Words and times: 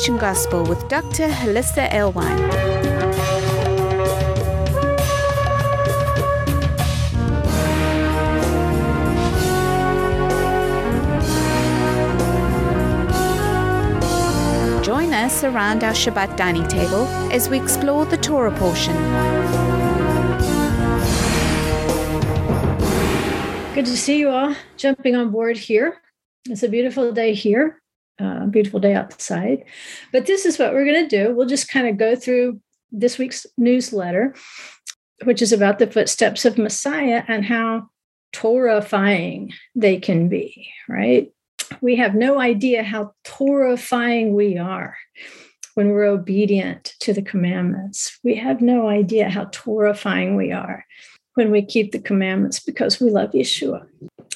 Transformation 0.00 0.16
Gospel 0.16 0.64
with 0.64 0.88
Dr. 0.88 1.28
Hollisa 1.28 1.90
Alewine. 1.90 2.40
Join 14.82 15.12
us 15.12 15.44
around 15.44 15.84
our 15.84 15.92
Shabbat 15.92 16.34
dining 16.38 16.66
table 16.66 17.06
as 17.30 17.50
we 17.50 17.60
explore 17.60 18.06
the 18.06 18.16
Torah 18.16 18.56
portion. 18.56 18.96
Good 23.74 23.84
to 23.84 23.96
see 23.98 24.18
you 24.18 24.30
all 24.30 24.54
jumping 24.78 25.14
on 25.14 25.30
board 25.30 25.58
here. 25.58 26.00
It's 26.46 26.62
a 26.62 26.68
beautiful 26.68 27.12
day 27.12 27.34
here, 27.34 27.79
uh, 28.20 28.46
beautiful 28.46 28.80
day 28.80 28.94
outside. 28.94 29.64
But 30.12 30.26
this 30.26 30.44
is 30.44 30.58
what 30.58 30.72
we're 30.72 30.84
going 30.84 31.08
to 31.08 31.24
do. 31.24 31.34
We'll 31.34 31.46
just 31.46 31.70
kind 31.70 31.88
of 31.88 31.96
go 31.96 32.16
through 32.16 32.60
this 32.92 33.18
week's 33.18 33.46
newsletter, 33.56 34.34
which 35.24 35.42
is 35.42 35.52
about 35.52 35.78
the 35.78 35.86
footsteps 35.86 36.44
of 36.44 36.58
Messiah 36.58 37.22
and 37.28 37.44
how 37.44 37.88
Torahfying 38.32 39.52
they 39.74 39.98
can 39.98 40.28
be, 40.28 40.70
right? 40.88 41.32
We 41.80 41.96
have 41.96 42.14
no 42.14 42.40
idea 42.40 42.82
how 42.82 43.12
Torahfying 43.24 44.32
we 44.32 44.58
are 44.58 44.96
when 45.74 45.90
we're 45.90 46.04
obedient 46.04 46.94
to 47.00 47.12
the 47.12 47.22
commandments. 47.22 48.18
We 48.24 48.34
have 48.36 48.60
no 48.60 48.88
idea 48.88 49.30
how 49.30 49.46
Torahfying 49.46 50.36
we 50.36 50.52
are 50.52 50.84
when 51.34 51.50
we 51.50 51.62
keep 51.62 51.92
the 51.92 52.00
commandments 52.00 52.60
because 52.60 53.00
we 53.00 53.10
love 53.10 53.30
Yeshua. 53.30 53.86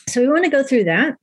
So 0.09 0.21
we 0.21 0.29
want 0.29 0.45
to 0.45 0.51
go 0.51 0.63
through 0.63 0.85
that. 0.85 1.17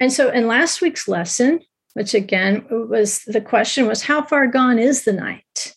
And 0.00 0.12
so 0.12 0.30
in 0.30 0.46
last 0.46 0.80
week's 0.80 1.06
lesson, 1.06 1.60
which 2.00 2.14
again 2.14 2.64
was 2.70 3.24
the 3.26 3.42
question 3.42 3.86
was 3.86 4.02
how 4.02 4.22
far 4.22 4.46
gone 4.46 4.78
is 4.78 5.04
the 5.04 5.12
night? 5.12 5.74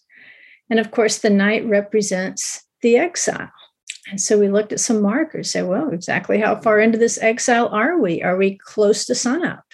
And 0.69 0.80
of 0.80 0.89
course, 0.89 1.17
the 1.17 1.30
night 1.30 1.65
represents 1.67 2.63
the 2.81 2.95
exile. 2.95 3.52
And 4.09 4.21
so 4.21 4.39
we 4.39 4.47
looked 4.47 4.71
at 4.71 4.80
some 4.80 5.02
markers, 5.02 5.52
say, 5.52 5.63
well, 5.63 5.89
exactly 5.89 6.39
how 6.39 6.61
far 6.61 6.80
into 6.80 6.97
this 6.97 7.21
exile 7.21 7.67
are 7.67 7.99
we? 7.99 8.23
Are 8.23 8.38
we 8.38 8.57
close 8.57 9.03
to 9.07 9.15
sunup? 9.15 9.65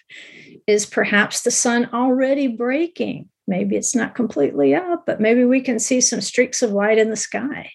Is 0.66 0.88
perhaps 0.88 1.44
the 1.44 1.52
sun 1.52 1.88
already 1.94 2.48
breaking? 2.48 3.30
Maybe 3.48 3.76
it's 3.76 3.96
not 3.96 4.16
completely 4.16 4.74
up, 4.74 5.04
but 5.06 5.22
maybe 5.22 5.46
we 5.46 5.62
can 5.62 5.78
see 5.78 6.02
some 6.02 6.20
streaks 6.20 6.64
of 6.64 6.72
light 6.72 6.98
in 6.98 7.12
the 7.12 7.16
sky. 7.16 7.70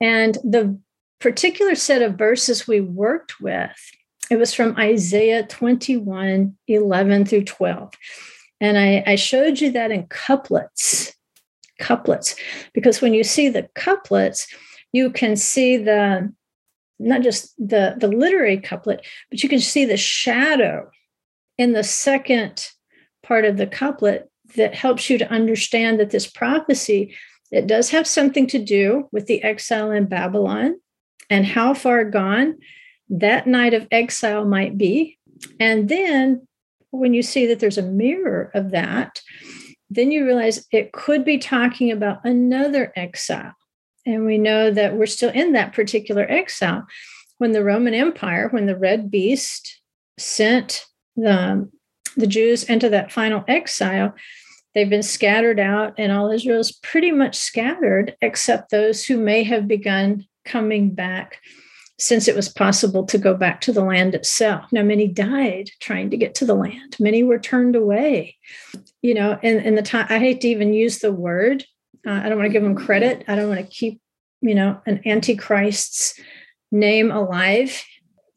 And 0.00 0.34
the 0.42 0.76
particular 1.20 1.76
set 1.76 2.02
of 2.02 2.18
verses 2.18 2.66
we 2.66 2.80
worked 2.80 3.40
with, 3.40 3.78
it 4.30 4.38
was 4.38 4.54
from 4.54 4.76
Isaiah 4.76 5.44
21 5.46 6.56
11 6.68 7.24
through 7.26 7.44
12. 7.44 7.92
And 8.60 8.78
I, 8.78 9.02
I 9.06 9.14
showed 9.16 9.60
you 9.60 9.72
that 9.72 9.90
in 9.90 10.06
couplets, 10.06 11.14
couplets, 11.78 12.36
because 12.72 13.00
when 13.00 13.14
you 13.14 13.24
see 13.24 13.48
the 13.48 13.68
couplets, 13.74 14.46
you 14.92 15.10
can 15.10 15.36
see 15.36 15.76
the 15.76 16.32
not 16.98 17.22
just 17.22 17.56
the, 17.56 17.94
the 17.98 18.08
literary 18.08 18.58
couplet, 18.58 19.04
but 19.30 19.42
you 19.42 19.48
can 19.48 19.58
see 19.58 19.86
the 19.86 19.96
shadow 19.96 20.90
in 21.56 21.72
the 21.72 21.82
second 21.82 22.68
part 23.22 23.46
of 23.46 23.56
the 23.56 23.66
couplet 23.66 24.30
that 24.56 24.74
helps 24.74 25.08
you 25.08 25.16
to 25.16 25.30
understand 25.30 25.98
that 25.98 26.10
this 26.10 26.26
prophecy 26.26 27.14
it 27.50 27.66
does 27.66 27.90
have 27.90 28.06
something 28.06 28.46
to 28.48 28.58
do 28.58 29.08
with 29.10 29.26
the 29.26 29.42
exile 29.42 29.90
in 29.90 30.06
Babylon 30.06 30.78
and 31.28 31.44
how 31.44 31.74
far 31.74 32.04
gone 32.04 32.58
that 33.10 33.46
night 33.46 33.74
of 33.74 33.88
exile 33.90 34.44
might 34.44 34.78
be. 34.78 35.18
And 35.58 35.88
then 35.88 36.46
when 36.90 37.12
you 37.14 37.22
see 37.22 37.46
that 37.46 37.58
there's 37.58 37.78
a 37.78 37.82
mirror 37.82 38.50
of 38.54 38.70
that, 38.70 39.20
then 39.90 40.12
you 40.12 40.24
realize 40.24 40.66
it 40.70 40.92
could 40.92 41.24
be 41.24 41.38
talking 41.38 41.90
about 41.90 42.24
another 42.24 42.92
exile. 42.94 43.54
And 44.06 44.24
we 44.24 44.38
know 44.38 44.70
that 44.70 44.94
we're 44.94 45.06
still 45.06 45.30
in 45.30 45.52
that 45.52 45.72
particular 45.72 46.24
exile. 46.30 46.86
When 47.38 47.52
the 47.52 47.64
Roman 47.64 47.94
Empire, 47.94 48.48
when 48.48 48.66
the 48.66 48.76
red 48.76 49.10
beast 49.10 49.80
sent 50.18 50.84
the, 51.16 51.68
the 52.16 52.26
Jews 52.26 52.64
into 52.64 52.88
that 52.90 53.12
final 53.12 53.44
exile, 53.48 54.14
they've 54.74 54.90
been 54.90 55.02
scattered 55.02 55.58
out, 55.58 55.94
and 55.98 56.12
all 56.12 56.30
Israel 56.30 56.60
is 56.60 56.72
pretty 56.72 57.10
much 57.10 57.36
scattered, 57.36 58.14
except 58.20 58.70
those 58.70 59.04
who 59.04 59.16
may 59.16 59.42
have 59.42 59.66
begun 59.66 60.26
coming 60.44 60.90
back 60.90 61.40
since 62.00 62.26
it 62.26 62.34
was 62.34 62.48
possible 62.48 63.04
to 63.06 63.18
go 63.18 63.34
back 63.34 63.60
to 63.60 63.72
the 63.72 63.84
land 63.84 64.14
itself. 64.14 64.64
Now, 64.72 64.82
many 64.82 65.06
died 65.06 65.70
trying 65.80 66.10
to 66.10 66.16
get 66.16 66.34
to 66.36 66.44
the 66.44 66.54
land, 66.54 66.96
many 66.98 67.22
were 67.22 67.38
turned 67.38 67.76
away. 67.76 68.36
You 69.02 69.14
know, 69.14 69.38
and, 69.42 69.64
in 69.64 69.76
the 69.76 69.82
time, 69.82 70.06
I 70.08 70.18
hate 70.18 70.40
to 70.42 70.48
even 70.48 70.72
use 70.72 70.98
the 70.98 71.12
word, 71.12 71.64
uh, 72.06 72.12
I 72.12 72.28
don't 72.28 72.38
want 72.38 72.48
to 72.48 72.52
give 72.52 72.62
them 72.62 72.74
credit. 72.74 73.24
I 73.28 73.34
don't 73.34 73.48
want 73.48 73.60
to 73.60 73.66
keep, 73.66 74.00
you 74.40 74.54
know, 74.54 74.80
an 74.86 75.02
antichrist's 75.06 76.18
name 76.72 77.10
alive. 77.10 77.82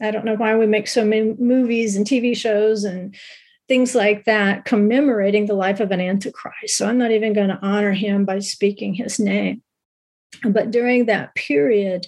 I 0.02 0.12
don't 0.12 0.26
know 0.26 0.36
why 0.36 0.56
we 0.58 0.66
make 0.66 0.88
so 0.88 1.06
many 1.06 1.36
movies 1.40 1.96
and 1.96 2.06
TV 2.06 2.36
shows 2.36 2.84
and 2.84 3.16
things 3.70 3.96
like 3.96 4.26
that 4.26 4.66
commemorating 4.66 5.46
the 5.46 5.54
life 5.54 5.80
of 5.80 5.92
an 5.92 6.02
antichrist. 6.02 6.76
So 6.76 6.88
I'm 6.88 6.98
not 6.98 7.12
even 7.12 7.34
going 7.34 7.48
to 7.50 7.60
honor 7.62 7.94
him 7.94 8.26
by 8.26 8.40
speaking 8.40 8.94
his 8.94 9.20
name. 9.20 9.62
But 10.44 10.72
during 10.72 11.06
that 11.06 11.36
period, 11.36 12.08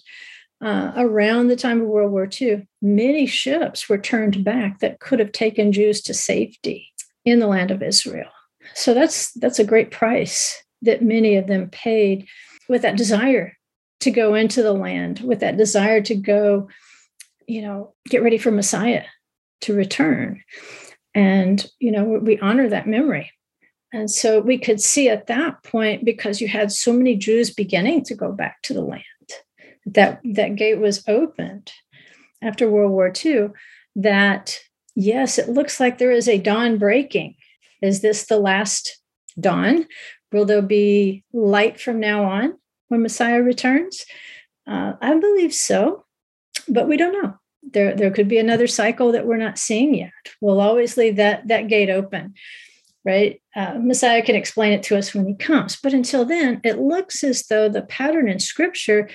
uh, 0.61 0.93
around 0.95 1.47
the 1.47 1.55
time 1.55 1.81
of 1.81 1.87
World 1.87 2.11
War 2.11 2.27
II, 2.41 2.67
many 2.81 3.25
ships 3.25 3.89
were 3.89 3.97
turned 3.97 4.43
back 4.43 4.79
that 4.79 4.99
could 4.99 5.19
have 5.19 5.31
taken 5.31 5.71
Jews 5.71 6.01
to 6.03 6.13
safety 6.13 6.91
in 7.25 7.39
the 7.39 7.47
land 7.47 7.71
of 7.71 7.83
Israel. 7.83 8.29
So 8.73 8.93
that's 8.93 9.31
that's 9.33 9.59
a 9.59 9.65
great 9.65 9.91
price 9.91 10.63
that 10.81 11.01
many 11.01 11.35
of 11.35 11.47
them 11.47 11.69
paid 11.69 12.27
with 12.67 12.81
that 12.81 12.97
desire 12.97 13.53
to 14.01 14.11
go 14.11 14.35
into 14.35 14.61
the 14.61 14.73
land, 14.73 15.19
with 15.19 15.39
that 15.39 15.57
desire 15.57 16.01
to 16.01 16.15
go, 16.15 16.67
you 17.47 17.61
know, 17.61 17.93
get 18.09 18.23
ready 18.23 18.37
for 18.37 18.51
Messiah 18.51 19.03
to 19.61 19.73
return. 19.73 20.43
And, 21.13 21.65
you 21.79 21.91
know, 21.91 22.03
we 22.03 22.39
honor 22.39 22.69
that 22.69 22.87
memory. 22.87 23.31
And 23.93 24.11
so 24.11 24.41
we 24.41 24.57
could 24.57 24.81
see 24.81 25.07
at 25.09 25.27
that 25.27 25.63
point, 25.63 26.03
because 26.03 26.41
you 26.41 26.47
had 26.47 26.71
so 26.71 26.91
many 26.91 27.15
Jews 27.15 27.53
beginning 27.53 28.03
to 28.05 28.15
go 28.15 28.31
back 28.31 28.61
to 28.63 28.73
the 28.73 28.81
land, 28.81 29.03
that 29.85 30.21
that 30.23 30.55
gate 30.55 30.79
was 30.79 31.07
opened 31.07 31.71
after 32.41 32.69
World 32.69 32.91
War 32.91 33.11
II, 33.23 33.49
that 33.95 34.59
yes, 34.95 35.37
it 35.37 35.49
looks 35.49 35.79
like 35.79 35.97
there 35.97 36.11
is 36.11 36.27
a 36.27 36.37
dawn 36.37 36.77
breaking. 36.77 37.35
Is 37.81 38.01
this 38.01 38.25
the 38.25 38.37
last 38.37 38.99
dawn? 39.39 39.85
Will 40.31 40.45
there 40.45 40.61
be 40.61 41.23
light 41.33 41.79
from 41.79 41.99
now 41.99 42.25
on 42.25 42.57
when 42.87 43.01
Messiah 43.01 43.41
returns? 43.41 44.05
Uh, 44.67 44.93
I 45.01 45.13
believe 45.15 45.53
so, 45.53 46.05
but 46.67 46.87
we 46.87 46.97
don't 46.97 47.23
know. 47.23 47.35
There, 47.63 47.95
there 47.95 48.11
could 48.11 48.27
be 48.27 48.37
another 48.37 48.67
cycle 48.67 49.11
that 49.11 49.25
we're 49.25 49.37
not 49.37 49.57
seeing 49.57 49.95
yet. 49.95 50.11
We'll 50.39 50.61
always 50.61 50.97
leave 50.97 51.15
that, 51.15 51.47
that 51.47 51.67
gate 51.67 51.89
open 51.89 52.35
right? 53.05 53.39
Uh, 53.55 53.75
Messiah 53.79 54.23
can 54.23 54.35
explain 54.35 54.73
it 54.73 54.83
to 54.83 54.97
us 54.97 55.13
when 55.13 55.27
he 55.27 55.35
comes. 55.35 55.77
But 55.77 55.93
until 55.93 56.25
then, 56.25 56.59
it 56.63 56.79
looks 56.79 57.23
as 57.23 57.45
though 57.45 57.69
the 57.69 57.83
pattern 57.83 58.27
in 58.27 58.39
scripture 58.39 59.07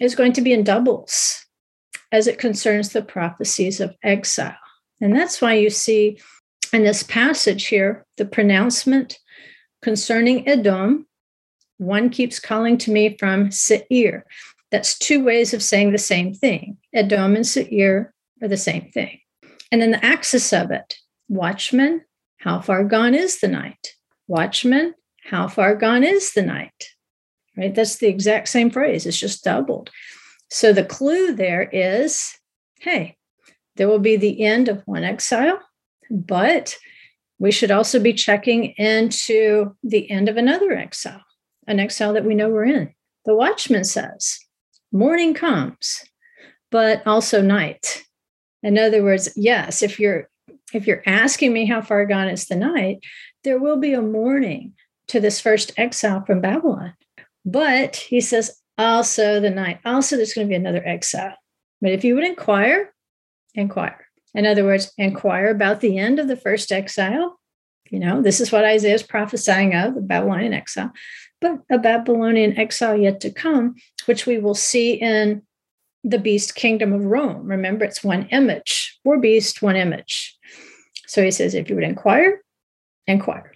is 0.00 0.14
going 0.14 0.32
to 0.34 0.40
be 0.40 0.52
in 0.52 0.64
doubles 0.64 1.44
as 2.12 2.26
it 2.26 2.38
concerns 2.38 2.90
the 2.90 3.02
prophecies 3.02 3.80
of 3.80 3.94
exile. 4.02 4.56
And 5.00 5.14
that's 5.14 5.40
why 5.40 5.54
you 5.54 5.70
see 5.70 6.18
in 6.72 6.84
this 6.84 7.02
passage 7.02 7.66
here 7.66 8.06
the 8.16 8.24
pronouncement 8.24 9.18
concerning 9.82 10.48
Edom. 10.48 11.06
One 11.78 12.08
keeps 12.08 12.40
calling 12.40 12.78
to 12.78 12.90
me 12.90 13.16
from 13.18 13.50
Seir. 13.50 14.24
That's 14.70 14.98
two 14.98 15.22
ways 15.22 15.52
of 15.54 15.62
saying 15.62 15.92
the 15.92 15.98
same 15.98 16.34
thing. 16.34 16.78
Edom 16.92 17.36
and 17.36 17.46
Seir 17.46 18.14
are 18.42 18.48
the 18.48 18.56
same 18.56 18.90
thing. 18.92 19.20
And 19.70 19.82
then 19.82 19.90
the 19.90 20.04
axis 20.04 20.52
of 20.52 20.70
it 20.70 20.96
watchman 21.28 22.02
how 22.38 22.60
far 22.60 22.84
gone 22.84 23.14
is 23.14 23.40
the 23.40 23.48
night? 23.48 23.94
Watchman, 24.28 24.94
how 25.24 25.48
far 25.48 25.74
gone 25.74 26.04
is 26.04 26.32
the 26.32 26.42
night? 26.42 26.92
Right? 27.56 27.74
That's 27.74 27.96
the 27.96 28.08
exact 28.08 28.48
same 28.48 28.70
phrase. 28.70 29.06
It's 29.06 29.18
just 29.18 29.44
doubled. 29.44 29.90
So 30.50 30.72
the 30.72 30.84
clue 30.84 31.34
there 31.34 31.68
is 31.72 32.36
hey, 32.80 33.16
there 33.76 33.88
will 33.88 33.98
be 33.98 34.16
the 34.16 34.42
end 34.44 34.68
of 34.68 34.82
one 34.86 35.02
exile, 35.02 35.58
but 36.10 36.76
we 37.38 37.50
should 37.50 37.70
also 37.70 38.00
be 38.00 38.12
checking 38.12 38.66
into 38.76 39.74
the 39.82 40.10
end 40.10 40.28
of 40.28 40.36
another 40.36 40.72
exile, 40.72 41.22
an 41.66 41.80
exile 41.80 42.12
that 42.12 42.24
we 42.24 42.34
know 42.34 42.48
we're 42.48 42.64
in. 42.64 42.94
The 43.24 43.34
watchman 43.34 43.84
says, 43.84 44.38
morning 44.92 45.34
comes, 45.34 46.04
but 46.70 47.06
also 47.06 47.42
night. 47.42 48.04
In 48.62 48.78
other 48.78 49.02
words, 49.02 49.28
yes, 49.36 49.82
if 49.82 50.00
you're 50.00 50.28
if 50.72 50.86
you're 50.86 51.02
asking 51.06 51.52
me 51.52 51.64
how 51.64 51.80
far 51.80 52.04
gone 52.06 52.28
is 52.28 52.46
the 52.46 52.56
night, 52.56 52.98
there 53.44 53.58
will 53.58 53.76
be 53.76 53.92
a 53.92 54.02
morning 54.02 54.74
to 55.08 55.20
this 55.20 55.40
first 55.40 55.72
exile 55.76 56.24
from 56.24 56.40
Babylon. 56.40 56.94
But 57.46 57.96
he 57.96 58.20
says, 58.20 58.60
also 58.76 59.40
the 59.40 59.50
night, 59.50 59.78
also 59.84 60.16
there's 60.16 60.34
going 60.34 60.48
to 60.48 60.50
be 60.50 60.56
another 60.56 60.84
exile. 60.84 61.36
But 61.80 61.92
if 61.92 62.04
you 62.04 62.14
would 62.16 62.24
inquire, 62.24 62.92
inquire. 63.54 64.06
In 64.34 64.44
other 64.44 64.64
words, 64.64 64.92
inquire 64.98 65.48
about 65.48 65.80
the 65.80 65.96
end 65.96 66.18
of 66.18 66.28
the 66.28 66.36
first 66.36 66.72
exile 66.72 67.38
You 67.90 68.00
know, 68.00 68.22
this 68.22 68.40
is 68.40 68.50
what 68.50 68.64
Isaiah 68.64 68.94
is 68.94 69.02
prophesying 69.02 69.74
of 69.74 69.94
the 69.94 70.00
Babylonian 70.00 70.52
exile, 70.52 70.92
but 71.40 71.60
a 71.70 71.78
Babylonian 71.78 72.58
exile 72.58 72.96
yet 72.96 73.20
to 73.20 73.30
come, 73.30 73.76
which 74.06 74.26
we 74.26 74.38
will 74.38 74.54
see 74.54 74.94
in 74.94 75.42
the 76.02 76.18
beast 76.18 76.54
kingdom 76.54 76.92
of 76.92 77.04
Rome. 77.04 77.46
Remember, 77.46 77.84
it's 77.84 78.04
one 78.04 78.26
image, 78.30 78.98
four 79.04 79.18
beast, 79.18 79.62
one 79.62 79.76
image. 79.76 80.36
So 81.06 81.22
he 81.22 81.30
says, 81.30 81.54
if 81.54 81.68
you 81.68 81.76
would 81.76 81.84
inquire, 81.84 82.42
inquire. 83.06 83.52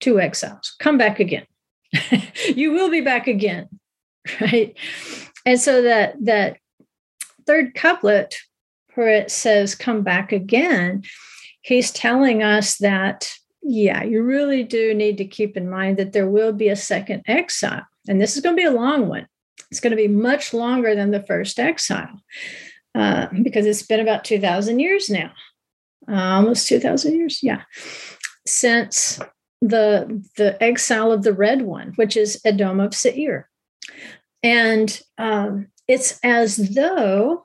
Two 0.00 0.20
exiles, 0.20 0.74
come 0.78 0.98
back 0.98 1.20
again. 1.20 1.46
you 2.54 2.72
will 2.72 2.90
be 2.90 3.00
back 3.00 3.26
again, 3.26 3.68
right? 4.40 4.76
And 5.44 5.60
so 5.60 5.82
that 5.82 6.16
that 6.24 6.58
third 7.46 7.74
couplet 7.74 8.36
where 8.94 9.08
it 9.08 9.30
says, 9.30 9.74
come 9.74 10.02
back 10.02 10.32
again, 10.32 11.02
he's 11.60 11.90
telling 11.90 12.42
us 12.42 12.78
that 12.78 13.30
yeah, 13.68 14.04
you 14.04 14.22
really 14.22 14.62
do 14.62 14.94
need 14.94 15.18
to 15.18 15.24
keep 15.24 15.56
in 15.56 15.68
mind 15.68 15.96
that 15.96 16.12
there 16.12 16.28
will 16.28 16.52
be 16.52 16.68
a 16.68 16.76
second 16.76 17.24
exile. 17.26 17.84
And 18.08 18.20
this 18.20 18.36
is 18.36 18.42
going 18.42 18.54
to 18.56 18.60
be 18.60 18.66
a 18.66 18.70
long 18.70 19.08
one. 19.08 19.26
It's 19.72 19.80
going 19.80 19.90
to 19.90 19.96
be 19.96 20.06
much 20.06 20.54
longer 20.54 20.94
than 20.94 21.10
the 21.10 21.22
first 21.24 21.58
exile 21.58 22.20
uh, 22.94 23.26
because 23.42 23.66
it's 23.66 23.82
been 23.82 23.98
about 23.98 24.24
2,000 24.24 24.78
years 24.78 25.10
now, 25.10 25.32
uh, 26.08 26.14
almost 26.14 26.68
2,000 26.68 27.14
years. 27.14 27.40
Yeah. 27.42 27.62
Since 28.46 29.18
the, 29.60 30.24
the 30.36 30.62
exile 30.62 31.12
of 31.12 31.22
the 31.22 31.32
red 31.32 31.62
one, 31.62 31.92
which 31.96 32.16
is 32.16 32.40
Edom 32.44 32.80
of 32.80 32.94
Seir. 32.94 33.48
And 34.42 35.00
um, 35.18 35.68
it's 35.88 36.20
as 36.22 36.56
though 36.74 37.44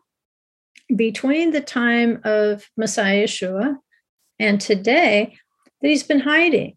between 0.96 1.52
the 1.52 1.62
time 1.62 2.22
of 2.24 2.70
Messiah 2.78 3.26
Yeshua 3.26 3.78
and 4.40 4.60
today, 4.60 5.38
that 5.82 5.88
he's 5.88 6.04
been 6.04 6.20
hiding. 6.20 6.76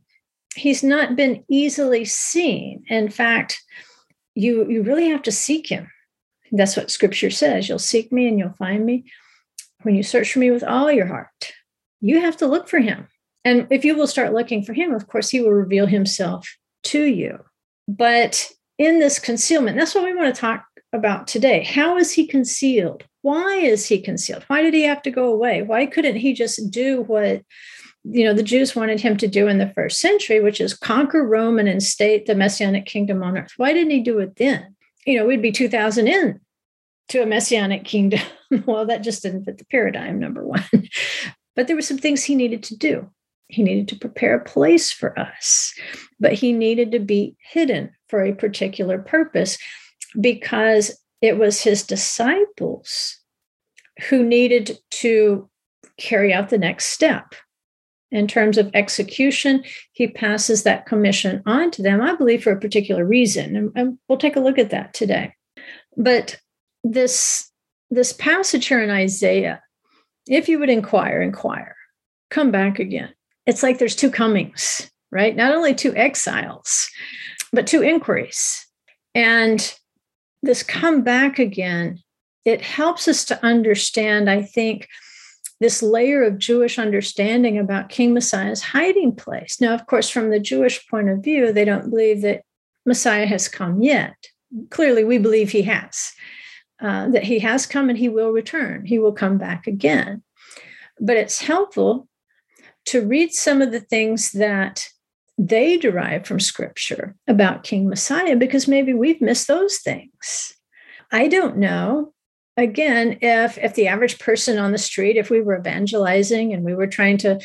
He's 0.54 0.84
not 0.84 1.16
been 1.16 1.44
easily 1.48 2.04
seen. 2.04 2.84
In 2.88 3.08
fact, 3.08 3.60
you, 4.34 4.68
you 4.68 4.82
really 4.82 5.08
have 5.08 5.22
to 5.22 5.32
seek 5.32 5.68
him. 5.68 5.90
That's 6.52 6.76
what 6.76 6.90
scripture 6.90 7.30
says. 7.30 7.68
You'll 7.68 7.78
seek 7.78 8.12
me 8.12 8.28
and 8.28 8.38
you'll 8.38 8.54
find 8.58 8.86
me 8.86 9.04
when 9.82 9.96
you 9.96 10.02
search 10.02 10.32
for 10.32 10.38
me 10.38 10.50
with 10.50 10.62
all 10.62 10.92
your 10.92 11.06
heart. 11.06 11.52
You 12.00 12.20
have 12.20 12.36
to 12.38 12.46
look 12.46 12.68
for 12.68 12.78
him. 12.78 13.08
And 13.44 13.66
if 13.70 13.84
you 13.84 13.94
will 13.96 14.06
start 14.06 14.32
looking 14.32 14.62
for 14.62 14.72
him, 14.72 14.94
of 14.94 15.06
course, 15.06 15.28
he 15.28 15.40
will 15.40 15.52
reveal 15.52 15.86
himself 15.86 16.56
to 16.84 17.02
you. 17.02 17.38
But 17.86 18.50
in 18.78 18.98
this 18.98 19.18
concealment, 19.18 19.76
that's 19.76 19.94
what 19.94 20.04
we 20.04 20.14
want 20.14 20.34
to 20.34 20.40
talk 20.40 20.64
about 20.92 21.26
today. 21.26 21.62
How 21.62 21.96
is 21.96 22.12
he 22.12 22.26
concealed? 22.26 23.04
Why 23.22 23.56
is 23.56 23.86
he 23.86 24.00
concealed? 24.00 24.44
Why 24.48 24.62
did 24.62 24.74
he 24.74 24.82
have 24.82 25.02
to 25.02 25.10
go 25.10 25.32
away? 25.32 25.62
Why 25.62 25.86
couldn't 25.86 26.16
he 26.16 26.32
just 26.32 26.70
do 26.70 27.02
what 27.02 27.42
you 28.04 28.22
know 28.24 28.34
the 28.34 28.42
Jews 28.42 28.76
wanted 28.76 29.00
him 29.00 29.16
to 29.16 29.26
do 29.26 29.48
in 29.48 29.58
the 29.58 29.72
first 29.74 29.98
century, 29.98 30.40
which 30.40 30.60
is 30.60 30.74
conquer 30.74 31.26
Rome 31.26 31.58
and 31.58 31.68
instate 31.68 32.26
the 32.26 32.34
messianic 32.34 32.84
kingdom 32.84 33.22
on 33.22 33.38
earth. 33.38 33.54
Why 33.56 33.72
didn't 33.72 33.92
he 33.92 34.00
do 34.00 34.18
it 34.18 34.36
then? 34.36 34.76
You 35.06 35.18
know, 35.18 35.26
we'd 35.26 35.42
be 35.42 35.52
2000 35.52 36.06
in 36.06 36.40
to 37.08 37.22
a 37.22 37.26
messianic 37.26 37.84
kingdom. 37.84 38.20
well, 38.66 38.86
that 38.86 39.02
just 39.02 39.22
didn't 39.22 39.44
fit 39.44 39.58
the 39.58 39.64
paradigm, 39.66 40.18
number 40.18 40.46
one. 40.46 40.64
but 41.56 41.66
there 41.66 41.76
were 41.76 41.82
some 41.82 41.98
things 41.98 42.24
he 42.24 42.34
needed 42.34 42.62
to 42.64 42.76
do. 42.76 43.10
He 43.48 43.62
needed 43.62 43.88
to 43.88 43.98
prepare 43.98 44.36
a 44.36 44.44
place 44.44 44.90
for 44.90 45.18
us, 45.18 45.74
but 46.18 46.32
he 46.32 46.52
needed 46.52 46.92
to 46.92 46.98
be 46.98 47.36
hidden 47.38 47.90
for 48.08 48.24
a 48.24 48.34
particular 48.34 48.98
purpose 48.98 49.58
because 50.20 50.98
it 51.20 51.38
was 51.38 51.62
his 51.62 51.82
disciples 51.82 53.18
who 54.08 54.22
needed 54.22 54.78
to 54.90 55.48
carry 55.98 56.32
out 56.32 56.48
the 56.48 56.58
next 56.58 56.86
step 56.86 57.34
in 58.14 58.28
terms 58.28 58.56
of 58.56 58.70
execution, 58.74 59.64
he 59.92 60.06
passes 60.06 60.62
that 60.62 60.86
commission 60.86 61.42
on 61.46 61.72
to 61.72 61.82
them, 61.82 62.00
I 62.00 62.14
believe, 62.14 62.44
for 62.44 62.52
a 62.52 62.60
particular 62.60 63.04
reason. 63.04 63.72
And, 63.74 63.98
we'll 64.08 64.18
take 64.18 64.36
a 64.36 64.40
look 64.40 64.56
at 64.56 64.70
that 64.70 64.94
today. 64.94 65.34
But 65.96 66.38
this, 66.84 67.50
this 67.90 68.12
passage 68.12 68.66
here 68.66 68.80
in 68.80 68.88
Isaiah, 68.88 69.60
if 70.28 70.48
you 70.48 70.60
would 70.60 70.70
inquire, 70.70 71.20
inquire, 71.20 71.74
come 72.30 72.52
back 72.52 72.78
again. 72.78 73.12
It's 73.46 73.62
like 73.62 73.78
there's 73.78 73.96
two 73.96 74.10
comings, 74.10 74.90
right? 75.10 75.34
Not 75.34 75.54
only 75.54 75.74
two 75.74 75.94
exiles, 75.94 76.88
but 77.52 77.66
two 77.66 77.82
inquiries. 77.82 78.66
And 79.14 79.74
this 80.42 80.62
come 80.62 81.02
back 81.02 81.38
again, 81.38 82.00
it 82.44 82.60
helps 82.60 83.08
us 83.08 83.24
to 83.26 83.44
understand, 83.44 84.28
I 84.28 84.42
think, 84.42 84.88
this 85.60 85.82
layer 85.82 86.22
of 86.24 86.38
Jewish 86.38 86.78
understanding 86.78 87.58
about 87.58 87.88
King 87.88 88.12
Messiah's 88.12 88.62
hiding 88.62 89.14
place. 89.14 89.60
Now, 89.60 89.72
of 89.72 89.86
course, 89.86 90.10
from 90.10 90.30
the 90.30 90.40
Jewish 90.40 90.86
point 90.88 91.08
of 91.08 91.22
view, 91.22 91.52
they 91.52 91.64
don't 91.64 91.90
believe 91.90 92.22
that 92.22 92.42
Messiah 92.84 93.26
has 93.26 93.48
come 93.48 93.82
yet. 93.82 94.14
Clearly, 94.70 95.04
we 95.04 95.16
believe 95.18 95.50
he 95.50 95.62
has, 95.62 96.12
uh, 96.80 97.08
that 97.08 97.24
he 97.24 97.38
has 97.38 97.66
come 97.66 97.88
and 97.88 97.96
he 97.96 98.08
will 98.08 98.30
return. 98.30 98.84
He 98.84 98.98
will 98.98 99.12
come 99.12 99.38
back 99.38 99.66
again. 99.66 100.22
But 101.00 101.16
it's 101.16 101.40
helpful 101.40 102.08
to 102.86 103.06
read 103.06 103.32
some 103.32 103.62
of 103.62 103.72
the 103.72 103.80
things 103.80 104.32
that 104.32 104.88
they 105.36 105.76
derive 105.76 106.26
from 106.26 106.38
scripture 106.38 107.16
about 107.26 107.64
King 107.64 107.88
Messiah 107.88 108.36
because 108.36 108.68
maybe 108.68 108.94
we've 108.94 109.20
missed 109.20 109.48
those 109.48 109.78
things. 109.78 110.54
I 111.10 111.28
don't 111.28 111.58
know 111.58 112.14
again, 112.56 113.18
if 113.20 113.58
if 113.58 113.74
the 113.74 113.88
average 113.88 114.18
person 114.18 114.58
on 114.58 114.72
the 114.72 114.78
street, 114.78 115.16
if 115.16 115.30
we 115.30 115.40
were 115.40 115.58
evangelizing 115.58 116.52
and 116.52 116.64
we 116.64 116.74
were 116.74 116.86
trying 116.86 117.18
to 117.18 117.40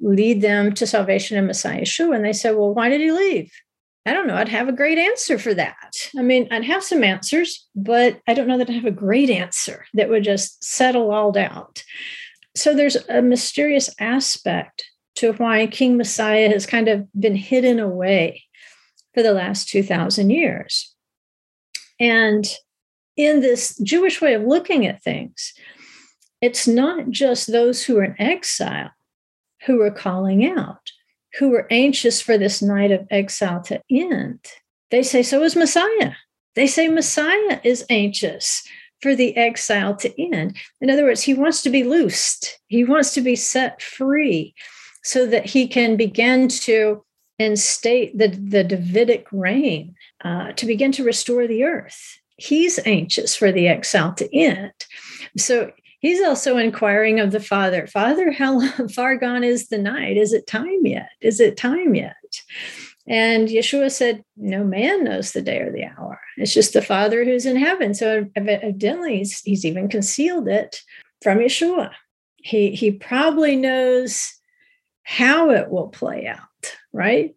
lead 0.00 0.40
them 0.40 0.72
to 0.74 0.86
salvation 0.86 1.36
in 1.36 1.46
Messiah 1.46 1.82
Yeshua, 1.82 2.16
and 2.16 2.24
they 2.24 2.32
said, 2.32 2.56
Well, 2.56 2.74
why 2.74 2.88
did 2.88 3.00
he 3.00 3.12
leave? 3.12 3.52
I 4.04 4.12
don't 4.12 4.26
know. 4.26 4.34
I'd 4.34 4.48
have 4.48 4.68
a 4.68 4.72
great 4.72 4.98
answer 4.98 5.38
for 5.38 5.54
that. 5.54 6.10
I 6.18 6.22
mean, 6.22 6.48
I'd 6.50 6.64
have 6.64 6.82
some 6.82 7.04
answers, 7.04 7.68
but 7.76 8.18
I 8.26 8.34
don't 8.34 8.48
know 8.48 8.58
that 8.58 8.68
I 8.68 8.72
have 8.72 8.84
a 8.84 8.90
great 8.90 9.30
answer 9.30 9.84
that 9.94 10.08
would 10.08 10.24
just 10.24 10.64
settle 10.64 11.12
all 11.12 11.30
doubt. 11.30 11.84
So 12.54 12.74
there's 12.74 12.96
a 13.08 13.22
mysterious 13.22 13.90
aspect 13.98 14.84
to 15.16 15.32
why 15.34 15.66
King 15.66 15.96
Messiah 15.96 16.48
has 16.48 16.66
kind 16.66 16.88
of 16.88 17.06
been 17.18 17.36
hidden 17.36 17.78
away 17.78 18.44
for 19.14 19.22
the 19.22 19.32
last 19.32 19.68
2,000 19.68 20.30
years. 20.30 20.94
And 22.00 22.46
in 23.16 23.40
this 23.40 23.78
Jewish 23.78 24.20
way 24.20 24.34
of 24.34 24.42
looking 24.42 24.86
at 24.86 25.02
things, 25.02 25.52
it's 26.40 26.66
not 26.66 27.10
just 27.10 27.52
those 27.52 27.84
who 27.84 27.98
are 27.98 28.04
in 28.04 28.20
exile 28.20 28.90
who 29.66 29.80
are 29.80 29.90
calling 29.90 30.44
out, 30.46 30.90
who 31.38 31.54
are 31.54 31.66
anxious 31.70 32.20
for 32.20 32.36
this 32.36 32.60
night 32.62 32.90
of 32.90 33.06
exile 33.10 33.62
to 33.62 33.80
end. 33.90 34.40
They 34.90 35.02
say, 35.02 35.22
so 35.22 35.42
is 35.42 35.56
Messiah. 35.56 36.12
They 36.54 36.66
say 36.66 36.88
Messiah 36.88 37.60
is 37.64 37.84
anxious 37.88 38.66
for 39.02 39.14
the 39.14 39.36
exile 39.36 39.94
to 39.96 40.22
end. 40.22 40.56
In 40.80 40.88
other 40.88 41.04
words, 41.04 41.22
he 41.22 41.34
wants 41.34 41.62
to 41.62 41.70
be 41.70 41.84
loosed, 41.84 42.58
he 42.68 42.84
wants 42.84 43.12
to 43.14 43.20
be 43.20 43.36
set 43.36 43.82
free 43.82 44.54
so 45.04 45.26
that 45.26 45.46
he 45.46 45.66
can 45.66 45.96
begin 45.96 46.48
to 46.48 47.04
instate 47.38 48.16
the, 48.16 48.28
the 48.28 48.62
Davidic 48.62 49.26
reign, 49.32 49.96
uh, 50.24 50.52
to 50.52 50.64
begin 50.64 50.92
to 50.92 51.04
restore 51.04 51.48
the 51.48 51.64
earth 51.64 52.22
he's 52.42 52.78
anxious 52.84 53.36
for 53.36 53.52
the 53.52 53.68
exile 53.68 54.12
to 54.14 54.34
end. 54.36 54.72
So 55.36 55.72
he's 56.00 56.22
also 56.22 56.56
inquiring 56.56 57.20
of 57.20 57.30
the 57.30 57.40
Father, 57.40 57.86
Father, 57.86 58.32
how 58.32 58.68
far 58.94 59.16
gone 59.16 59.44
is 59.44 59.68
the 59.68 59.78
night? 59.78 60.16
Is 60.16 60.32
it 60.32 60.46
time 60.46 60.84
yet? 60.84 61.10
Is 61.20 61.40
it 61.40 61.56
time 61.56 61.94
yet? 61.94 62.16
And 63.08 63.48
Yeshua 63.48 63.90
said, 63.90 64.24
No 64.36 64.64
man 64.64 65.04
knows 65.04 65.32
the 65.32 65.42
day 65.42 65.58
or 65.60 65.72
the 65.72 65.84
hour. 65.84 66.20
It's 66.36 66.54
just 66.54 66.72
the 66.72 66.82
Father 66.82 67.24
who's 67.24 67.46
in 67.46 67.56
heaven. 67.56 67.94
So 67.94 68.26
evidently, 68.36 69.18
he's, 69.18 69.40
he's 69.40 69.64
even 69.64 69.88
concealed 69.88 70.48
it 70.48 70.82
from 71.20 71.38
Yeshua. 71.38 71.90
He, 72.36 72.70
he 72.72 72.92
probably 72.92 73.56
knows 73.56 74.32
how 75.04 75.50
it 75.50 75.68
will 75.70 75.88
play 75.88 76.26
out, 76.26 76.76
right? 76.92 77.34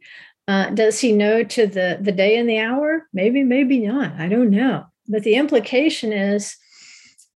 Uh, 0.48 0.70
does 0.70 1.00
he 1.00 1.12
know 1.12 1.44
to 1.44 1.66
the, 1.66 1.98
the 2.00 2.12
day 2.12 2.38
and 2.38 2.48
the 2.48 2.60
hour? 2.60 3.08
Maybe, 3.14 3.44
maybe 3.44 3.80
not. 3.80 4.14
I 4.20 4.28
don't 4.28 4.52
know. 4.52 4.86
But 5.08 5.24
the 5.24 5.36
implication 5.36 6.14
is 6.14 6.56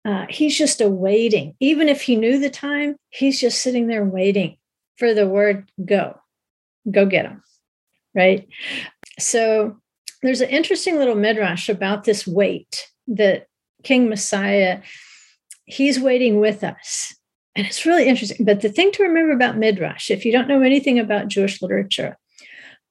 uh, 0.05 0.25
he's 0.29 0.57
just 0.57 0.81
awaiting. 0.81 1.55
Even 1.59 1.89
if 1.89 2.01
he 2.01 2.15
knew 2.15 2.39
the 2.39 2.49
time, 2.49 2.95
he's 3.09 3.39
just 3.39 3.61
sitting 3.61 3.87
there 3.87 4.05
waiting 4.05 4.57
for 4.97 5.13
the 5.13 5.27
word 5.27 5.71
go, 5.83 6.19
go 6.89 7.05
get 7.05 7.25
him. 7.25 7.43
Right. 8.15 8.47
So 9.19 9.77
there's 10.21 10.41
an 10.41 10.49
interesting 10.49 10.97
little 10.97 11.15
midrash 11.15 11.69
about 11.69 12.03
this 12.03 12.27
wait 12.27 12.87
that 13.07 13.47
King 13.83 14.09
Messiah, 14.09 14.81
he's 15.65 15.99
waiting 15.99 16.39
with 16.39 16.63
us. 16.63 17.15
And 17.55 17.65
it's 17.65 17.85
really 17.85 18.07
interesting. 18.07 18.45
But 18.45 18.61
the 18.61 18.69
thing 18.69 18.91
to 18.93 19.03
remember 19.03 19.31
about 19.31 19.57
midrash, 19.57 20.11
if 20.11 20.25
you 20.25 20.31
don't 20.31 20.47
know 20.47 20.61
anything 20.61 20.99
about 20.99 21.27
Jewish 21.27 21.61
literature, 21.61 22.17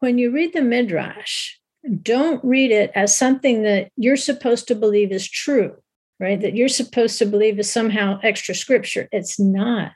when 0.00 0.18
you 0.18 0.30
read 0.30 0.52
the 0.52 0.62
midrash, 0.62 1.54
don't 2.02 2.44
read 2.44 2.70
it 2.70 2.90
as 2.94 3.16
something 3.16 3.62
that 3.62 3.90
you're 3.96 4.16
supposed 4.16 4.68
to 4.68 4.74
believe 4.74 5.12
is 5.12 5.28
true, 5.28 5.76
right? 6.20 6.40
That 6.40 6.54
you're 6.54 6.68
supposed 6.68 7.18
to 7.18 7.26
believe 7.26 7.58
is 7.58 7.70
somehow 7.70 8.20
extra 8.22 8.54
scripture. 8.54 9.08
It's 9.12 9.38
not. 9.38 9.92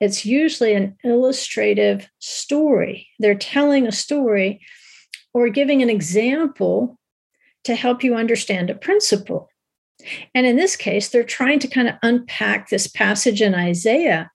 It's 0.00 0.26
usually 0.26 0.74
an 0.74 0.96
illustrative 1.04 2.08
story. 2.18 3.08
They're 3.18 3.34
telling 3.34 3.86
a 3.86 3.92
story 3.92 4.60
or 5.32 5.48
giving 5.48 5.82
an 5.82 5.90
example 5.90 6.98
to 7.64 7.74
help 7.74 8.04
you 8.04 8.14
understand 8.14 8.70
a 8.70 8.74
principle. 8.74 9.48
And 10.34 10.46
in 10.46 10.56
this 10.56 10.76
case, 10.76 11.08
they're 11.08 11.24
trying 11.24 11.58
to 11.60 11.68
kind 11.68 11.88
of 11.88 11.94
unpack 12.02 12.68
this 12.68 12.86
passage 12.86 13.42
in 13.42 13.54
Isaiah 13.54 14.30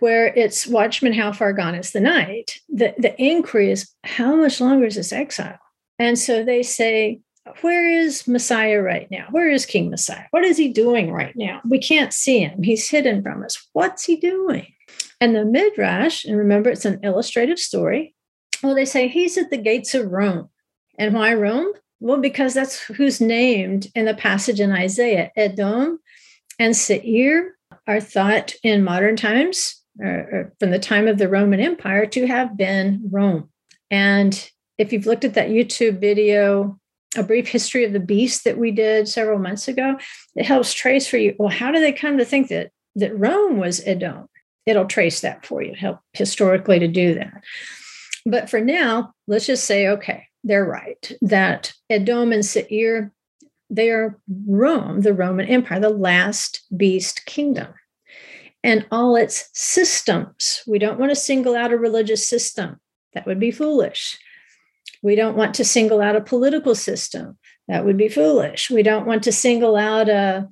where 0.00 0.26
it's 0.26 0.66
watchman, 0.66 1.14
how 1.14 1.32
far 1.32 1.52
gone 1.52 1.74
is 1.74 1.90
the 1.92 2.00
night? 2.00 2.58
The, 2.68 2.94
the 2.98 3.20
inquiry 3.20 3.70
is 3.70 3.90
how 4.04 4.36
much 4.36 4.60
longer 4.60 4.86
is 4.86 4.96
this 4.96 5.12
exile? 5.12 5.58
And 5.98 6.18
so 6.18 6.44
they 6.44 6.62
say, 6.62 7.20
where 7.60 7.88
is 7.88 8.26
Messiah 8.26 8.80
right 8.80 9.08
now? 9.10 9.26
Where 9.30 9.50
is 9.50 9.66
King 9.66 9.90
Messiah? 9.90 10.24
What 10.30 10.44
is 10.44 10.56
he 10.56 10.68
doing 10.68 11.12
right 11.12 11.34
now? 11.36 11.60
We 11.68 11.78
can't 11.78 12.12
see 12.12 12.40
him. 12.40 12.62
He's 12.62 12.88
hidden 12.88 13.22
from 13.22 13.42
us. 13.42 13.68
What's 13.72 14.04
he 14.04 14.16
doing? 14.16 14.66
And 15.20 15.34
the 15.34 15.44
Midrash, 15.44 16.24
and 16.24 16.36
remember 16.36 16.70
it's 16.70 16.84
an 16.84 17.00
illustrative 17.02 17.58
story, 17.58 18.14
well, 18.62 18.74
they 18.74 18.84
say 18.84 19.08
he's 19.08 19.36
at 19.36 19.50
the 19.50 19.56
gates 19.56 19.94
of 19.94 20.10
Rome. 20.10 20.48
And 20.98 21.14
why 21.14 21.34
Rome? 21.34 21.72
Well, 22.00 22.20
because 22.20 22.54
that's 22.54 22.80
who's 22.80 23.20
named 23.20 23.88
in 23.94 24.04
the 24.04 24.14
passage 24.14 24.60
in 24.60 24.72
Isaiah. 24.72 25.30
Edom 25.36 25.98
and 26.58 26.76
Seir 26.76 27.56
are 27.86 28.00
thought 28.00 28.54
in 28.62 28.84
modern 28.84 29.16
times, 29.16 29.82
or 30.00 30.52
from 30.60 30.70
the 30.70 30.78
time 30.78 31.08
of 31.08 31.18
the 31.18 31.28
Roman 31.28 31.60
Empire, 31.60 32.06
to 32.06 32.26
have 32.26 32.56
been 32.56 33.02
Rome. 33.10 33.50
And 33.90 34.50
if 34.76 34.92
you've 34.92 35.06
looked 35.06 35.24
at 35.24 35.34
that 35.34 35.50
YouTube 35.50 36.00
video, 36.00 36.78
a 37.16 37.22
brief 37.22 37.48
history 37.48 37.84
of 37.84 37.92
the 37.92 38.00
beast 38.00 38.44
that 38.44 38.58
we 38.58 38.70
did 38.70 39.08
several 39.08 39.38
months 39.38 39.68
ago, 39.68 39.98
it 40.36 40.44
helps 40.44 40.72
trace 40.72 41.06
for 41.06 41.16
you. 41.16 41.34
Well, 41.38 41.48
how 41.48 41.70
do 41.70 41.80
they 41.80 41.92
come 41.92 42.18
to 42.18 42.24
think 42.24 42.48
that 42.48 42.70
that 42.96 43.18
Rome 43.18 43.58
was 43.58 43.80
Edom? 43.86 44.28
It'll 44.66 44.86
trace 44.86 45.20
that 45.22 45.46
for 45.46 45.62
you, 45.62 45.74
help 45.74 46.00
historically 46.12 46.78
to 46.78 46.88
do 46.88 47.14
that. 47.14 47.42
But 48.26 48.50
for 48.50 48.60
now, 48.60 49.14
let's 49.26 49.46
just 49.46 49.64
say, 49.64 49.88
okay, 49.88 50.26
they're 50.44 50.64
right 50.64 51.12
that 51.22 51.72
Edom 51.88 52.32
and 52.32 52.44
Seir, 52.44 53.12
they 53.70 53.90
are 53.90 54.18
Rome, 54.46 55.00
the 55.00 55.14
Roman 55.14 55.46
Empire, 55.46 55.80
the 55.80 55.88
last 55.88 56.62
beast 56.76 57.24
kingdom, 57.24 57.68
and 58.62 58.86
all 58.90 59.16
its 59.16 59.48
systems. 59.54 60.62
We 60.66 60.78
don't 60.78 60.98
want 60.98 61.10
to 61.10 61.16
single 61.16 61.54
out 61.54 61.72
a 61.72 61.78
religious 61.78 62.28
system, 62.28 62.78
that 63.14 63.26
would 63.26 63.40
be 63.40 63.50
foolish. 63.50 64.18
We 65.02 65.14
don't 65.14 65.36
want 65.36 65.54
to 65.56 65.64
single 65.64 66.00
out 66.00 66.16
a 66.16 66.20
political 66.20 66.74
system, 66.74 67.38
that 67.68 67.84
would 67.84 67.96
be 67.96 68.08
foolish. 68.08 68.70
We 68.70 68.82
don't 68.82 69.06
want 69.06 69.22
to 69.24 69.32
single 69.32 69.76
out 69.76 70.08
a, 70.08 70.48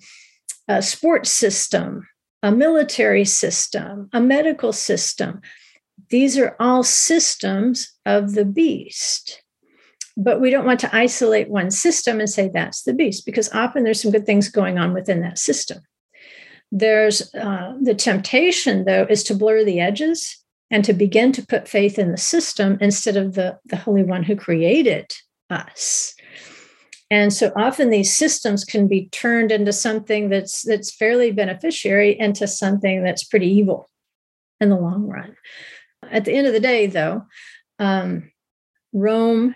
a 0.69 0.83
sports 0.83 1.31
system, 1.31 2.07
a 2.43 2.53
military 2.53 3.25
system, 3.25 4.09
a 4.13 4.21
medical 4.21 4.73
system. 4.73 5.41
These 6.11 6.39
are 6.39 6.55
all 6.61 6.83
systems 6.83 7.93
of 8.05 8.35
the 8.35 8.45
beast 8.45 9.43
but 10.17 10.41
we 10.41 10.51
don't 10.51 10.65
want 10.65 10.81
to 10.81 10.97
isolate 10.97 11.51
one 11.51 11.71
system 11.71 12.21
and 12.21 12.31
say 12.31 12.49
that's 12.49 12.83
the 12.83 12.95
beast 12.95 13.27
because 13.27 13.53
often 13.53 13.85
there's 13.85 14.01
some 14.01 14.11
good 14.11 14.25
things 14.25 14.49
going 14.49 14.79
on 14.79 14.95
within 14.95 15.21
that 15.21 15.39
system 15.39 15.79
there's 16.73 17.35
uh, 17.35 17.75
the 17.83 17.95
temptation 17.95 18.85
though 18.85 19.07
is 19.09 19.23
to 19.23 19.35
blur 19.35 19.65
the 19.65 19.81
edges 19.81 20.43
and 20.71 20.85
to 20.85 20.93
begin 20.93 21.33
to 21.33 21.47
put 21.47 21.69
faith 21.69 21.99
in 21.99 22.11
the 22.11 22.19
system 22.19 22.79
instead 22.81 23.17
of 23.17 23.35
the, 23.35 23.59
the 23.67 23.77
holy 23.77 24.03
one 24.03 24.23
who 24.23 24.37
created 24.37 25.15
us 25.51 26.15
and 27.09 27.33
so 27.33 27.53
often 27.55 27.91
these 27.91 28.17
systems 28.17 28.65
can 28.65 28.89
be 28.89 29.09
turned 29.11 29.53
into 29.53 29.73
something 29.73 30.29
that's 30.29 30.63
that's 30.63 30.93
fairly 30.93 31.31
beneficiary 31.31 32.19
into 32.19 32.49
something 32.49 33.05
that's 33.05 33.23
pretty 33.23 33.47
evil 33.47 33.89
in 34.61 34.71
the 34.71 34.77
long 34.77 35.07
run 35.07 35.37
at 36.11 36.25
the 36.25 36.33
end 36.33 36.49
of 36.49 36.53
the 36.53 36.61
day 36.61 36.87
though 36.87 37.23
um, 37.79 38.31
rome 38.93 39.55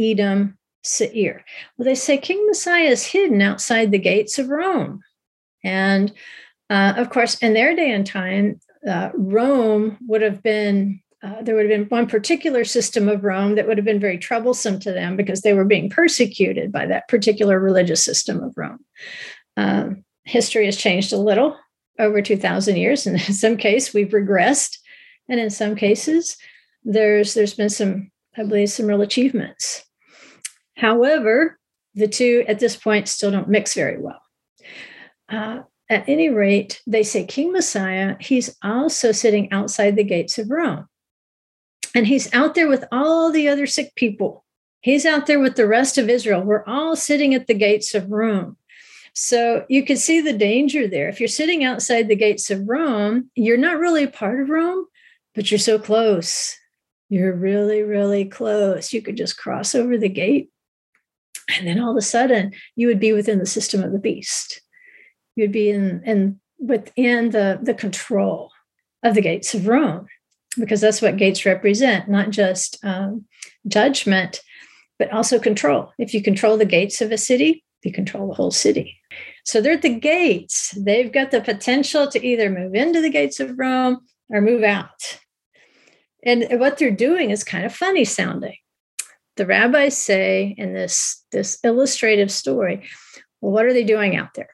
Edom, 0.00 0.58
Seir. 0.82 1.44
Well, 1.76 1.84
they 1.84 1.94
say 1.94 2.18
King 2.18 2.44
Messiah 2.46 2.84
is 2.84 3.06
hidden 3.06 3.42
outside 3.42 3.90
the 3.90 3.98
gates 3.98 4.38
of 4.38 4.48
Rome. 4.48 5.00
And 5.62 6.12
uh, 6.70 6.94
of 6.96 7.10
course, 7.10 7.36
in 7.42 7.52
their 7.52 7.74
day 7.76 7.90
and 7.90 8.06
time, 8.06 8.60
uh, 8.88 9.10
Rome 9.14 9.98
would 10.06 10.22
have 10.22 10.42
been, 10.42 11.00
uh, 11.22 11.42
there 11.42 11.54
would 11.54 11.70
have 11.70 11.78
been 11.78 11.88
one 11.88 12.06
particular 12.06 12.64
system 12.64 13.08
of 13.08 13.24
Rome 13.24 13.54
that 13.54 13.66
would 13.66 13.78
have 13.78 13.84
been 13.84 14.00
very 14.00 14.18
troublesome 14.18 14.78
to 14.80 14.92
them 14.92 15.16
because 15.16 15.42
they 15.42 15.52
were 15.52 15.64
being 15.64 15.90
persecuted 15.90 16.72
by 16.72 16.86
that 16.86 17.08
particular 17.08 17.58
religious 17.58 18.02
system 18.02 18.42
of 18.42 18.54
Rome. 18.56 18.78
Um, 19.56 20.04
history 20.24 20.66
has 20.66 20.76
changed 20.76 21.12
a 21.12 21.18
little 21.18 21.56
over 21.98 22.22
2,000 22.22 22.76
years. 22.76 23.06
And 23.06 23.16
in 23.28 23.34
some 23.34 23.56
cases, 23.56 23.94
we've 23.94 24.08
regressed. 24.08 24.78
And 25.28 25.38
in 25.38 25.50
some 25.50 25.76
cases, 25.76 26.36
there's 26.82 27.34
there's 27.34 27.54
been 27.54 27.68
some, 27.68 28.10
I 28.36 28.42
believe, 28.42 28.70
some 28.70 28.86
real 28.86 29.02
achievements. 29.02 29.84
However, 30.76 31.58
the 31.94 32.08
two 32.08 32.44
at 32.48 32.58
this 32.58 32.76
point 32.76 33.08
still 33.08 33.30
don't 33.30 33.48
mix 33.48 33.74
very 33.74 34.00
well. 34.00 34.20
Uh, 35.28 35.60
at 35.90 36.08
any 36.08 36.28
rate, 36.28 36.80
they 36.86 37.02
say 37.02 37.24
King 37.24 37.52
Messiah, 37.52 38.16
he's 38.20 38.56
also 38.62 39.12
sitting 39.12 39.52
outside 39.52 39.96
the 39.96 40.04
gates 40.04 40.38
of 40.38 40.50
Rome. 40.50 40.86
And 41.94 42.06
he's 42.06 42.32
out 42.32 42.54
there 42.54 42.68
with 42.68 42.84
all 42.92 43.30
the 43.30 43.48
other 43.48 43.66
sick 43.66 43.94
people. 43.96 44.44
He's 44.80 45.04
out 45.04 45.26
there 45.26 45.40
with 45.40 45.56
the 45.56 45.66
rest 45.66 45.98
of 45.98 46.08
Israel. 46.08 46.42
We're 46.42 46.64
all 46.64 46.96
sitting 46.96 47.34
at 47.34 47.48
the 47.48 47.54
gates 47.54 47.94
of 47.94 48.10
Rome. 48.10 48.56
So 49.12 49.66
you 49.68 49.84
can 49.84 49.96
see 49.96 50.20
the 50.20 50.32
danger 50.32 50.86
there. 50.86 51.08
If 51.08 51.18
you're 51.18 51.28
sitting 51.28 51.64
outside 51.64 52.06
the 52.06 52.16
gates 52.16 52.50
of 52.50 52.68
Rome, 52.68 53.28
you're 53.34 53.58
not 53.58 53.80
really 53.80 54.04
a 54.04 54.08
part 54.08 54.40
of 54.40 54.48
Rome, 54.48 54.86
but 55.34 55.50
you're 55.50 55.58
so 55.58 55.78
close. 55.78 56.56
You're 57.08 57.34
really, 57.34 57.82
really 57.82 58.24
close. 58.24 58.92
You 58.92 59.02
could 59.02 59.16
just 59.16 59.36
cross 59.36 59.74
over 59.74 59.98
the 59.98 60.08
gate 60.08 60.50
and 61.58 61.66
then 61.66 61.80
all 61.80 61.90
of 61.90 61.96
a 61.96 62.02
sudden 62.02 62.52
you 62.76 62.86
would 62.86 63.00
be 63.00 63.12
within 63.12 63.38
the 63.38 63.46
system 63.46 63.82
of 63.82 63.92
the 63.92 63.98
beast 63.98 64.60
you'd 65.36 65.52
be 65.52 65.70
in, 65.70 66.02
in 66.04 66.40
within 66.58 67.30
the, 67.30 67.58
the 67.62 67.74
control 67.74 68.50
of 69.02 69.14
the 69.14 69.22
gates 69.22 69.54
of 69.54 69.66
rome 69.66 70.06
because 70.58 70.80
that's 70.80 71.00
what 71.00 71.16
gates 71.16 71.46
represent 71.46 72.08
not 72.08 72.30
just 72.30 72.82
um, 72.84 73.24
judgment 73.66 74.42
but 74.98 75.10
also 75.12 75.38
control. 75.38 75.92
If 75.98 76.12
you 76.12 76.22
control 76.22 76.58
the 76.58 76.66
gates 76.66 77.00
of 77.00 77.10
a 77.10 77.18
city 77.18 77.64
you 77.82 77.92
control 77.92 78.28
the 78.28 78.34
whole 78.34 78.50
city. 78.50 78.98
So 79.44 79.60
they're 79.60 79.74
at 79.74 79.82
the 79.82 79.94
gates. 79.94 80.72
They've 80.72 81.10
got 81.10 81.30
the 81.30 81.40
potential 81.40 82.06
to 82.08 82.24
either 82.24 82.50
move 82.50 82.74
into 82.74 83.00
the 83.00 83.10
gates 83.10 83.40
of 83.40 83.58
rome 83.58 84.00
or 84.28 84.40
move 84.40 84.62
out. 84.62 85.18
And 86.24 86.46
what 86.60 86.78
they're 86.78 86.90
doing 86.90 87.30
is 87.30 87.42
kind 87.42 87.64
of 87.64 87.74
funny 87.74 88.04
sounding. 88.04 88.56
The 89.36 89.46
rabbis 89.46 89.96
say 89.96 90.54
in 90.58 90.74
this, 90.74 91.24
this 91.32 91.58
illustrative 91.64 92.30
story, 92.30 92.86
well, 93.40 93.52
what 93.52 93.64
are 93.64 93.72
they 93.72 93.84
doing 93.84 94.16
out 94.16 94.34
there? 94.34 94.50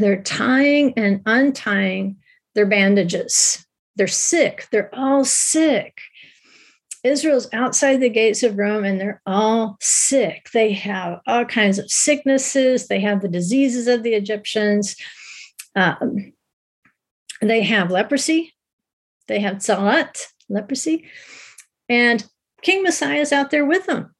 They're 0.00 0.22
tying 0.22 0.94
and 0.96 1.22
untying 1.26 2.16
their 2.54 2.66
bandages. 2.66 3.64
They're 3.96 4.06
sick. 4.06 4.66
They're 4.72 4.94
all 4.94 5.24
sick. 5.24 6.00
Israel's 7.02 7.48
outside 7.52 7.98
the 7.98 8.10
gates 8.10 8.42
of 8.42 8.58
Rome 8.58 8.84
and 8.84 9.00
they're 9.00 9.22
all 9.26 9.76
sick. 9.80 10.48
They 10.52 10.72
have 10.72 11.20
all 11.26 11.44
kinds 11.44 11.78
of 11.78 11.90
sicknesses. 11.90 12.88
They 12.88 13.00
have 13.00 13.22
the 13.22 13.28
diseases 13.28 13.86
of 13.86 14.02
the 14.02 14.14
Egyptians. 14.14 14.96
Um, 15.74 16.32
they 17.40 17.62
have 17.62 17.90
leprosy. 17.90 18.54
They 19.28 19.40
have 19.40 19.56
tza'at, 19.56 20.26
leprosy. 20.48 21.06
And 21.88 22.26
King 22.62 22.82
Messiah 22.82 23.20
is 23.20 23.32
out 23.32 23.50
there 23.50 23.64
with 23.64 23.86
them. 23.86 24.14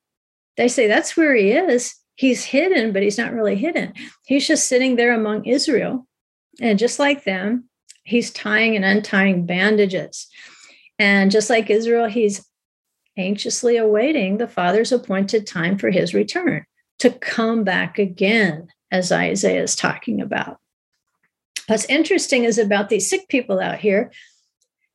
They 0.56 0.68
say 0.68 0.86
that's 0.86 1.16
where 1.16 1.34
he 1.34 1.52
is. 1.52 1.94
He's 2.20 2.44
hidden, 2.44 2.92
but 2.92 3.02
he's 3.02 3.16
not 3.16 3.32
really 3.32 3.56
hidden. 3.56 3.94
He's 4.26 4.46
just 4.46 4.68
sitting 4.68 4.96
there 4.96 5.14
among 5.14 5.46
Israel. 5.46 6.06
And 6.60 6.78
just 6.78 6.98
like 6.98 7.24
them, 7.24 7.70
he's 8.04 8.30
tying 8.30 8.76
and 8.76 8.84
untying 8.84 9.46
bandages. 9.46 10.28
And 10.98 11.30
just 11.30 11.48
like 11.48 11.70
Israel, 11.70 12.10
he's 12.10 12.46
anxiously 13.16 13.78
awaiting 13.78 14.36
the 14.36 14.46
Father's 14.46 14.92
appointed 14.92 15.46
time 15.46 15.78
for 15.78 15.88
his 15.88 16.12
return 16.12 16.66
to 16.98 17.08
come 17.08 17.64
back 17.64 17.98
again, 17.98 18.68
as 18.92 19.10
Isaiah 19.10 19.62
is 19.62 19.74
talking 19.74 20.20
about. 20.20 20.58
What's 21.68 21.86
interesting 21.86 22.44
is 22.44 22.58
about 22.58 22.90
these 22.90 23.08
sick 23.08 23.28
people 23.28 23.60
out 23.60 23.78
here. 23.78 24.12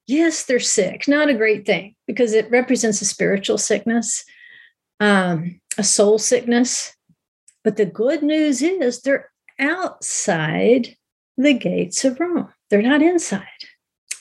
Yes, 0.05 0.45
they're 0.45 0.59
sick, 0.59 1.07
not 1.07 1.29
a 1.29 1.33
great 1.33 1.65
thing 1.65 1.95
because 2.05 2.33
it 2.33 2.51
represents 2.51 3.01
a 3.01 3.05
spiritual 3.05 3.57
sickness 3.57 4.23
um, 4.99 5.59
a 5.77 5.83
soul 5.83 6.17
sickness. 6.17 6.95
But 7.65 7.75
the 7.75 7.85
good 7.85 8.23
news 8.23 8.61
is 8.61 9.01
they're 9.01 9.29
outside 9.59 10.95
the 11.37 11.53
gates 11.53 12.05
of 12.05 12.17
Rome, 12.21 12.53
they're 12.69 12.81
not 12.81 13.01
inside. 13.01 13.43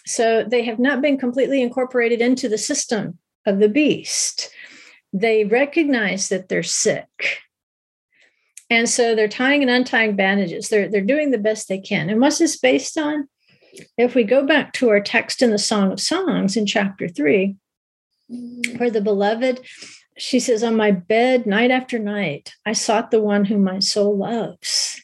So 0.06 0.42
they 0.42 0.64
have 0.64 0.80
not 0.80 1.00
been 1.00 1.16
completely 1.16 1.62
incorporated 1.62 2.20
into 2.20 2.48
the 2.48 2.58
system 2.58 3.18
of 3.46 3.60
the 3.60 3.68
beast. 3.68 4.50
They 5.12 5.44
recognize 5.44 6.28
that 6.30 6.48
they're 6.48 6.64
sick. 6.64 7.38
And 8.68 8.88
so 8.88 9.14
they're 9.14 9.28
tying 9.28 9.62
and 9.62 9.70
untying 9.70 10.16
bandages. 10.16 10.68
They're, 10.68 10.88
they're 10.88 11.00
doing 11.00 11.30
the 11.30 11.38
best 11.38 11.68
they 11.68 11.78
can. 11.78 12.10
And 12.10 12.20
what's 12.20 12.38
this 12.38 12.58
based 12.58 12.98
on? 12.98 13.28
if 13.96 14.14
we 14.14 14.24
go 14.24 14.46
back 14.46 14.72
to 14.74 14.88
our 14.90 15.00
text 15.00 15.42
in 15.42 15.50
the 15.50 15.58
Song 15.58 15.92
of 15.92 16.00
Songs 16.00 16.56
in 16.56 16.66
chapter 16.66 17.08
three, 17.08 17.56
where 18.76 18.90
the 18.90 19.00
beloved, 19.00 19.60
she 20.16 20.40
says, 20.40 20.62
On 20.62 20.76
my 20.76 20.90
bed 20.90 21.46
night 21.46 21.70
after 21.70 21.98
night, 21.98 22.54
I 22.64 22.72
sought 22.72 23.10
the 23.10 23.20
one 23.20 23.44
whom 23.44 23.64
my 23.64 23.78
soul 23.78 24.16
loves. 24.16 25.00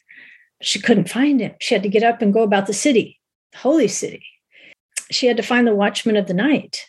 She 0.61 0.79
couldn't 0.79 1.09
find 1.09 1.39
him. 1.39 1.53
She 1.59 1.73
had 1.73 1.83
to 1.83 1.89
get 1.89 2.03
up 2.03 2.21
and 2.21 2.33
go 2.33 2.43
about 2.43 2.67
the 2.67 2.73
city, 2.73 3.19
the 3.51 3.59
holy 3.59 3.87
city. 3.87 4.25
She 5.09 5.27
had 5.27 5.37
to 5.37 5.43
find 5.43 5.67
the 5.67 5.75
watchman 5.75 6.15
of 6.15 6.27
the 6.27 6.33
night 6.33 6.85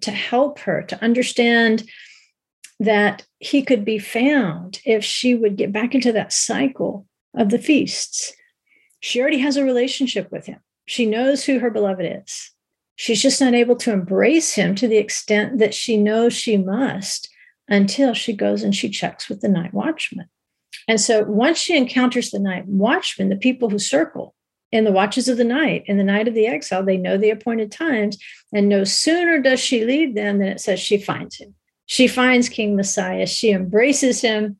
to 0.00 0.10
help 0.10 0.60
her 0.60 0.82
to 0.82 1.02
understand 1.02 1.84
that 2.78 3.26
he 3.38 3.62
could 3.62 3.84
be 3.84 3.98
found 3.98 4.80
if 4.84 5.04
she 5.04 5.34
would 5.34 5.56
get 5.56 5.72
back 5.72 5.94
into 5.94 6.12
that 6.12 6.32
cycle 6.32 7.06
of 7.34 7.50
the 7.50 7.58
feasts. 7.58 8.32
She 9.00 9.20
already 9.20 9.38
has 9.38 9.56
a 9.56 9.64
relationship 9.64 10.30
with 10.30 10.46
him. 10.46 10.60
She 10.86 11.06
knows 11.06 11.44
who 11.44 11.58
her 11.58 11.70
beloved 11.70 12.22
is. 12.22 12.50
She's 12.96 13.22
just 13.22 13.40
not 13.40 13.54
able 13.54 13.76
to 13.76 13.92
embrace 13.92 14.54
him 14.54 14.74
to 14.74 14.88
the 14.88 14.96
extent 14.96 15.58
that 15.58 15.74
she 15.74 15.96
knows 15.96 16.32
she 16.32 16.56
must 16.56 17.28
until 17.68 18.14
she 18.14 18.32
goes 18.32 18.62
and 18.62 18.74
she 18.74 18.88
checks 18.88 19.28
with 19.28 19.40
the 19.40 19.48
night 19.48 19.74
watchman. 19.74 20.28
And 20.88 21.00
so 21.00 21.24
once 21.24 21.58
she 21.58 21.76
encounters 21.76 22.30
the 22.30 22.38
night 22.38 22.66
watchman, 22.66 23.28
the 23.28 23.36
people 23.36 23.68
who 23.68 23.78
circle 23.78 24.34
in 24.72 24.84
the 24.84 24.92
watches 24.92 25.28
of 25.28 25.36
the 25.36 25.44
night, 25.44 25.84
in 25.86 25.98
the 25.98 26.04
night 26.04 26.26
of 26.26 26.34
the 26.34 26.46
exile, 26.46 26.82
they 26.82 26.96
know 26.96 27.18
the 27.18 27.30
appointed 27.30 27.70
times. 27.70 28.18
And 28.52 28.68
no 28.68 28.84
sooner 28.84 29.40
does 29.40 29.60
she 29.60 29.84
leave 29.84 30.14
them 30.14 30.38
than 30.38 30.48
it 30.48 30.60
says 30.60 30.80
she 30.80 30.98
finds 30.98 31.36
him. 31.36 31.54
She 31.86 32.08
finds 32.08 32.48
King 32.48 32.76
Messiah. 32.76 33.26
She 33.26 33.50
embraces 33.50 34.20
him 34.20 34.58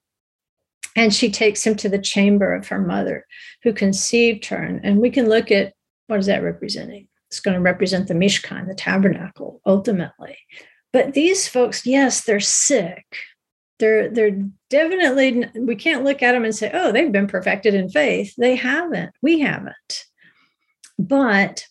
and 0.94 1.12
she 1.14 1.30
takes 1.30 1.66
him 1.66 1.74
to 1.76 1.88
the 1.88 1.98
chamber 1.98 2.54
of 2.54 2.68
her 2.68 2.80
mother 2.80 3.26
who 3.62 3.72
conceived 3.72 4.46
her. 4.46 4.62
And 4.62 5.00
we 5.00 5.10
can 5.10 5.28
look 5.28 5.50
at 5.50 5.74
what 6.06 6.20
is 6.20 6.26
that 6.26 6.42
representing? 6.42 7.08
It's 7.28 7.40
going 7.40 7.54
to 7.54 7.60
represent 7.60 8.08
the 8.08 8.14
Mishkan, 8.14 8.68
the 8.68 8.74
tabernacle, 8.74 9.60
ultimately. 9.66 10.36
But 10.92 11.14
these 11.14 11.48
folks, 11.48 11.84
yes, 11.84 12.24
they're 12.24 12.40
sick. 12.40 13.04
They're 13.78 14.08
they're 14.08 14.38
definitely 14.70 15.50
we 15.54 15.76
can't 15.76 16.04
look 16.04 16.22
at 16.22 16.32
them 16.32 16.44
and 16.44 16.54
say, 16.54 16.70
oh, 16.72 16.92
they've 16.92 17.12
been 17.12 17.26
perfected 17.26 17.74
in 17.74 17.90
faith. 17.90 18.34
They 18.38 18.56
haven't. 18.56 19.10
We 19.20 19.40
haven't. 19.40 20.04
But 20.98 21.66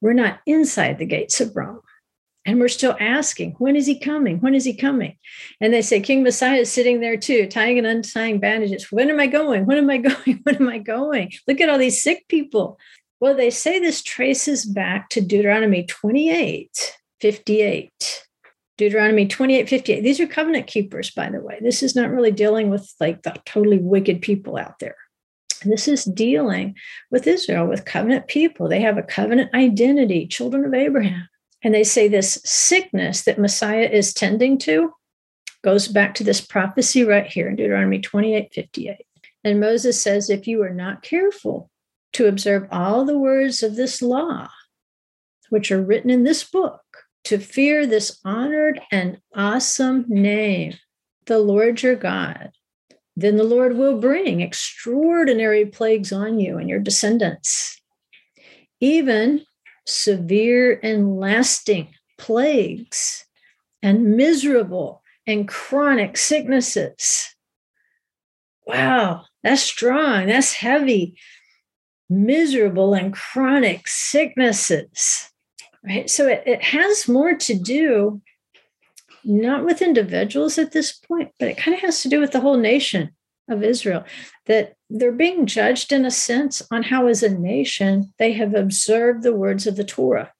we're 0.00 0.12
not 0.12 0.40
inside 0.46 0.98
the 0.98 1.06
gates 1.06 1.40
of 1.40 1.56
Rome. 1.56 1.80
And 2.44 2.58
we're 2.58 2.68
still 2.68 2.96
asking, 2.98 3.54
when 3.58 3.76
is 3.76 3.86
he 3.86 3.98
coming? 3.98 4.40
When 4.40 4.54
is 4.54 4.64
he 4.64 4.74
coming? 4.74 5.16
And 5.60 5.72
they 5.72 5.80
say, 5.80 6.00
King 6.00 6.24
Messiah 6.24 6.58
is 6.58 6.72
sitting 6.72 7.00
there 7.00 7.16
too, 7.16 7.46
tying 7.46 7.78
and 7.78 7.86
untying 7.86 8.40
bandages. 8.40 8.90
When 8.90 9.10
am 9.10 9.20
I 9.20 9.28
going? 9.28 9.64
When 9.64 9.78
am 9.78 9.88
I 9.88 9.96
going? 9.98 10.40
When 10.42 10.56
am 10.56 10.68
I 10.68 10.78
going? 10.78 11.32
Look 11.46 11.60
at 11.60 11.68
all 11.68 11.78
these 11.78 12.02
sick 12.02 12.26
people. 12.28 12.78
Well, 13.22 13.36
they 13.36 13.50
say 13.50 13.78
this 13.78 14.02
traces 14.02 14.64
back 14.64 15.08
to 15.10 15.20
Deuteronomy 15.20 15.84
28 15.84 16.98
58. 17.20 18.26
Deuteronomy 18.76 19.28
28 19.28 19.68
58. 19.68 20.00
These 20.00 20.18
are 20.18 20.26
covenant 20.26 20.66
keepers, 20.66 21.12
by 21.12 21.30
the 21.30 21.38
way. 21.40 21.60
This 21.62 21.84
is 21.84 21.94
not 21.94 22.10
really 22.10 22.32
dealing 22.32 22.68
with 22.68 22.92
like 22.98 23.22
the 23.22 23.36
totally 23.46 23.78
wicked 23.78 24.22
people 24.22 24.56
out 24.56 24.80
there. 24.80 24.96
This 25.64 25.86
is 25.86 26.04
dealing 26.04 26.74
with 27.12 27.28
Israel, 27.28 27.68
with 27.68 27.84
covenant 27.84 28.26
people. 28.26 28.68
They 28.68 28.80
have 28.80 28.98
a 28.98 29.04
covenant 29.04 29.54
identity, 29.54 30.26
children 30.26 30.64
of 30.64 30.74
Abraham. 30.74 31.28
And 31.62 31.72
they 31.72 31.84
say 31.84 32.08
this 32.08 32.40
sickness 32.44 33.22
that 33.22 33.38
Messiah 33.38 33.88
is 33.88 34.12
tending 34.12 34.58
to 34.58 34.92
goes 35.62 35.86
back 35.86 36.14
to 36.14 36.24
this 36.24 36.40
prophecy 36.40 37.04
right 37.04 37.28
here 37.28 37.48
in 37.48 37.54
Deuteronomy 37.54 38.00
28 38.00 38.52
58. 38.52 38.96
And 39.44 39.60
Moses 39.60 40.02
says, 40.02 40.28
If 40.28 40.48
you 40.48 40.60
are 40.64 40.74
not 40.74 41.02
careful 41.02 41.70
to 42.12 42.26
observe 42.26 42.68
all 42.70 43.04
the 43.04 43.18
words 43.18 43.62
of 43.62 43.76
this 43.76 44.02
law, 44.02 44.48
which 45.50 45.70
are 45.70 45.82
written 45.82 46.10
in 46.10 46.24
this 46.24 46.44
book, 46.44 46.82
to 47.24 47.38
fear 47.38 47.86
this 47.86 48.18
honored 48.24 48.80
and 48.90 49.18
awesome 49.34 50.04
name, 50.08 50.74
the 51.26 51.38
Lord 51.38 51.82
your 51.82 51.96
God, 51.96 52.50
then 53.16 53.36
the 53.36 53.44
Lord 53.44 53.76
will 53.76 54.00
bring 54.00 54.40
extraordinary 54.40 55.66
plagues 55.66 56.12
on 56.12 56.38
you 56.38 56.58
and 56.58 56.68
your 56.68 56.80
descendants, 56.80 57.80
even 58.80 59.44
severe 59.86 60.80
and 60.82 61.18
lasting 61.18 61.88
plagues 62.18 63.24
and 63.82 64.16
miserable 64.16 65.02
and 65.26 65.46
chronic 65.46 66.16
sicknesses. 66.16 67.34
Wow, 68.66 69.24
that's 69.42 69.62
strong, 69.62 70.26
that's 70.26 70.54
heavy 70.54 71.18
miserable 72.08 72.94
and 72.94 73.12
chronic 73.12 73.88
sicknesses. 73.88 75.30
Right. 75.84 76.08
So 76.08 76.28
it, 76.28 76.42
it 76.46 76.62
has 76.62 77.08
more 77.08 77.34
to 77.34 77.54
do 77.54 78.22
not 79.24 79.64
with 79.64 79.82
individuals 79.82 80.58
at 80.58 80.72
this 80.72 80.92
point, 80.92 81.30
but 81.38 81.48
it 81.48 81.56
kind 81.56 81.74
of 81.74 81.80
has 81.80 82.02
to 82.02 82.08
do 82.08 82.20
with 82.20 82.32
the 82.32 82.40
whole 82.40 82.56
nation 82.56 83.10
of 83.48 83.62
Israel, 83.62 84.04
that 84.46 84.74
they're 84.88 85.12
being 85.12 85.46
judged 85.46 85.92
in 85.92 86.04
a 86.04 86.10
sense 86.10 86.62
on 86.70 86.84
how, 86.84 87.06
as 87.06 87.22
a 87.22 87.28
nation, 87.28 88.12
they 88.18 88.32
have 88.32 88.54
observed 88.54 89.22
the 89.22 89.34
words 89.34 89.66
of 89.66 89.76
the 89.76 89.84
Torah. 89.84 90.32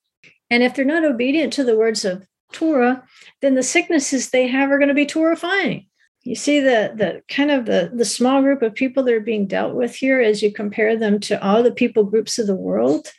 And 0.51 0.62
if 0.62 0.75
they're 0.75 0.85
not 0.85 1.05
obedient 1.05 1.53
to 1.55 1.64
the 1.64 1.77
words 1.77 2.05
of 2.05 2.27
Torah, 2.53 3.05
then 3.40 3.55
the 3.55 3.62
sicknesses 3.62 4.31
they 4.31 4.46
have 4.46 4.70
are 4.70 4.79
going 4.79 4.88
to 4.88 4.94
be 4.94 5.07
Torahfying 5.07 5.87
you 6.24 6.35
see 6.35 6.61
the 6.61 6.92
the 6.94 7.22
kind 7.28 7.50
of 7.50 7.66
the 7.66 7.90
the 7.92 8.04
small 8.04 8.42
group 8.42 8.62
of 8.62 8.74
people 8.74 9.02
that 9.02 9.14
are 9.14 9.20
being 9.20 9.46
dealt 9.46 9.74
with 9.74 9.94
here 9.94 10.20
as 10.20 10.42
you 10.42 10.52
compare 10.52 10.96
them 10.96 11.18
to 11.20 11.42
all 11.44 11.62
the 11.62 11.72
people 11.72 12.04
groups 12.04 12.38
of 12.38 12.46
the 12.46 12.54
world 12.54 13.12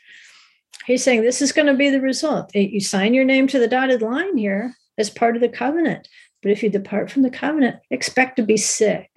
he's 0.85 1.03
saying 1.03 1.21
this 1.21 1.41
is 1.41 1.51
going 1.51 1.67
to 1.67 1.73
be 1.73 1.89
the 1.89 2.01
result. 2.01 2.53
You 2.55 2.79
sign 2.79 3.13
your 3.13 3.25
name 3.25 3.47
to 3.47 3.59
the 3.59 3.67
dotted 3.67 4.01
line 4.01 4.37
here 4.37 4.75
as 4.97 5.09
part 5.09 5.35
of 5.35 5.41
the 5.41 5.49
covenant 5.49 6.07
but 6.41 6.51
if 6.51 6.61
you 6.61 6.69
depart 6.69 7.09
from 7.09 7.21
the 7.21 7.29
covenant 7.29 7.77
expect 7.89 8.35
to 8.37 8.43
be 8.43 8.57
sick 8.57 9.09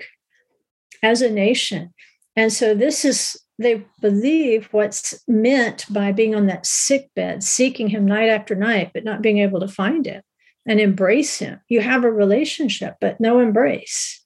as 1.03 1.23
a 1.23 1.31
nation. 1.31 1.93
And 2.37 2.53
so 2.53 2.75
this 2.75 3.05
is 3.05 3.41
they 3.59 3.87
believe 4.03 4.69
what's 4.71 5.23
meant 5.27 5.87
by 5.89 6.13
being 6.13 6.35
on 6.35 6.47
that 6.47 6.67
sick 6.67 7.09
bed 7.15 7.43
seeking 7.43 7.89
him 7.89 8.05
night 8.05 8.29
after 8.29 8.55
night 8.55 8.91
but 8.93 9.05
not 9.05 9.23
being 9.23 9.39
able 9.39 9.61
to 9.61 9.69
find 9.69 10.07
him 10.07 10.23
and 10.67 10.81
embrace 10.81 11.39
him. 11.39 11.61
You 11.69 11.81
have 11.81 12.05
a 12.05 12.11
relationship, 12.11 12.97
but 13.01 13.21
no 13.21 13.39
embrace. 13.39 14.23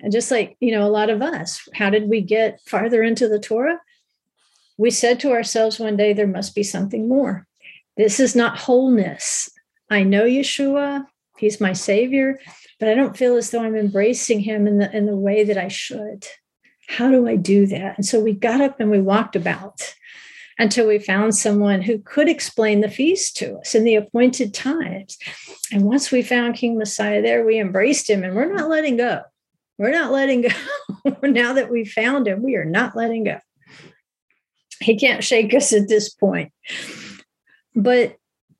And 0.00 0.12
just 0.12 0.30
like, 0.30 0.56
you 0.60 0.72
know, 0.72 0.86
a 0.86 0.90
lot 0.90 1.10
of 1.10 1.22
us, 1.22 1.68
how 1.74 1.90
did 1.90 2.08
we 2.08 2.20
get 2.20 2.60
farther 2.66 3.02
into 3.02 3.28
the 3.28 3.38
Torah? 3.38 3.80
We 4.76 4.90
said 4.90 5.20
to 5.20 5.32
ourselves 5.32 5.78
one 5.78 5.96
day, 5.96 6.12
there 6.12 6.26
must 6.26 6.54
be 6.54 6.62
something 6.62 7.08
more. 7.08 7.46
This 7.96 8.18
is 8.18 8.34
not 8.34 8.58
wholeness. 8.58 9.48
I 9.90 10.02
know 10.02 10.24
Yeshua, 10.24 11.06
he's 11.38 11.60
my 11.60 11.72
savior, 11.72 12.40
but 12.80 12.88
I 12.88 12.94
don't 12.94 13.16
feel 13.16 13.36
as 13.36 13.50
though 13.50 13.62
I'm 13.62 13.76
embracing 13.76 14.40
him 14.40 14.66
in 14.66 14.78
the 14.78 14.94
in 14.94 15.06
the 15.06 15.16
way 15.16 15.44
that 15.44 15.58
I 15.58 15.68
should. 15.68 16.26
How 16.88 17.10
do 17.10 17.28
I 17.28 17.36
do 17.36 17.66
that? 17.66 17.96
And 17.96 18.04
so 18.04 18.20
we 18.20 18.32
got 18.32 18.60
up 18.60 18.80
and 18.80 18.90
we 18.90 19.00
walked 19.00 19.36
about 19.36 19.94
until 20.58 20.86
we 20.86 20.98
found 20.98 21.34
someone 21.34 21.82
who 21.82 21.98
could 21.98 22.28
explain 22.28 22.80
the 22.80 22.88
feast 22.88 23.36
to 23.36 23.56
us 23.58 23.74
in 23.74 23.84
the 23.84 23.96
appointed 23.96 24.54
times. 24.54 25.18
And 25.72 25.82
once 25.82 26.10
we 26.10 26.22
found 26.22 26.54
King 26.54 26.78
Messiah 26.78 27.22
there, 27.22 27.44
we 27.44 27.58
embraced 27.58 28.08
him 28.08 28.22
and 28.22 28.34
we're 28.34 28.52
not 28.52 28.68
letting 28.68 28.96
go. 28.96 29.22
We're 29.78 29.90
not 29.90 30.12
letting 30.12 30.42
go. 30.42 30.48
now 31.22 31.54
that 31.54 31.70
we 31.70 31.84
found 31.84 32.28
him, 32.28 32.42
we 32.42 32.54
are 32.56 32.64
not 32.64 32.96
letting 32.96 33.24
go. 33.24 33.40
He 34.80 34.96
can't 34.96 35.24
shake 35.24 35.52
us 35.54 35.72
at 35.72 35.88
this 35.88 36.10
point. 36.10 36.52
But 37.74 38.16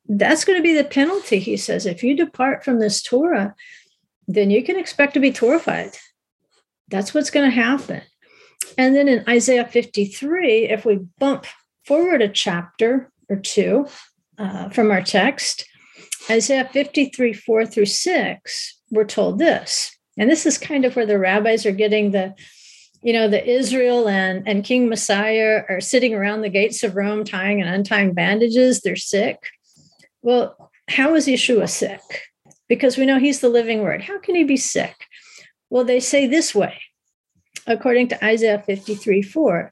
that's 0.07 0.43
going 0.45 0.59
to 0.59 0.63
be 0.63 0.73
the 0.73 0.83
penalty, 0.83 1.39
he 1.39 1.57
says. 1.57 1.85
If 1.85 2.03
you 2.03 2.15
depart 2.15 2.63
from 2.63 2.79
this 2.79 3.01
Torah, 3.01 3.55
then 4.27 4.49
you 4.49 4.63
can 4.63 4.77
expect 4.77 5.13
to 5.13 5.19
be 5.19 5.31
Torahfied. 5.31 5.97
That's 6.89 7.13
what's 7.13 7.31
going 7.31 7.49
to 7.49 7.55
happen. 7.55 8.01
And 8.77 8.95
then 8.95 9.07
in 9.07 9.23
Isaiah 9.27 9.65
53, 9.65 10.69
if 10.69 10.85
we 10.85 10.99
bump 11.19 11.45
forward 11.85 12.21
a 12.21 12.29
chapter 12.29 13.11
or 13.29 13.37
two 13.37 13.87
uh, 14.37 14.69
from 14.69 14.91
our 14.91 15.01
text, 15.01 15.65
Isaiah 16.29 16.69
53, 16.71 17.33
4 17.33 17.65
through 17.65 17.85
6, 17.85 18.79
we're 18.91 19.05
told 19.05 19.39
this. 19.39 19.95
And 20.17 20.29
this 20.29 20.45
is 20.45 20.57
kind 20.57 20.85
of 20.85 20.95
where 20.95 21.05
the 21.05 21.19
rabbis 21.19 21.65
are 21.65 21.71
getting 21.71 22.11
the, 22.11 22.33
you 23.01 23.13
know, 23.13 23.27
the 23.27 23.45
Israel 23.45 24.07
and, 24.07 24.47
and 24.47 24.63
King 24.63 24.89
Messiah 24.89 25.63
are 25.69 25.81
sitting 25.81 26.13
around 26.13 26.41
the 26.41 26.49
gates 26.49 26.83
of 26.83 26.95
Rome 26.95 27.23
tying 27.23 27.61
and 27.61 27.69
untying 27.69 28.13
bandages. 28.13 28.81
They're 28.81 28.95
sick. 28.95 29.37
Well, 30.21 30.71
how 30.87 31.13
is 31.15 31.27
Yeshua 31.27 31.69
sick? 31.69 32.01
Because 32.67 32.97
we 32.97 33.05
know 33.05 33.19
he's 33.19 33.41
the 33.41 33.49
living 33.49 33.83
word. 33.83 34.01
How 34.01 34.19
can 34.19 34.35
he 34.35 34.43
be 34.43 34.57
sick? 34.57 34.95
Well, 35.69 35.83
they 35.83 35.99
say 35.99 36.25
this 36.25 36.55
way, 36.55 36.81
according 37.67 38.07
to 38.09 38.25
Isaiah 38.25 38.63
53, 38.65 39.21
4 39.21 39.71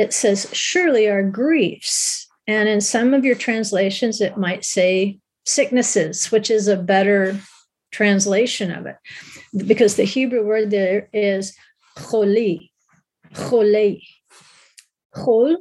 it 0.00 0.14
says, 0.14 0.48
Surely 0.52 1.10
our 1.10 1.22
griefs. 1.22 2.26
And 2.46 2.68
in 2.68 2.80
some 2.80 3.12
of 3.12 3.24
your 3.24 3.34
translations, 3.34 4.20
it 4.20 4.38
might 4.38 4.64
say 4.64 5.18
sicknesses, 5.44 6.32
which 6.32 6.50
is 6.50 6.68
a 6.68 6.76
better 6.76 7.38
translation 7.92 8.70
of 8.70 8.86
it, 8.86 8.96
because 9.66 9.96
the 9.96 10.04
Hebrew 10.04 10.46
word 10.46 10.70
there 10.70 11.08
is 11.12 11.54
choli, 11.98 12.70
chole. 13.34 14.02
Chol 15.14 15.56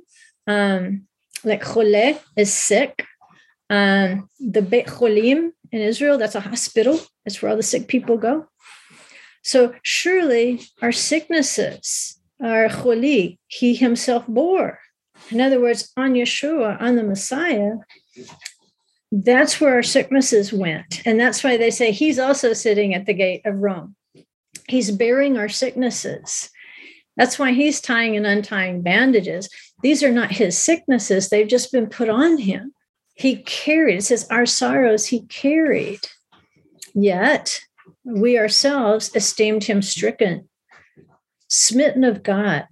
um, 0.47 1.07
like 1.43 1.63
chole 1.63 2.19
is 2.37 2.53
sick. 2.53 3.05
Um, 3.69 4.29
the 4.39 4.61
Beit 4.61 4.87
Cholim 4.87 5.51
in 5.71 5.81
Israel, 5.81 6.17
that's 6.17 6.35
a 6.35 6.39
hospital. 6.39 6.99
That's 7.23 7.41
where 7.41 7.51
all 7.51 7.57
the 7.57 7.63
sick 7.63 7.87
people 7.87 8.17
go. 8.17 8.47
So 9.43 9.73
surely 9.83 10.61
our 10.81 10.91
sicknesses, 10.91 12.18
our 12.43 12.67
choli, 12.67 13.37
he 13.47 13.75
himself 13.75 14.27
bore. 14.27 14.79
In 15.31 15.41
other 15.41 15.59
words, 15.59 15.91
on 15.97 16.13
Yeshua, 16.13 16.81
on 16.81 16.95
the 16.95 17.03
Messiah, 17.03 17.73
that's 19.11 19.59
where 19.59 19.73
our 19.73 19.83
sicknesses 19.83 20.53
went. 20.53 21.01
And 21.05 21.19
that's 21.19 21.43
why 21.43 21.57
they 21.57 21.71
say 21.71 21.91
he's 21.91 22.19
also 22.19 22.53
sitting 22.53 22.93
at 22.93 23.05
the 23.05 23.13
gate 23.13 23.41
of 23.45 23.55
Rome. 23.55 23.95
He's 24.67 24.91
bearing 24.91 25.37
our 25.37 25.49
sicknesses. 25.49 26.49
That's 27.17 27.37
why 27.37 27.51
he's 27.51 27.81
tying 27.81 28.15
and 28.15 28.25
untying 28.25 28.81
bandages. 28.81 29.49
These 29.81 30.03
are 30.03 30.11
not 30.11 30.31
his 30.31 30.57
sicknesses, 30.57 31.29
they've 31.29 31.47
just 31.47 31.71
been 31.71 31.87
put 31.87 32.09
on 32.09 32.37
him. 32.37 32.73
He 33.15 33.37
carried, 33.37 33.97
it 33.97 34.03
says, 34.03 34.27
our 34.29 34.45
sorrows 34.45 35.07
he 35.07 35.25
carried. 35.25 35.99
Yet 36.93 37.59
we 38.05 38.37
ourselves 38.37 39.11
esteemed 39.15 39.65
him 39.65 39.81
stricken, 39.81 40.47
smitten 41.49 42.03
of 42.03 42.23
God, 42.23 42.67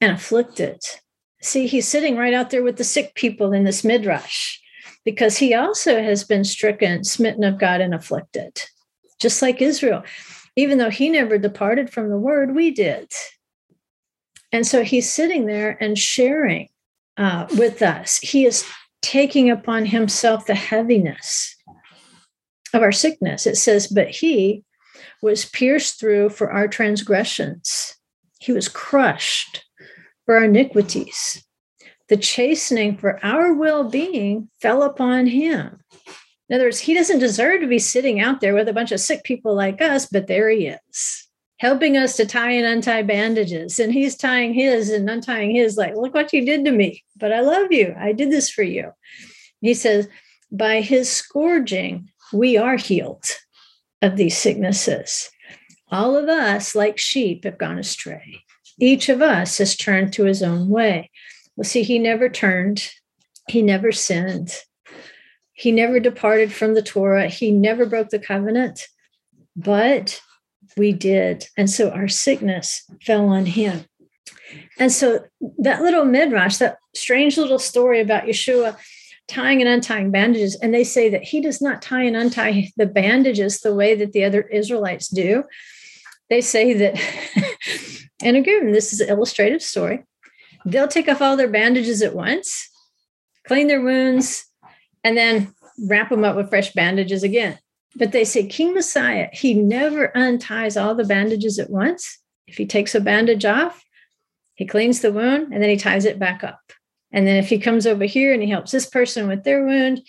and 0.00 0.12
afflicted. 0.12 0.80
See, 1.42 1.66
he's 1.66 1.88
sitting 1.88 2.16
right 2.16 2.34
out 2.34 2.50
there 2.50 2.62
with 2.62 2.76
the 2.76 2.84
sick 2.84 3.14
people 3.14 3.52
in 3.52 3.64
this 3.64 3.84
midrash 3.84 4.58
because 5.04 5.36
he 5.36 5.54
also 5.54 6.02
has 6.02 6.24
been 6.24 6.44
stricken, 6.44 7.04
smitten 7.04 7.44
of 7.44 7.58
God, 7.58 7.80
and 7.80 7.94
afflicted, 7.94 8.62
just 9.20 9.42
like 9.42 9.60
Israel. 9.60 10.02
Even 10.56 10.78
though 10.78 10.90
he 10.90 11.10
never 11.10 11.36
departed 11.36 11.90
from 11.90 12.10
the 12.10 12.18
word, 12.18 12.54
we 12.54 12.70
did. 12.70 13.10
And 14.52 14.66
so 14.66 14.84
he's 14.84 15.12
sitting 15.12 15.46
there 15.46 15.76
and 15.82 15.98
sharing 15.98 16.68
uh, 17.16 17.46
with 17.56 17.82
us. 17.82 18.18
He 18.18 18.46
is 18.46 18.64
taking 19.02 19.50
upon 19.50 19.84
himself 19.84 20.46
the 20.46 20.54
heaviness 20.54 21.56
of 22.72 22.82
our 22.82 22.92
sickness. 22.92 23.46
It 23.46 23.56
says, 23.56 23.88
But 23.88 24.08
he 24.08 24.64
was 25.24 25.46
pierced 25.46 25.98
through 25.98 26.28
for 26.28 26.52
our 26.52 26.68
transgressions, 26.68 27.96
he 28.38 28.52
was 28.52 28.68
crushed 28.68 29.64
for 30.24 30.36
our 30.36 30.44
iniquities 30.44 31.44
the 32.08 32.16
chastening 32.16 32.96
for 32.96 33.24
our 33.24 33.54
well 33.54 33.84
being 33.84 34.50
fell 34.60 34.82
upon 34.82 35.26
him. 35.26 35.80
In 36.48 36.54
other 36.54 36.64
words, 36.64 36.80
he 36.80 36.94
doesn't 36.94 37.18
deserve 37.18 37.60
to 37.62 37.66
be 37.66 37.78
sitting 37.78 38.20
out 38.20 38.40
there 38.40 38.54
with 38.54 38.68
a 38.68 38.72
bunch 38.72 38.92
of 38.92 39.00
sick 39.00 39.24
people 39.24 39.54
like 39.54 39.80
us, 39.80 40.06
but 40.06 40.26
there 40.26 40.50
he 40.50 40.66
is, 40.66 41.28
helping 41.58 41.96
us 41.96 42.16
to 42.16 42.26
tie 42.26 42.50
and 42.50 42.66
untie 42.66 43.02
bandages. 43.02 43.80
And 43.80 43.92
he's 43.92 44.16
tying 44.16 44.52
his 44.52 44.90
and 44.90 45.08
untying 45.08 45.52
his, 45.52 45.78
like, 45.78 45.96
look 45.96 46.12
what 46.12 46.32
you 46.32 46.44
did 46.44 46.66
to 46.66 46.70
me, 46.70 47.02
but 47.16 47.32
I 47.32 47.40
love 47.40 47.72
you. 47.72 47.94
I 47.98 48.12
did 48.12 48.30
this 48.30 48.50
for 48.50 48.62
you. 48.62 48.92
He 49.62 49.72
says, 49.72 50.06
by 50.52 50.82
his 50.82 51.10
scourging, 51.10 52.10
we 52.32 52.58
are 52.58 52.76
healed 52.76 53.24
of 54.04 54.16
these 54.16 54.36
sicknesses. 54.36 55.30
All 55.90 56.16
of 56.16 56.28
us, 56.28 56.74
like 56.74 56.98
sheep, 56.98 57.44
have 57.44 57.58
gone 57.58 57.78
astray. 57.78 58.42
Each 58.78 59.08
of 59.08 59.22
us 59.22 59.58
has 59.58 59.76
turned 59.76 60.12
to 60.12 60.24
his 60.24 60.42
own 60.42 60.68
way. 60.68 61.10
Well, 61.56 61.64
see, 61.64 61.82
he 61.82 61.98
never 61.98 62.28
turned, 62.28 62.90
he 63.48 63.62
never 63.62 63.92
sinned, 63.92 64.54
he 65.52 65.72
never 65.72 66.00
departed 66.00 66.52
from 66.52 66.74
the 66.74 66.82
Torah, 66.82 67.28
he 67.28 67.50
never 67.50 67.86
broke 67.86 68.10
the 68.10 68.18
covenant, 68.18 68.82
but 69.56 70.20
we 70.76 70.92
did. 70.92 71.46
And 71.56 71.70
so 71.70 71.90
our 71.90 72.08
sickness 72.08 72.82
fell 73.02 73.28
on 73.28 73.46
him. 73.46 73.84
And 74.78 74.92
so 74.92 75.24
that 75.58 75.82
little 75.82 76.04
midrash, 76.04 76.56
that 76.58 76.76
strange 76.94 77.38
little 77.38 77.58
story 77.58 78.00
about 78.00 78.24
Yeshua 78.24 78.76
tying 79.28 79.60
and 79.60 79.68
untying 79.68 80.10
bandages, 80.10 80.54
and 80.56 80.72
they 80.72 80.84
say 80.84 81.08
that 81.08 81.22
he 81.22 81.40
does 81.40 81.60
not 81.60 81.82
tie 81.82 82.02
and 82.02 82.16
untie 82.16 82.70
the 82.76 82.86
bandages 82.86 83.60
the 83.60 83.74
way 83.74 83.94
that 83.94 84.12
the 84.12 84.24
other 84.24 84.42
Israelites 84.42 85.08
do. 85.08 85.44
They 86.30 86.40
say 86.40 86.72
that, 86.74 87.00
and 88.22 88.36
again, 88.36 88.72
this 88.72 88.92
is 88.92 89.00
an 89.00 89.08
illustrative 89.08 89.62
story 89.62 90.04
they'll 90.64 90.88
take 90.88 91.08
off 91.08 91.22
all 91.22 91.36
their 91.36 91.48
bandages 91.48 92.02
at 92.02 92.14
once, 92.14 92.70
clean 93.46 93.66
their 93.66 93.82
wounds, 93.82 94.46
and 95.02 95.16
then 95.16 95.54
wrap 95.88 96.08
them 96.08 96.24
up 96.24 96.36
with 96.36 96.48
fresh 96.48 96.72
bandages 96.72 97.22
again. 97.22 97.58
But 97.96 98.12
they 98.12 98.24
say 98.24 98.46
King 98.46 98.74
Messiah, 98.74 99.28
he 99.32 99.54
never 99.54 100.16
unties 100.16 100.76
all 100.76 100.94
the 100.94 101.04
bandages 101.04 101.58
at 101.58 101.70
once. 101.70 102.18
If 102.46 102.56
he 102.56 102.66
takes 102.66 102.94
a 102.94 103.00
bandage 103.00 103.44
off, 103.44 103.82
he 104.54 104.66
cleans 104.66 105.00
the 105.00 105.12
wound 105.12 105.52
and 105.52 105.62
then 105.62 105.70
he 105.70 105.76
ties 105.76 106.04
it 106.04 106.18
back 106.18 106.42
up. 106.42 106.60
And 107.14 107.28
then 107.28 107.36
if 107.36 107.48
he 107.48 107.58
comes 107.58 107.86
over 107.86 108.04
here 108.04 108.34
and 108.34 108.42
he 108.42 108.50
helps 108.50 108.72
this 108.72 108.86
person 108.86 109.28
with 109.28 109.44
their 109.44 109.64
wound, 109.64 110.02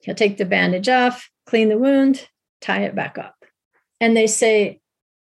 he'll 0.00 0.14
take 0.14 0.38
the 0.38 0.46
bandage 0.46 0.88
off, 0.88 1.30
clean 1.46 1.68
the 1.68 1.76
wound, 1.76 2.26
tie 2.62 2.84
it 2.84 2.94
back 2.94 3.18
up. 3.18 3.36
And 4.00 4.16
they 4.16 4.26
say 4.26 4.80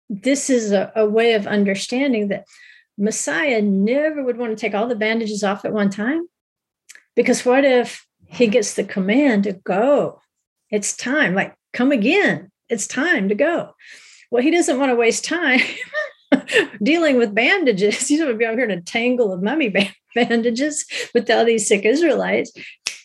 this 0.09 0.51
is 0.51 0.71
a, 0.71 0.91
a 0.95 1.07
way 1.07 1.33
of 1.33 1.47
understanding 1.47 2.27
that 2.27 2.45
Messiah 2.99 3.63
never 3.63 4.23
would 4.23 4.37
want 4.37 4.55
to 4.55 4.61
take 4.61 4.75
all 4.75 4.87
the 4.87 4.95
bandages 4.95 5.43
off 5.43 5.65
at 5.65 5.73
one 5.73 5.89
time. 5.89 6.29
Because 7.15 7.43
what 7.43 7.65
if 7.65 8.05
he 8.27 8.45
gets 8.45 8.75
the 8.75 8.83
command 8.83 9.45
to 9.45 9.53
go? 9.53 10.21
It's 10.69 10.95
time, 10.95 11.33
like, 11.33 11.55
come 11.73 11.91
again. 11.91 12.51
It's 12.69 12.85
time 12.85 13.29
to 13.29 13.35
go. 13.35 13.71
Well, 14.29 14.43
he 14.43 14.51
doesn't 14.51 14.77
want 14.77 14.91
to 14.91 14.95
waste 14.95 15.25
time 15.25 15.61
dealing 16.83 17.17
with 17.17 17.35
bandages. 17.35 18.07
Going 18.09 18.27
to 18.27 18.35
be 18.35 18.45
out 18.45 18.55
here 18.55 18.65
in 18.65 18.71
a 18.71 18.81
tangle 18.81 19.31
of 19.31 19.43
mummy 19.43 19.69
bandages 20.15 20.85
with 21.13 21.29
all 21.29 21.45
these 21.45 21.67
sick 21.67 21.85
Israelites. 21.85 22.51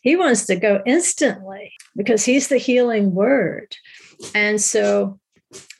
He 0.02 0.16
wants 0.16 0.46
to 0.46 0.56
go 0.56 0.82
instantly 0.84 1.72
because 1.96 2.24
he's 2.24 2.48
the 2.48 2.58
healing 2.58 3.14
word. 3.14 3.76
And 4.34 4.60
so 4.60 5.20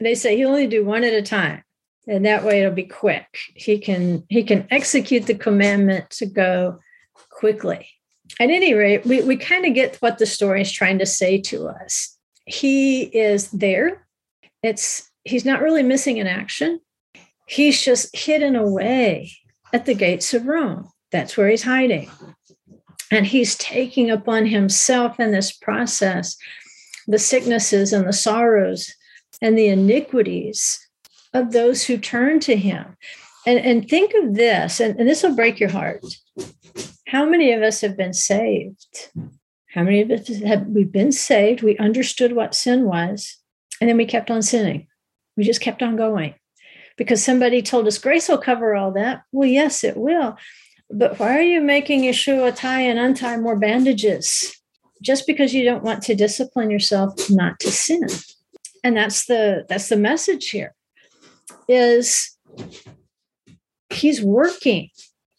they 0.00 0.14
say 0.14 0.36
he'll 0.36 0.50
only 0.50 0.66
do 0.66 0.84
one 0.84 1.04
at 1.04 1.12
a 1.12 1.22
time 1.22 1.64
and 2.06 2.26
that 2.26 2.44
way 2.44 2.60
it'll 2.60 2.74
be 2.74 2.84
quick 2.84 3.38
he 3.54 3.78
can 3.78 4.24
he 4.28 4.42
can 4.42 4.66
execute 4.70 5.26
the 5.26 5.34
commandment 5.34 6.08
to 6.10 6.26
go 6.26 6.78
quickly 7.30 7.88
at 8.40 8.50
any 8.50 8.74
rate 8.74 9.04
we, 9.04 9.22
we 9.22 9.36
kind 9.36 9.64
of 9.64 9.74
get 9.74 9.96
what 9.96 10.18
the 10.18 10.26
story 10.26 10.62
is 10.62 10.72
trying 10.72 10.98
to 10.98 11.06
say 11.06 11.40
to 11.40 11.68
us 11.68 12.16
he 12.46 13.02
is 13.02 13.50
there 13.50 14.06
it's 14.62 15.10
he's 15.24 15.44
not 15.44 15.62
really 15.62 15.82
missing 15.82 16.18
an 16.18 16.26
action 16.26 16.80
he's 17.52 17.82
just 17.82 18.16
hidden 18.16 18.56
away 18.56 19.30
at 19.72 19.86
the 19.86 19.94
gates 19.94 20.34
of 20.34 20.46
rome 20.46 20.90
that's 21.10 21.36
where 21.36 21.48
he's 21.48 21.64
hiding 21.64 22.10
and 23.10 23.26
he's 23.26 23.54
taking 23.56 24.10
upon 24.10 24.46
himself 24.46 25.20
in 25.20 25.32
this 25.32 25.52
process 25.52 26.36
the 27.06 27.18
sicknesses 27.18 27.92
and 27.92 28.06
the 28.06 28.12
sorrows 28.12 28.94
and 29.40 29.58
the 29.58 29.68
iniquities 29.68 30.88
of 31.34 31.52
those 31.52 31.84
who 31.84 31.96
turn 31.98 32.40
to 32.40 32.56
him. 32.56 32.96
And, 33.46 33.58
and 33.58 33.88
think 33.88 34.12
of 34.14 34.34
this, 34.34 34.80
and, 34.80 34.98
and 34.98 35.08
this 35.08 35.22
will 35.22 35.34
break 35.34 35.58
your 35.58 35.70
heart. 35.70 36.04
How 37.08 37.26
many 37.26 37.52
of 37.52 37.62
us 37.62 37.80
have 37.80 37.96
been 37.96 38.12
saved? 38.12 39.10
How 39.74 39.82
many 39.82 40.00
of 40.00 40.10
us 40.10 40.28
have 40.28 40.66
we 40.68 40.84
been 40.84 41.10
saved? 41.10 41.62
We 41.62 41.76
understood 41.78 42.34
what 42.34 42.54
sin 42.54 42.84
was, 42.84 43.36
and 43.80 43.90
then 43.90 43.96
we 43.96 44.06
kept 44.06 44.30
on 44.30 44.42
sinning. 44.42 44.86
We 45.36 45.44
just 45.44 45.60
kept 45.60 45.82
on 45.82 45.96
going 45.96 46.34
because 47.02 47.24
somebody 47.24 47.62
told 47.62 47.88
us 47.88 47.98
grace 47.98 48.28
will 48.28 48.38
cover 48.38 48.76
all 48.76 48.92
that. 48.92 49.24
Well, 49.32 49.48
yes, 49.48 49.82
it 49.82 49.96
will. 49.96 50.36
But 50.88 51.18
why 51.18 51.36
are 51.36 51.42
you 51.42 51.60
making 51.60 52.02
Yeshua 52.02 52.54
tie 52.54 52.82
and 52.82 52.98
untie 52.98 53.36
more 53.38 53.56
bandages? 53.56 54.56
Just 55.02 55.26
because 55.26 55.52
you 55.52 55.64
don't 55.64 55.82
want 55.82 56.02
to 56.04 56.14
discipline 56.14 56.70
yourself 56.70 57.28
not 57.28 57.58
to 57.60 57.72
sin. 57.72 58.06
And 58.84 58.96
that's 58.96 59.26
the 59.26 59.66
that's 59.68 59.88
the 59.88 59.96
message 59.96 60.50
here 60.50 60.74
is 61.68 62.36
he's 63.90 64.22
working. 64.22 64.90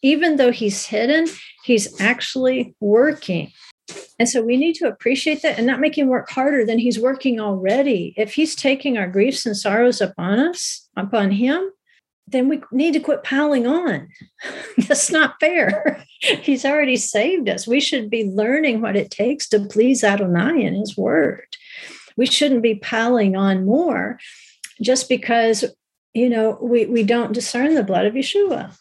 Even 0.02 0.36
though 0.36 0.52
he's 0.52 0.84
hidden, 0.84 1.26
he's 1.64 1.98
actually 1.98 2.74
working. 2.80 3.50
And 4.18 4.28
so 4.28 4.42
we 4.42 4.56
need 4.56 4.74
to 4.76 4.86
appreciate 4.86 5.42
that 5.42 5.58
and 5.58 5.66
not 5.66 5.80
make 5.80 5.98
him 5.98 6.08
work 6.08 6.30
harder 6.30 6.64
than 6.64 6.78
he's 6.78 6.98
working 6.98 7.40
already. 7.40 8.14
If 8.16 8.34
he's 8.34 8.54
taking 8.54 8.96
our 8.96 9.08
griefs 9.08 9.44
and 9.44 9.56
sorrows 9.56 10.00
upon 10.00 10.38
us, 10.38 10.88
upon 10.96 11.32
him, 11.32 11.70
then 12.26 12.48
we 12.48 12.62
need 12.72 12.94
to 12.94 13.00
quit 13.00 13.22
piling 13.22 13.66
on. 13.66 14.08
That's 14.78 15.10
not 15.10 15.34
fair. 15.40 16.04
he's 16.20 16.64
already 16.64 16.96
saved 16.96 17.48
us. 17.48 17.66
We 17.66 17.80
should 17.80 18.08
be 18.08 18.24
learning 18.24 18.80
what 18.80 18.96
it 18.96 19.10
takes 19.10 19.48
to 19.50 19.60
please 19.60 20.02
Adonai 20.02 20.64
in 20.64 20.74
his 20.74 20.96
word. 20.96 21.56
We 22.16 22.26
shouldn't 22.26 22.62
be 22.62 22.76
piling 22.76 23.36
on 23.36 23.66
more 23.66 24.18
just 24.80 25.08
because 25.08 25.64
you 26.14 26.28
know, 26.28 26.56
we, 26.62 26.86
we 26.86 27.02
don't 27.02 27.32
discern 27.32 27.74
the 27.74 27.82
blood 27.82 28.06
of 28.06 28.14
Yeshua. 28.14 28.74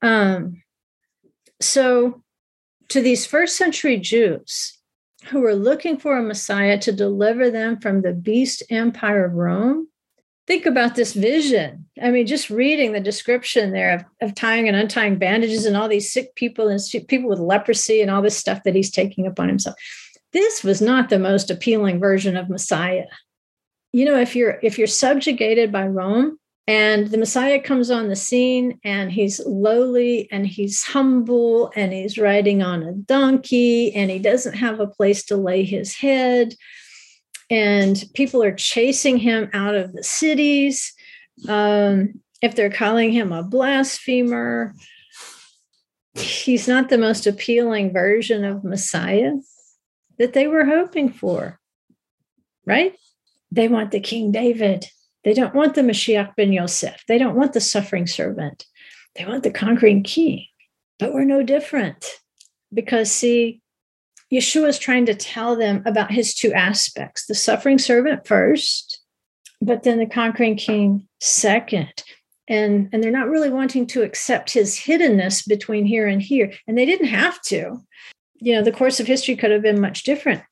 Um, 0.00 0.62
so, 1.60 2.22
to 2.88 3.00
these 3.00 3.26
first 3.26 3.56
century 3.56 3.98
Jews 3.98 4.78
who 5.26 5.40
were 5.40 5.54
looking 5.54 5.98
for 5.98 6.16
a 6.16 6.22
Messiah 6.22 6.78
to 6.78 6.92
deliver 6.92 7.50
them 7.50 7.78
from 7.78 8.02
the 8.02 8.12
beast 8.12 8.62
empire 8.70 9.24
of 9.24 9.34
Rome, 9.34 9.88
think 10.46 10.64
about 10.64 10.94
this 10.94 11.12
vision. 11.12 11.86
I 12.00 12.10
mean, 12.10 12.26
just 12.26 12.48
reading 12.48 12.92
the 12.92 13.00
description 13.00 13.72
there 13.72 13.94
of, 13.96 14.04
of 14.22 14.34
tying 14.34 14.68
and 14.68 14.76
untying 14.76 15.18
bandages 15.18 15.66
and 15.66 15.76
all 15.76 15.88
these 15.88 16.12
sick 16.12 16.34
people 16.34 16.68
and 16.68 16.80
people 17.08 17.28
with 17.28 17.38
leprosy 17.38 18.00
and 18.00 18.10
all 18.10 18.22
this 18.22 18.36
stuff 18.36 18.62
that 18.64 18.74
he's 18.74 18.90
taking 18.90 19.26
upon 19.26 19.48
himself. 19.48 19.76
This 20.32 20.64
was 20.64 20.80
not 20.80 21.10
the 21.10 21.18
most 21.18 21.50
appealing 21.50 22.00
version 22.00 22.36
of 22.36 22.48
Messiah. 22.48 23.06
You 23.92 24.04
know, 24.04 24.18
if 24.18 24.36
you're 24.36 24.58
if 24.62 24.78
you're 24.78 24.86
subjugated 24.86 25.72
by 25.72 25.86
Rome 25.86 26.37
and 26.68 27.06
the 27.06 27.16
Messiah 27.16 27.62
comes 27.62 27.90
on 27.90 28.08
the 28.08 28.14
scene 28.14 28.78
and 28.84 29.10
he's 29.10 29.40
lowly 29.46 30.30
and 30.30 30.46
he's 30.46 30.84
humble 30.84 31.72
and 31.74 31.94
he's 31.94 32.18
riding 32.18 32.62
on 32.62 32.82
a 32.82 32.92
donkey 32.92 33.94
and 33.94 34.10
he 34.10 34.18
doesn't 34.18 34.52
have 34.52 34.78
a 34.78 34.86
place 34.86 35.24
to 35.24 35.36
lay 35.38 35.64
his 35.64 35.94
head 35.94 36.54
and 37.48 38.04
people 38.12 38.42
are 38.42 38.54
chasing 38.54 39.16
him 39.16 39.48
out 39.54 39.74
of 39.76 39.94
the 39.94 40.04
cities. 40.04 40.92
Um, 41.48 42.20
if 42.42 42.54
they're 42.54 42.68
calling 42.68 43.12
him 43.12 43.32
a 43.32 43.42
blasphemer, 43.42 44.74
he's 46.12 46.68
not 46.68 46.90
the 46.90 46.98
most 46.98 47.26
appealing 47.26 47.94
version 47.94 48.44
of 48.44 48.62
Messiah 48.62 49.32
that 50.18 50.34
they 50.34 50.46
were 50.46 50.66
hoping 50.66 51.10
for, 51.10 51.58
right? 52.66 52.94
They 53.50 53.68
want 53.68 53.90
the 53.90 54.00
King 54.00 54.32
David. 54.32 54.84
They 55.28 55.34
don't 55.34 55.54
want 55.54 55.74
the 55.74 55.82
Mashiach 55.82 56.36
ben 56.36 56.54
Yosef. 56.54 57.04
They 57.06 57.18
don't 57.18 57.36
want 57.36 57.52
the 57.52 57.60
suffering 57.60 58.06
servant. 58.06 58.64
They 59.14 59.26
want 59.26 59.42
the 59.42 59.50
conquering 59.50 60.02
king. 60.02 60.46
But 60.98 61.12
we're 61.12 61.26
no 61.26 61.42
different 61.42 62.02
because, 62.72 63.12
see, 63.12 63.60
Yeshua 64.32 64.68
is 64.68 64.78
trying 64.78 65.04
to 65.04 65.14
tell 65.14 65.54
them 65.54 65.82
about 65.84 66.12
his 66.12 66.34
two 66.34 66.54
aspects 66.54 67.26
the 67.26 67.34
suffering 67.34 67.76
servant 67.76 68.26
first, 68.26 69.02
but 69.60 69.82
then 69.82 69.98
the 69.98 70.06
conquering 70.06 70.56
king 70.56 71.06
second. 71.20 71.92
And, 72.48 72.88
and 72.94 73.04
they're 73.04 73.10
not 73.10 73.28
really 73.28 73.50
wanting 73.50 73.86
to 73.88 74.04
accept 74.04 74.52
his 74.52 74.78
hiddenness 74.78 75.46
between 75.46 75.84
here 75.84 76.06
and 76.06 76.22
here. 76.22 76.54
And 76.66 76.78
they 76.78 76.86
didn't 76.86 77.08
have 77.08 77.38
to. 77.42 77.82
You 78.36 78.54
know, 78.54 78.62
the 78.62 78.72
course 78.72 78.98
of 78.98 79.06
history 79.06 79.36
could 79.36 79.50
have 79.50 79.60
been 79.60 79.78
much 79.78 80.04
different 80.04 80.42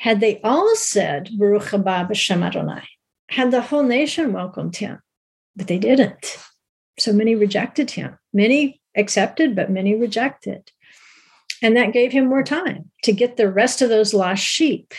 had 0.00 0.18
they 0.18 0.40
all 0.42 0.74
said, 0.74 1.30
Baruch 1.38 1.66
haba 1.66 2.10
b'shem 2.10 2.44
Adonai, 2.44 2.82
had 3.30 3.50
the 3.50 3.62
whole 3.62 3.82
nation 3.82 4.32
welcomed 4.32 4.76
him, 4.76 5.00
but 5.56 5.66
they 5.66 5.78
didn't. 5.78 6.38
So 6.98 7.12
many 7.12 7.34
rejected 7.34 7.90
him. 7.90 8.18
Many 8.32 8.80
accepted, 8.96 9.56
but 9.56 9.70
many 9.70 9.94
rejected. 9.94 10.70
And 11.62 11.76
that 11.76 11.92
gave 11.92 12.12
him 12.12 12.26
more 12.26 12.42
time 12.42 12.90
to 13.04 13.12
get 13.12 13.36
the 13.36 13.50
rest 13.50 13.82
of 13.82 13.88
those 13.88 14.14
lost 14.14 14.44
sheep 14.44 14.92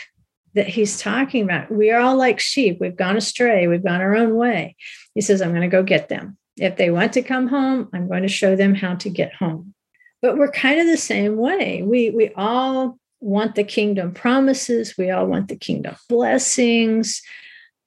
that 0.54 0.66
he's 0.66 0.98
talking 0.98 1.44
about. 1.44 1.70
We 1.70 1.90
are 1.90 2.00
all 2.00 2.16
like 2.16 2.40
sheep. 2.40 2.78
We've 2.80 2.96
gone 2.96 3.16
astray. 3.16 3.68
We've 3.68 3.84
gone 3.84 4.00
our 4.00 4.16
own 4.16 4.36
way. 4.36 4.74
He 5.14 5.20
says, 5.20 5.40
I'm 5.40 5.50
going 5.50 5.62
to 5.62 5.68
go 5.68 5.82
get 5.82 6.08
them. 6.08 6.36
If 6.56 6.76
they 6.76 6.90
want 6.90 7.12
to 7.12 7.22
come 7.22 7.48
home, 7.48 7.88
I'm 7.92 8.08
going 8.08 8.22
to 8.22 8.28
show 8.28 8.56
them 8.56 8.74
how 8.74 8.94
to 8.96 9.10
get 9.10 9.34
home. 9.34 9.74
But 10.22 10.38
we're 10.38 10.50
kind 10.50 10.80
of 10.80 10.86
the 10.86 10.96
same 10.96 11.36
way. 11.36 11.82
We, 11.82 12.10
we 12.10 12.30
all 12.34 12.98
want 13.20 13.54
the 13.54 13.64
kingdom 13.64 14.12
promises. 14.12 14.94
We 14.96 15.10
all 15.10 15.26
want 15.26 15.48
the 15.48 15.56
kingdom 15.56 15.94
blessings. 16.08 17.22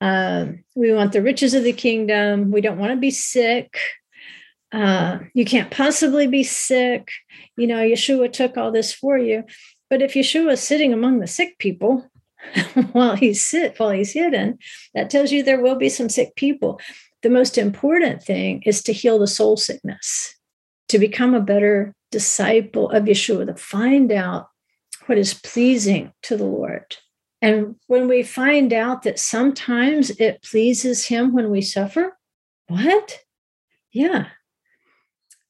Um, 0.02 0.64
we 0.76 0.94
want 0.94 1.12
the 1.12 1.22
riches 1.22 1.54
of 1.54 1.64
the 1.64 1.74
kingdom. 1.74 2.52
We 2.52 2.62
don't 2.62 2.78
want 2.78 2.92
to 2.92 2.98
be 2.98 3.12
sick. 3.12 3.78
Uh, 4.72 5.20
you 5.34 5.46
can't 5.46 5.72
possibly 5.72 6.28
be 6.28 6.44
sick. 6.44 7.10
You 7.58 7.68
know, 7.68 7.78
Yeshua 7.78 8.32
took 8.32 8.58
all 8.58 8.72
this 8.72 8.94
for 8.94 9.18
you. 9.18 9.44
But 9.90 10.02
if 10.02 10.14
Yeshua 10.14 10.54
is 10.54 10.62
sitting 10.62 10.94
among 10.94 11.20
the 11.20 11.28
sick 11.28 11.58
people 11.58 12.08
while 12.92 13.16
he's 13.16 13.46
sit 13.46 13.80
while 13.80 13.90
he's 13.90 14.14
hidden, 14.14 14.60
that 14.94 15.10
tells 15.10 15.32
you 15.32 15.44
there 15.44 15.62
will 15.62 15.76
be 15.76 15.90
some 15.90 16.10
sick 16.10 16.36
people. 16.36 16.80
The 17.22 17.30
most 17.30 17.58
important 17.58 18.24
thing 18.24 18.62
is 18.66 18.82
to 18.84 18.94
heal 18.94 19.20
the 19.20 19.28
soul 19.28 19.58
sickness, 19.58 20.36
to 20.88 21.00
become 21.00 21.34
a 21.34 21.42
better 21.42 21.94
disciple 22.12 22.90
of 22.92 23.04
Yeshua, 23.04 23.48
to 23.48 23.56
find 23.56 24.12
out 24.12 24.48
what 25.08 25.18
is 25.18 25.34
pleasing 25.34 26.14
to 26.24 26.38
the 26.38 26.46
Lord. 26.46 26.96
And 27.42 27.76
when 27.88 28.08
we 28.08 28.24
find 28.24 28.74
out 28.74 29.04
that 29.04 29.20
sometimes 29.20 30.10
it 30.12 30.44
pleases 30.44 31.06
him 31.06 31.34
when 31.34 31.50
we 31.50 31.62
suffer, 31.62 32.18
what? 32.68 33.20
Yeah, 33.92 34.28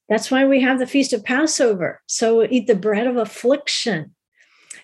that's 0.10 0.32
why 0.32 0.46
we 0.46 0.62
have 0.62 0.80
the 0.80 0.88
Feast 0.88 1.14
of 1.14 1.24
Passover. 1.24 2.02
So 2.08 2.44
eat 2.44 2.66
the 2.66 2.76
bread 2.76 3.06
of 3.06 3.16
affliction. 3.16 4.16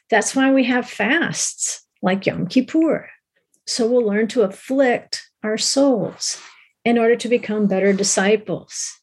That's 0.09 0.35
why 0.35 0.51
we 0.51 0.63
have 0.65 0.87
fasts 0.87 1.83
like 2.03 2.27
Yom 2.27 2.45
Kippur. 2.45 3.09
So 3.65 3.87
we'll 3.87 4.05
learn 4.05 4.27
to 4.29 4.43
afflict 4.43 5.27
our 5.43 5.57
souls 5.57 6.39
in 6.85 6.99
order 6.99 7.15
to 7.15 7.27
become 7.27 7.65
better 7.65 7.91
disciples. 7.91 8.99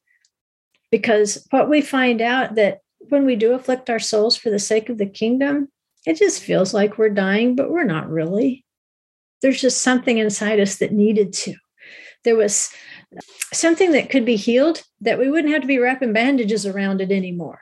Because 0.92 1.44
what 1.50 1.68
we 1.68 1.80
find 1.80 2.22
out 2.22 2.54
that 2.54 2.78
when 3.08 3.26
we 3.26 3.34
do 3.34 3.52
afflict 3.54 3.90
our 3.90 3.98
souls 3.98 4.36
for 4.36 4.50
the 4.50 4.60
sake 4.60 4.88
of 4.88 4.98
the 4.98 5.06
kingdom, 5.06 5.71
it 6.06 6.16
just 6.16 6.42
feels 6.42 6.74
like 6.74 6.98
we're 6.98 7.10
dying, 7.10 7.56
but 7.56 7.70
we're 7.70 7.84
not 7.84 8.10
really. 8.10 8.64
There's 9.40 9.60
just 9.60 9.82
something 9.82 10.18
inside 10.18 10.60
us 10.60 10.76
that 10.76 10.92
needed 10.92 11.32
to. 11.34 11.54
There 12.24 12.36
was 12.36 12.70
something 13.52 13.92
that 13.92 14.10
could 14.10 14.24
be 14.24 14.36
healed 14.36 14.82
that 15.00 15.18
we 15.18 15.30
wouldn't 15.30 15.52
have 15.52 15.62
to 15.62 15.68
be 15.68 15.78
wrapping 15.78 16.12
bandages 16.12 16.66
around 16.66 17.00
it 17.00 17.10
anymore 17.10 17.60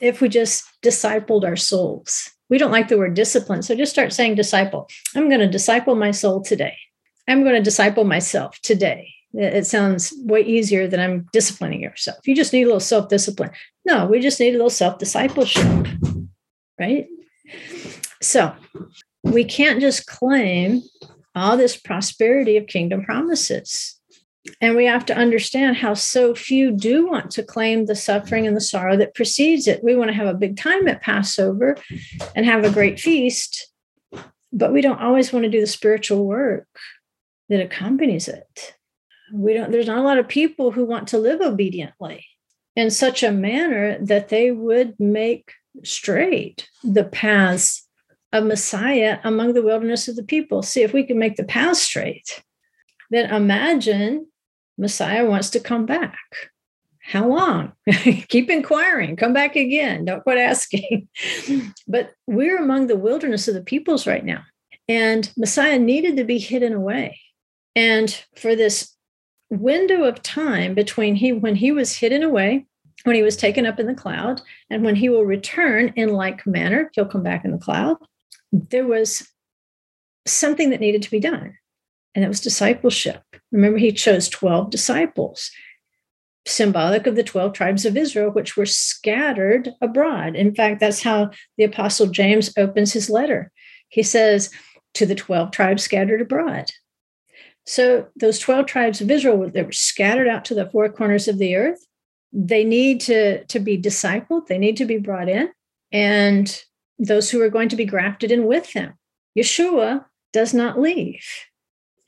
if 0.00 0.20
we 0.20 0.28
just 0.28 0.64
discipled 0.82 1.44
our 1.44 1.56
souls. 1.56 2.30
We 2.48 2.58
don't 2.58 2.72
like 2.72 2.88
the 2.88 2.98
word 2.98 3.14
discipline. 3.14 3.62
So 3.62 3.74
just 3.74 3.92
start 3.92 4.12
saying 4.12 4.34
disciple. 4.34 4.88
I'm 5.14 5.28
going 5.28 5.40
to 5.40 5.48
disciple 5.48 5.94
my 5.94 6.10
soul 6.10 6.42
today. 6.42 6.76
I'm 7.28 7.42
going 7.42 7.54
to 7.54 7.62
disciple 7.62 8.04
myself 8.04 8.58
today. 8.62 9.08
It 9.34 9.64
sounds 9.66 10.12
way 10.18 10.42
easier 10.42 10.86
than 10.86 11.00
I'm 11.00 11.26
disciplining 11.32 11.80
yourself. 11.80 12.18
You 12.26 12.34
just 12.34 12.52
need 12.52 12.64
a 12.64 12.66
little 12.66 12.80
self 12.80 13.08
discipline. 13.08 13.50
No, 13.86 14.06
we 14.06 14.20
just 14.20 14.38
need 14.38 14.50
a 14.50 14.58
little 14.58 14.68
self 14.68 14.98
discipleship, 14.98 15.86
right? 16.78 17.06
So 18.20 18.54
we 19.22 19.44
can't 19.44 19.80
just 19.80 20.06
claim 20.06 20.82
all 21.34 21.56
this 21.56 21.76
prosperity 21.76 22.56
of 22.56 22.66
kingdom 22.66 23.04
promises. 23.04 23.98
And 24.60 24.74
we 24.74 24.86
have 24.86 25.06
to 25.06 25.16
understand 25.16 25.76
how 25.76 25.94
so 25.94 26.34
few 26.34 26.72
do 26.72 27.06
want 27.06 27.30
to 27.32 27.44
claim 27.44 27.86
the 27.86 27.94
suffering 27.94 28.46
and 28.46 28.56
the 28.56 28.60
sorrow 28.60 28.96
that 28.96 29.14
precedes 29.14 29.68
it. 29.68 29.84
We 29.84 29.94
want 29.94 30.10
to 30.10 30.16
have 30.16 30.26
a 30.26 30.34
big 30.34 30.56
time 30.56 30.88
at 30.88 31.00
Passover 31.00 31.76
and 32.34 32.44
have 32.44 32.64
a 32.64 32.70
great 32.70 32.98
feast, 32.98 33.68
but 34.52 34.72
we 34.72 34.80
don't 34.80 35.00
always 35.00 35.32
want 35.32 35.44
to 35.44 35.50
do 35.50 35.60
the 35.60 35.66
spiritual 35.66 36.26
work 36.26 36.66
that 37.48 37.60
accompanies 37.60 38.26
it. 38.26 38.74
We 39.32 39.54
don't, 39.54 39.70
there's 39.70 39.86
not 39.86 39.98
a 39.98 40.02
lot 40.02 40.18
of 40.18 40.26
people 40.26 40.72
who 40.72 40.84
want 40.84 41.08
to 41.08 41.18
live 41.18 41.40
obediently 41.40 42.26
in 42.74 42.90
such 42.90 43.22
a 43.22 43.30
manner 43.30 43.96
that 44.04 44.28
they 44.28 44.50
would 44.50 44.98
make 44.98 45.52
straight 45.84 46.68
the 46.84 47.04
paths 47.04 47.86
of 48.32 48.44
Messiah 48.44 49.18
among 49.24 49.52
the 49.52 49.62
wilderness 49.62 50.08
of 50.08 50.16
the 50.16 50.22
people. 50.22 50.62
See 50.62 50.82
if 50.82 50.92
we 50.92 51.04
can 51.04 51.18
make 51.18 51.36
the 51.36 51.44
path 51.44 51.76
straight. 51.76 52.42
Then 53.10 53.30
imagine 53.30 54.26
Messiah 54.78 55.26
wants 55.26 55.50
to 55.50 55.60
come 55.60 55.86
back. 55.86 56.18
How 57.02 57.28
long? 57.28 57.72
Keep 58.28 58.48
inquiring, 58.48 59.16
come 59.16 59.32
back 59.32 59.56
again. 59.56 60.04
Don't 60.04 60.22
quit 60.22 60.38
asking. 60.38 61.08
but 61.88 62.12
we're 62.26 62.58
among 62.58 62.86
the 62.86 62.96
wilderness 62.96 63.48
of 63.48 63.54
the 63.54 63.62
peoples 63.62 64.06
right 64.06 64.24
now. 64.24 64.44
And 64.88 65.30
Messiah 65.36 65.78
needed 65.78 66.16
to 66.16 66.24
be 66.24 66.38
hidden 66.38 66.72
away. 66.72 67.20
And 67.74 68.24
for 68.36 68.54
this 68.54 68.94
window 69.50 70.04
of 70.04 70.22
time 70.22 70.74
between 70.74 71.14
he 71.16 71.32
when 71.32 71.56
he 71.56 71.72
was 71.72 71.96
hidden 71.96 72.22
away, 72.22 72.66
when 73.04 73.16
he 73.16 73.22
was 73.22 73.36
taken 73.36 73.66
up 73.66 73.80
in 73.80 73.86
the 73.86 73.94
cloud, 73.94 74.40
and 74.70 74.84
when 74.84 74.94
he 74.94 75.08
will 75.08 75.24
return 75.24 75.92
in 75.96 76.10
like 76.10 76.46
manner, 76.46 76.90
he'll 76.94 77.06
come 77.06 77.22
back 77.22 77.44
in 77.44 77.50
the 77.50 77.58
cloud, 77.58 77.96
there 78.52 78.86
was 78.86 79.28
something 80.26 80.70
that 80.70 80.80
needed 80.80 81.02
to 81.02 81.10
be 81.10 81.20
done 81.20 81.56
and 82.14 82.24
it 82.24 82.28
was 82.28 82.40
discipleship. 82.40 83.22
Remember, 83.50 83.78
he 83.78 83.92
chose 83.92 84.28
12 84.28 84.70
disciples, 84.70 85.50
symbolic 86.46 87.06
of 87.06 87.16
the 87.16 87.22
12 87.22 87.52
tribes 87.52 87.86
of 87.86 87.96
Israel, 87.96 88.30
which 88.30 88.56
were 88.56 88.66
scattered 88.66 89.70
abroad. 89.80 90.36
In 90.36 90.54
fact, 90.54 90.80
that's 90.80 91.02
how 91.02 91.30
the 91.56 91.64
Apostle 91.64 92.08
James 92.08 92.52
opens 92.56 92.92
his 92.92 93.08
letter. 93.08 93.50
He 93.88 94.02
says, 94.02 94.50
To 94.94 95.06
the 95.06 95.14
12 95.14 95.50
tribes 95.50 95.82
scattered 95.82 96.20
abroad. 96.20 96.70
So, 97.64 98.08
those 98.16 98.40
12 98.40 98.66
tribes 98.66 99.00
of 99.00 99.10
Israel, 99.10 99.48
they 99.48 99.62
were 99.62 99.72
scattered 99.72 100.26
out 100.26 100.44
to 100.46 100.54
the 100.54 100.68
four 100.68 100.88
corners 100.88 101.28
of 101.28 101.38
the 101.38 101.54
earth. 101.54 101.86
They 102.32 102.64
need 102.64 103.00
to, 103.02 103.44
to 103.44 103.60
be 103.60 103.76
discipled, 103.80 104.46
they 104.46 104.58
need 104.58 104.76
to 104.78 104.86
be 104.86 104.98
brought 104.98 105.28
in, 105.28 105.50
and 105.90 106.62
those 106.98 107.30
who 107.30 107.40
are 107.40 107.50
going 107.50 107.68
to 107.68 107.76
be 107.76 107.84
grafted 107.84 108.30
in 108.30 108.46
with 108.46 108.72
them. 108.72 108.94
Yeshua 109.38 110.04
does 110.32 110.54
not 110.54 110.80
leave. 110.80 111.24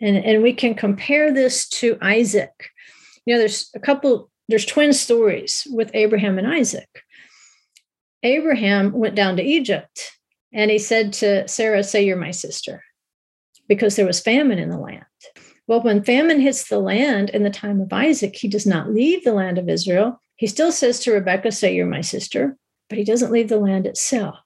And, 0.01 0.17
and 0.17 0.43
we 0.43 0.53
can 0.53 0.75
compare 0.75 1.33
this 1.33 1.69
to 1.71 1.99
Isaac. 2.01 2.71
You 3.27 3.35
know, 3.35 3.39
there's 3.39 3.71
a 3.75 3.81
couple, 3.81 4.31
there's 4.49 4.67
twin 4.67 4.93
stories 4.93 5.67
with 5.71 5.91
Abraham 5.95 6.39
and 6.39 6.47
Isaac. 6.47 6.89
Abraham 8.23 8.93
went 8.93 9.15
down 9.15 9.37
to 9.37 9.43
Egypt 9.43 10.13
and 10.53 10.71
he 10.71 10.79
said 10.79 11.13
to 11.15 11.47
Sarah, 11.49 11.83
Say 11.83 12.05
you're 12.05 12.17
my 12.17 12.31
sister, 12.31 12.83
because 13.69 13.97
there 13.97 14.07
was 14.07 14.21
famine 14.21 14.59
in 14.59 14.71
the 14.71 14.79
land. 14.79 15.05
Well, 15.67 15.81
when 15.81 16.05
famine 16.05 16.41
hits 16.41 16.69
the 16.69 16.79
land 16.79 17.31
in 17.31 17.43
the 17.43 17.51
time 17.51 17.81
of 17.81 17.93
Isaac, 17.93 18.37
he 18.37 18.49
does 18.49 18.67
not 18.67 18.93
leave 18.93 19.25
the 19.25 19.33
land 19.33 19.59
of 19.59 19.69
Israel. 19.69 20.21
He 20.37 20.47
still 20.47 20.73
says 20.73 21.01
to 21.01 21.13
Rebekah, 21.13 21.53
Say, 21.53 21.75
you're 21.75 21.87
my 21.87 22.03
sister, 22.03 22.57
but 22.89 22.99
he 22.99 23.05
doesn't 23.05 23.33
leave 23.33 23.49
the 23.49 23.59
land 23.59 23.87
itself. 23.87 24.37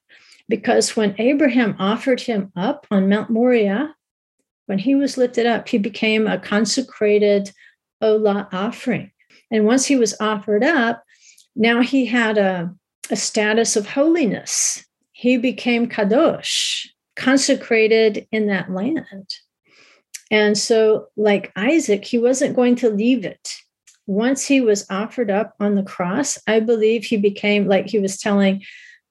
Because 0.49 0.97
when 0.97 1.17
Abraham 1.19 1.77
offered 1.79 2.21
him 2.21 2.53
up 2.57 2.87
on 2.91 3.09
Mount 3.09 3.31
Moriah, 3.31 3.95
when 4.67 4.79
he 4.79 4.95
was 4.95 5.17
lifted 5.17 5.47
up, 5.47 5.69
he 5.69 5.79
became 5.79 6.27
a 6.27 6.39
consecrated 6.39 7.51
Olah 8.03 8.49
offering. 8.53 9.11
And 9.51 9.65
once 9.65 9.87
he 9.87 9.97
was 9.97 10.15
offered 10.21 10.63
up, 10.63 11.03
now 11.57 11.81
he 11.81 12.07
had 12.07 12.39
a, 12.39 12.73
a 13.11 13.17
status 13.17 13.77
of 13.77 13.89
holiness. 13.89 14.85
He 15.13 15.37
became 15.37 15.89
Kadosh, 15.89 16.87
consecrated 17.17 18.29
in 18.31 18.47
that 18.47 18.71
land. 18.71 19.27
And 20.31 20.57
so, 20.57 21.07
like 21.17 21.53
Isaac, 21.57 22.05
he 22.05 22.19
wasn't 22.19 22.57
going 22.57 22.77
to 22.77 22.91
leave 22.91 23.25
it. 23.25 23.55
Once 24.07 24.47
he 24.47 24.61
was 24.61 24.87
offered 24.91 25.31
up 25.31 25.55
on 25.61 25.75
the 25.75 25.83
cross, 25.83 26.38
I 26.47 26.61
believe 26.61 27.05
he 27.05 27.17
became 27.17 27.67
like 27.67 27.87
he 27.87 27.99
was 27.99 28.19
telling 28.19 28.62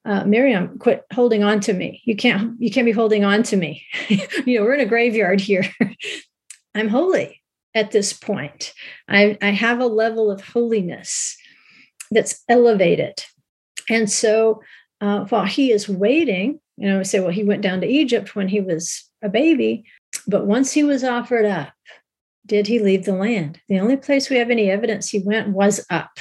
uh, 0.06 0.23
Miriam, 0.23 0.80
quit 0.80 1.06
holding 1.13 1.43
on 1.43 1.60
to 1.60 1.73
me. 1.73 2.01
You 2.06 2.15
can't, 2.15 2.60
you 2.60 2.71
can't 2.71 2.86
be 2.86 2.93
holding 2.93 3.25
on 3.25 3.43
to 3.43 3.58
me. 3.58 3.86
you 4.08 4.58
know, 4.58 4.63
we're 4.63 4.75
in 4.75 4.80
a 4.80 4.86
graveyard 4.86 5.41
here. 5.41 5.65
I'm 6.75 6.88
holy 6.88 7.41
at 7.75 7.91
this 7.91 8.13
point. 8.13 8.73
I, 9.10 9.38
I 9.41 9.49
have 9.49 9.80
a 9.80 9.86
level 9.86 10.32
of 10.32 10.41
holiness 10.41 11.36
that's 12.10 12.43
elevated. 12.47 13.23
And 13.89 14.10
so 14.10 14.62
uh, 15.01 15.25
while 15.25 15.45
he 15.45 15.71
is 15.71 15.89
waiting, 15.89 16.60
you 16.77 16.88
know, 16.88 16.99
we 16.99 17.03
say, 17.03 17.19
well, 17.19 17.30
he 17.30 17.43
went 17.43 17.62
down 17.62 17.82
to 17.82 17.88
Egypt 17.88 18.36
when 18.36 18.47
he 18.47 18.62
was 18.62 19.03
a 19.21 19.30
baby, 19.30 19.84
but 20.27 20.45
once 20.45 20.73
he 20.73 20.83
was 20.83 21.03
offered 21.03 21.45
up, 21.45 21.73
did 22.45 22.67
he 22.67 22.79
leave 22.79 23.05
the 23.05 23.13
land? 23.13 23.59
The 23.67 23.79
only 23.79 23.97
place 23.97 24.29
we 24.29 24.37
have 24.37 24.49
any 24.49 24.69
evidence 24.69 25.09
he 25.09 25.19
went 25.19 25.49
was 25.49 25.85
up 25.89 26.19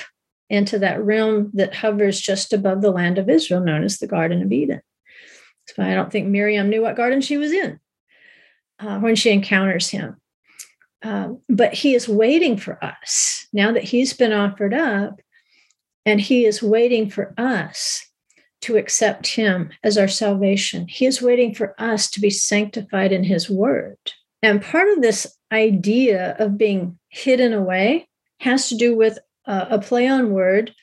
into 0.48 0.78
that 0.78 1.02
realm 1.02 1.50
that 1.54 1.74
hovers 1.74 2.20
just 2.20 2.52
above 2.52 2.82
the 2.82 2.90
land 2.90 3.18
of 3.18 3.28
Israel, 3.28 3.60
known 3.60 3.84
as 3.84 3.98
the 3.98 4.06
Garden 4.06 4.42
of 4.42 4.52
Eden. 4.52 4.80
So 5.68 5.82
I 5.82 5.94
don't 5.94 6.10
think 6.10 6.28
Miriam 6.28 6.68
knew 6.68 6.82
what 6.82 6.96
garden 6.96 7.20
she 7.20 7.36
was 7.36 7.52
in 7.52 7.80
uh, 8.78 8.98
when 9.00 9.16
she 9.16 9.30
encounters 9.30 9.88
him. 9.88 10.16
Um, 11.02 11.40
but 11.48 11.74
he 11.74 11.94
is 11.94 12.08
waiting 12.08 12.56
for 12.56 12.82
us 12.84 13.46
now 13.52 13.72
that 13.72 13.84
he's 13.84 14.12
been 14.12 14.32
offered 14.32 14.72
up, 14.72 15.20
and 16.04 16.20
he 16.20 16.46
is 16.46 16.62
waiting 16.62 17.10
for 17.10 17.34
us 17.36 18.05
to 18.66 18.76
accept 18.76 19.28
him 19.28 19.70
as 19.84 19.96
our 19.96 20.08
salvation. 20.08 20.88
He 20.88 21.06
is 21.06 21.22
waiting 21.22 21.54
for 21.54 21.74
us 21.78 22.10
to 22.10 22.20
be 22.20 22.30
sanctified 22.30 23.12
in 23.12 23.22
his 23.22 23.48
word. 23.48 23.96
And 24.42 24.60
part 24.60 24.88
of 24.88 25.02
this 25.02 25.36
idea 25.52 26.34
of 26.40 26.58
being 26.58 26.98
hidden 27.08 27.52
away 27.52 28.08
has 28.40 28.68
to 28.68 28.74
do 28.74 28.96
with 28.96 29.20
uh, 29.46 29.66
a 29.70 29.78
play 29.78 30.08
on 30.08 30.32
word 30.32 30.74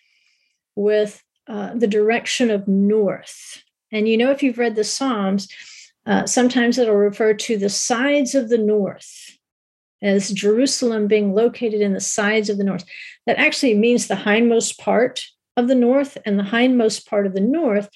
with 0.78 1.22
uh, 1.48 1.74
the 1.76 1.88
direction 1.88 2.50
of 2.50 2.69
north. 2.69 3.62
And 3.91 4.08
you 4.08 4.17
know, 4.17 4.32
if 4.32 4.41
you've 4.41 4.58
read 4.58 4.76
the 4.76 4.86
Psalms, 4.86 5.50
uh, 6.06 6.26
sometimes 6.26 6.78
it'll 6.78 6.96
refer 6.96 7.34
to 7.34 7.58
the 7.58 7.69
sides 7.69 8.34
of 8.34 8.48
the 8.48 8.58
north 8.58 9.38
as 10.02 10.32
Jerusalem 10.32 11.08
being 11.08 11.34
located 11.34 11.82
in 11.82 11.93
the 11.93 12.00
sides 12.00 12.50
of 12.50 12.58
the 12.58 12.63
north. 12.63 12.86
That 13.26 13.39
actually 13.39 13.74
means 13.76 14.08
the 14.08 14.15
hindmost 14.15 14.80
part 14.80 15.22
of 15.56 15.68
the 15.68 15.76
north 15.76 16.18
and 16.26 16.38
the 16.38 16.44
hindmost 16.44 17.08
part 17.08 17.26
of 17.26 17.34
the 17.34 17.42
north. 17.42 17.89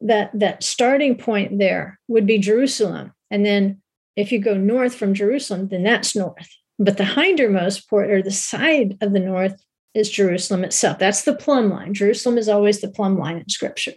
That 0.00 0.30
that 0.38 0.62
starting 0.62 1.16
point 1.16 1.58
there 1.58 1.98
would 2.06 2.26
be 2.26 2.38
Jerusalem, 2.38 3.12
and 3.30 3.46
then 3.46 3.80
if 4.14 4.30
you 4.30 4.38
go 4.38 4.54
north 4.54 4.94
from 4.94 5.14
Jerusalem, 5.14 5.68
then 5.68 5.82
that's 5.82 6.14
north. 6.14 6.48
But 6.78 6.98
the 6.98 7.04
hindermost 7.04 7.88
part 7.88 8.10
or 8.10 8.22
the 8.22 8.30
side 8.30 8.98
of 9.00 9.14
the 9.14 9.20
north 9.20 9.58
is 9.94 10.10
Jerusalem 10.10 10.64
itself. 10.64 10.98
That's 10.98 11.22
the 11.22 11.34
plumb 11.34 11.70
line. 11.70 11.94
Jerusalem 11.94 12.36
is 12.36 12.48
always 12.48 12.82
the 12.82 12.90
plumb 12.90 13.18
line 13.18 13.38
in 13.38 13.48
Scripture, 13.48 13.94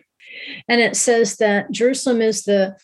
and 0.70 0.80
it 0.80 0.96
says 0.96 1.36
that 1.38 1.70
Jerusalem 1.72 2.22
is 2.22 2.44
the 2.46 2.78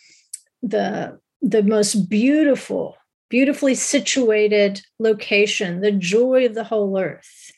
the 0.61 1.17
the 1.41 1.63
most 1.63 2.09
beautiful 2.09 2.97
beautifully 3.29 3.75
situated 3.75 4.81
location, 4.99 5.81
the 5.81 5.91
joy 5.91 6.45
of 6.45 6.55
the 6.55 6.63
whole 6.63 6.97
earth. 6.97 7.51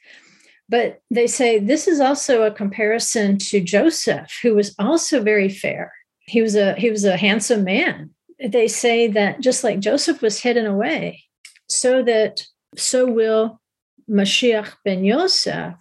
But 0.70 1.02
they 1.10 1.28
say 1.28 1.60
this 1.60 1.88
is 1.88 2.00
also 2.00 2.44
a 2.44 2.52
comparison 2.52 3.38
to 3.38 3.62
Joseph, 3.62 4.40
who 4.42 4.54
was 4.54 4.76
also 4.78 5.22
very 5.22 5.50
fair. 5.50 5.94
He 6.22 6.42
was 6.42 6.56
a 6.56 6.74
he 6.76 6.92
was 6.92 7.06
a 7.06 7.18
handsome 7.18 7.64
man. 7.64 8.12
They 8.40 8.68
say 8.68 9.08
that 9.08 9.40
just 9.40 9.64
like 9.64 9.80
Joseph 9.80 10.22
was 10.22 10.40
hidden 10.40 10.66
away, 10.66 11.24
so 11.68 12.04
that 12.04 12.44
so 12.76 13.10
will 13.10 13.62
Mashiach 14.10 14.74
ben 14.84 15.06
Yosef, 15.06 15.76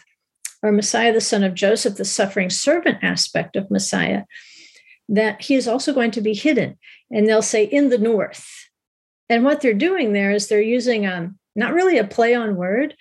or 0.62 0.72
Messiah, 0.72 1.12
the 1.12 1.20
son 1.20 1.42
of 1.42 1.54
Joseph, 1.54 1.96
the 1.96 2.04
suffering 2.04 2.50
servant 2.50 2.98
aspect 3.02 3.56
of 3.56 3.70
Messiah, 3.70 4.22
that 5.08 5.42
he 5.42 5.56
is 5.56 5.66
also 5.66 5.92
going 5.92 6.12
to 6.12 6.20
be 6.20 6.34
hidden. 6.34 6.78
And 7.10 7.28
they'll 7.28 7.42
say 7.42 7.64
in 7.64 7.88
the 7.88 7.98
north 7.98 8.66
and 9.28 9.44
what 9.44 9.60
they're 9.60 9.74
doing 9.74 10.12
there 10.12 10.30
is 10.30 10.48
they're 10.48 10.60
using 10.60 11.06
um, 11.06 11.38
not 11.54 11.74
really 11.74 11.98
a 11.98 12.04
play 12.04 12.34
on 12.34 12.56
word, 12.56 12.94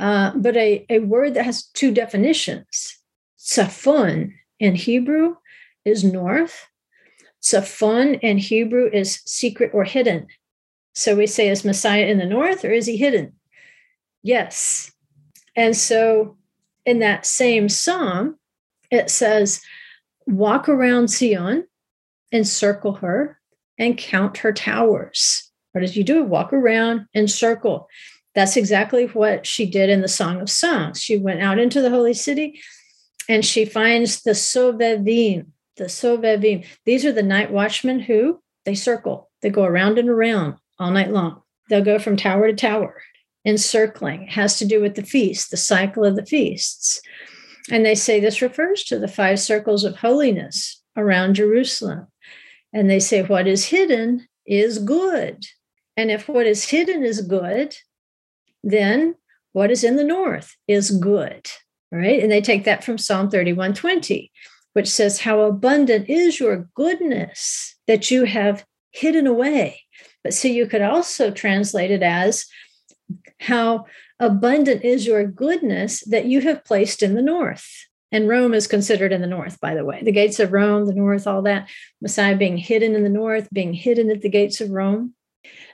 uh, 0.00 0.32
but 0.34 0.56
a, 0.56 0.84
a 0.88 0.98
word 1.00 1.34
that 1.34 1.44
has 1.44 1.66
two 1.74 1.92
definitions. 1.92 2.96
Safon 3.38 4.32
in 4.58 4.74
Hebrew 4.74 5.36
is 5.84 6.02
north. 6.02 6.66
Safon 7.42 8.18
in 8.20 8.38
Hebrew 8.38 8.90
is 8.92 9.20
secret 9.26 9.70
or 9.72 9.84
hidden. 9.84 10.26
So 10.94 11.14
we 11.14 11.26
say, 11.26 11.48
is 11.48 11.64
Messiah 11.64 12.06
in 12.06 12.18
the 12.18 12.26
north 12.26 12.64
or 12.64 12.70
is 12.70 12.86
he 12.86 12.96
hidden? 12.96 13.34
Yes. 14.22 14.90
And 15.54 15.76
so 15.76 16.36
in 16.84 16.98
that 17.00 17.26
same 17.26 17.68
psalm, 17.68 18.36
it 18.90 19.10
says, 19.10 19.60
walk 20.26 20.68
around 20.68 21.10
Zion, 21.10 21.66
encircle 22.32 22.94
her, 22.94 23.38
and 23.78 23.96
count 23.96 24.38
her 24.38 24.52
towers. 24.52 25.50
What 25.72 25.82
did 25.82 25.96
you 25.96 26.04
do? 26.04 26.24
Walk 26.24 26.52
around 26.52 27.06
and 27.14 27.30
circle. 27.30 27.88
That's 28.34 28.56
exactly 28.56 29.06
what 29.06 29.46
she 29.46 29.66
did 29.66 29.90
in 29.90 30.02
the 30.02 30.08
Song 30.08 30.40
of 30.40 30.50
Songs. 30.50 31.00
She 31.00 31.16
went 31.16 31.40
out 31.40 31.58
into 31.58 31.80
the 31.80 31.90
holy 31.90 32.14
city 32.14 32.60
and 33.28 33.44
she 33.44 33.64
finds 33.64 34.22
the 34.22 34.32
Sovevim, 34.32 35.46
the 35.76 35.84
Sovevim. 35.84 36.64
These 36.84 37.04
are 37.04 37.12
the 37.12 37.22
night 37.22 37.50
watchmen 37.50 38.00
who 38.00 38.40
they 38.64 38.74
circle, 38.74 39.30
they 39.42 39.50
go 39.50 39.64
around 39.64 39.98
and 39.98 40.08
around 40.08 40.56
all 40.78 40.90
night 40.90 41.10
long. 41.10 41.42
They'll 41.68 41.84
go 41.84 41.98
from 41.98 42.16
tower 42.16 42.48
to 42.48 42.54
tower, 42.54 43.00
encircling. 43.44 44.24
It 44.24 44.30
has 44.30 44.58
to 44.58 44.66
do 44.66 44.80
with 44.80 44.96
the 44.96 45.02
feast, 45.02 45.50
the 45.50 45.56
cycle 45.56 46.04
of 46.04 46.16
the 46.16 46.26
feasts. 46.26 47.00
And 47.70 47.86
they 47.86 47.94
say 47.94 48.20
this 48.20 48.42
refers 48.42 48.84
to 48.84 48.98
the 48.98 49.08
five 49.08 49.38
circles 49.38 49.84
of 49.84 49.96
holiness 49.96 50.82
around 50.96 51.34
Jerusalem. 51.34 52.08
And 52.72 52.90
they 52.90 53.00
say 53.00 53.22
what 53.22 53.46
is 53.46 53.66
hidden 53.66 54.26
is 54.46 54.78
good. 54.78 55.44
And 55.96 56.10
if 56.10 56.28
what 56.28 56.46
is 56.46 56.68
hidden 56.68 57.04
is 57.04 57.20
good, 57.20 57.76
then 58.62 59.14
what 59.52 59.70
is 59.70 59.84
in 59.84 59.96
the 59.96 60.04
north 60.04 60.56
is 60.68 60.90
good. 60.90 61.50
Right. 61.92 62.22
And 62.22 62.30
they 62.30 62.40
take 62.40 62.64
that 62.64 62.84
from 62.84 62.98
Psalm 62.98 63.30
31 63.30 63.74
20, 63.74 64.30
which 64.74 64.88
says, 64.88 65.20
How 65.20 65.40
abundant 65.40 66.08
is 66.08 66.38
your 66.38 66.68
goodness 66.74 67.76
that 67.88 68.12
you 68.12 68.24
have 68.24 68.64
hidden 68.92 69.26
away. 69.26 69.82
But 70.22 70.34
so 70.34 70.46
you 70.46 70.66
could 70.66 70.82
also 70.82 71.32
translate 71.32 71.90
it 71.90 72.02
as, 72.02 72.46
How 73.40 73.86
abundant 74.20 74.84
is 74.84 75.04
your 75.04 75.24
goodness 75.24 76.04
that 76.04 76.26
you 76.26 76.42
have 76.42 76.64
placed 76.64 77.02
in 77.02 77.14
the 77.14 77.22
north. 77.22 77.68
And 78.12 78.28
Rome 78.28 78.54
is 78.54 78.66
considered 78.66 79.12
in 79.12 79.20
the 79.20 79.26
north, 79.26 79.60
by 79.60 79.74
the 79.74 79.84
way. 79.84 80.00
The 80.02 80.12
gates 80.12 80.40
of 80.40 80.52
Rome, 80.52 80.86
the 80.86 80.94
north, 80.94 81.26
all 81.26 81.42
that. 81.42 81.68
Messiah 82.00 82.36
being 82.36 82.56
hidden 82.56 82.94
in 82.94 83.02
the 83.02 83.08
north, 83.08 83.48
being 83.52 83.72
hidden 83.72 84.10
at 84.10 84.20
the 84.20 84.28
gates 84.28 84.60
of 84.60 84.70
Rome. 84.70 85.14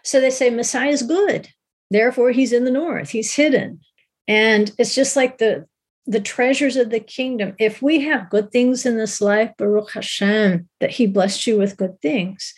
So 0.03 0.21
they 0.21 0.31
say 0.31 0.49
Messiah 0.51 0.91
is 0.91 1.03
good. 1.03 1.49
Therefore, 1.91 2.31
he's 2.31 2.53
in 2.53 2.65
the 2.65 2.71
north, 2.71 3.11
he's 3.11 3.35
hidden. 3.35 3.81
And 4.29 4.73
it's 4.79 4.95
just 4.95 5.17
like 5.17 5.39
the 5.39 5.67
the 6.09 6.21
treasures 6.21 6.77
of 6.77 6.91
the 6.91 7.01
kingdom. 7.01 7.55
If 7.59 7.83
we 7.83 8.01
have 8.03 8.31
good 8.31 8.53
things 8.53 8.87
in 8.87 8.97
this 8.97 9.21
life, 9.21 9.51
Baruch 9.59 9.93
Hashem, 9.93 10.69
that 10.79 10.91
he 10.91 11.07
blessed 11.07 11.47
you 11.49 11.59
with 11.59 11.77
good 11.77 12.01
things. 12.01 12.55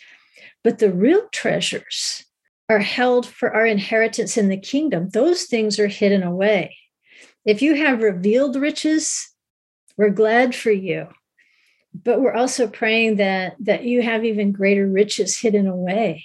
But 0.63 0.77
the 0.77 0.91
real 0.91 1.27
treasures 1.31 2.25
are 2.69 2.79
held 2.79 3.25
for 3.25 3.51
our 3.51 3.65
inheritance 3.65 4.37
in 4.37 4.49
the 4.49 4.57
kingdom. 4.57 5.09
Those 5.09 5.45
things 5.45 5.79
are 5.79 5.87
hidden 5.87 6.21
away. 6.21 6.77
If 7.43 7.63
you 7.63 7.73
have 7.75 8.03
revealed 8.03 8.55
riches, 8.55 9.33
we're 9.97 10.09
glad 10.09 10.53
for 10.53 10.71
you. 10.71 11.07
But 11.91 12.21
we're 12.21 12.35
also 12.35 12.67
praying 12.67 13.15
that 13.15 13.55
that 13.61 13.83
you 13.83 14.03
have 14.03 14.23
even 14.23 14.51
greater 14.51 14.87
riches 14.87 15.39
hidden 15.39 15.65
away 15.65 16.23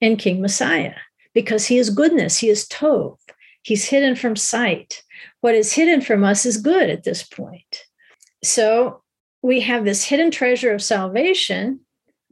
in 0.00 0.16
King 0.16 0.40
Messiah 0.40 0.94
because 1.34 1.66
he 1.66 1.78
is 1.78 1.90
goodness, 1.90 2.38
he 2.38 2.48
is 2.48 2.66
Tov, 2.68 3.18
he's 3.62 3.86
hidden 3.86 4.16
from 4.16 4.36
sight. 4.36 5.02
What 5.40 5.54
is 5.54 5.72
hidden 5.72 6.00
from 6.00 6.24
us 6.24 6.46
is 6.46 6.56
good 6.56 6.88
at 6.88 7.04
this 7.04 7.22
point. 7.22 7.84
So 8.42 9.02
we 9.42 9.60
have 9.60 9.84
this 9.84 10.04
hidden 10.04 10.30
treasure 10.30 10.72
of 10.72 10.82
salvation, 10.82 11.80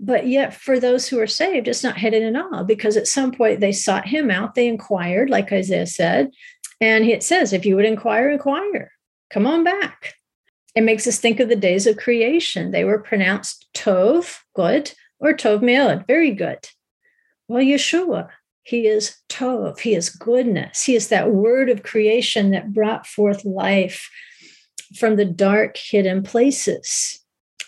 But 0.04 0.26
yet, 0.26 0.52
for 0.52 0.80
those 0.80 1.06
who 1.06 1.20
are 1.20 1.28
saved, 1.28 1.68
it's 1.68 1.84
not 1.84 1.96
hidden 1.96 2.34
at 2.34 2.42
all 2.42 2.64
because 2.64 2.96
at 2.96 3.06
some 3.06 3.30
point 3.30 3.60
they 3.60 3.70
sought 3.70 4.08
him 4.08 4.32
out, 4.32 4.56
they 4.56 4.66
inquired, 4.66 5.30
like 5.30 5.52
Isaiah 5.52 5.86
said. 5.86 6.32
And 6.80 7.04
it 7.04 7.22
says, 7.22 7.52
if 7.52 7.64
you 7.64 7.76
would 7.76 7.84
inquire, 7.84 8.28
inquire, 8.28 8.90
come 9.30 9.46
on 9.46 9.62
back. 9.62 10.14
It 10.74 10.80
makes 10.82 11.06
us 11.06 11.18
think 11.18 11.38
of 11.38 11.48
the 11.48 11.54
days 11.54 11.86
of 11.86 11.98
creation. 11.98 12.72
They 12.72 12.82
were 12.84 12.98
pronounced 12.98 13.68
Tov, 13.74 14.38
good, 14.56 14.92
or 15.20 15.34
Tov 15.34 15.60
Meod, 15.60 16.06
very 16.08 16.32
good. 16.32 16.68
Well, 17.46 17.62
Yeshua, 17.62 18.30
he 18.62 18.86
is 18.86 19.16
Tov, 19.28 19.80
he 19.80 19.94
is 19.94 20.10
goodness. 20.10 20.84
He 20.84 20.94
is 20.94 21.08
that 21.08 21.30
word 21.30 21.68
of 21.68 21.82
creation 21.82 22.50
that 22.50 22.72
brought 22.72 23.06
forth 23.06 23.44
life 23.44 24.08
from 24.98 25.16
the 25.16 25.24
dark, 25.24 25.76
hidden 25.76 26.22
places. 26.22 27.18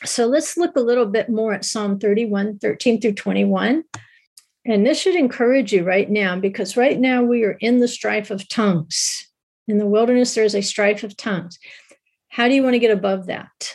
So 0.05 0.27
let's 0.27 0.57
look 0.57 0.77
a 0.77 0.81
little 0.81 1.07
bit 1.07 1.29
more 1.29 1.55
at 1.55 1.65
Psalm 1.65 1.99
31, 1.99 2.59
13 2.59 3.01
through 3.01 3.15
21. 3.15 3.85
And 4.67 4.87
this 4.87 5.01
should 5.01 5.17
encourage 5.17 5.73
you 5.73 5.85
right 5.85 6.09
now 6.09 6.39
because 6.39 6.77
right 6.77 6.99
now 6.99 7.23
we 7.23 7.45
are 7.45 7.57
in 7.61 7.81
the 7.81 7.89
strife 7.89 8.31
of 8.31 8.49
tongues. 8.49 9.27
In 9.67 9.79
the 9.79 9.87
wilderness, 9.87 10.35
there's 10.35 10.55
a 10.55 10.63
strife 10.63 11.03
of 11.03 11.17
tongues. 11.17 11.59
How 12.29 12.49
do 12.49 12.55
you 12.55 12.63
want 12.63 12.75
to 12.75 12.79
get 12.79 12.91
above 12.91 13.27
that? 13.27 13.75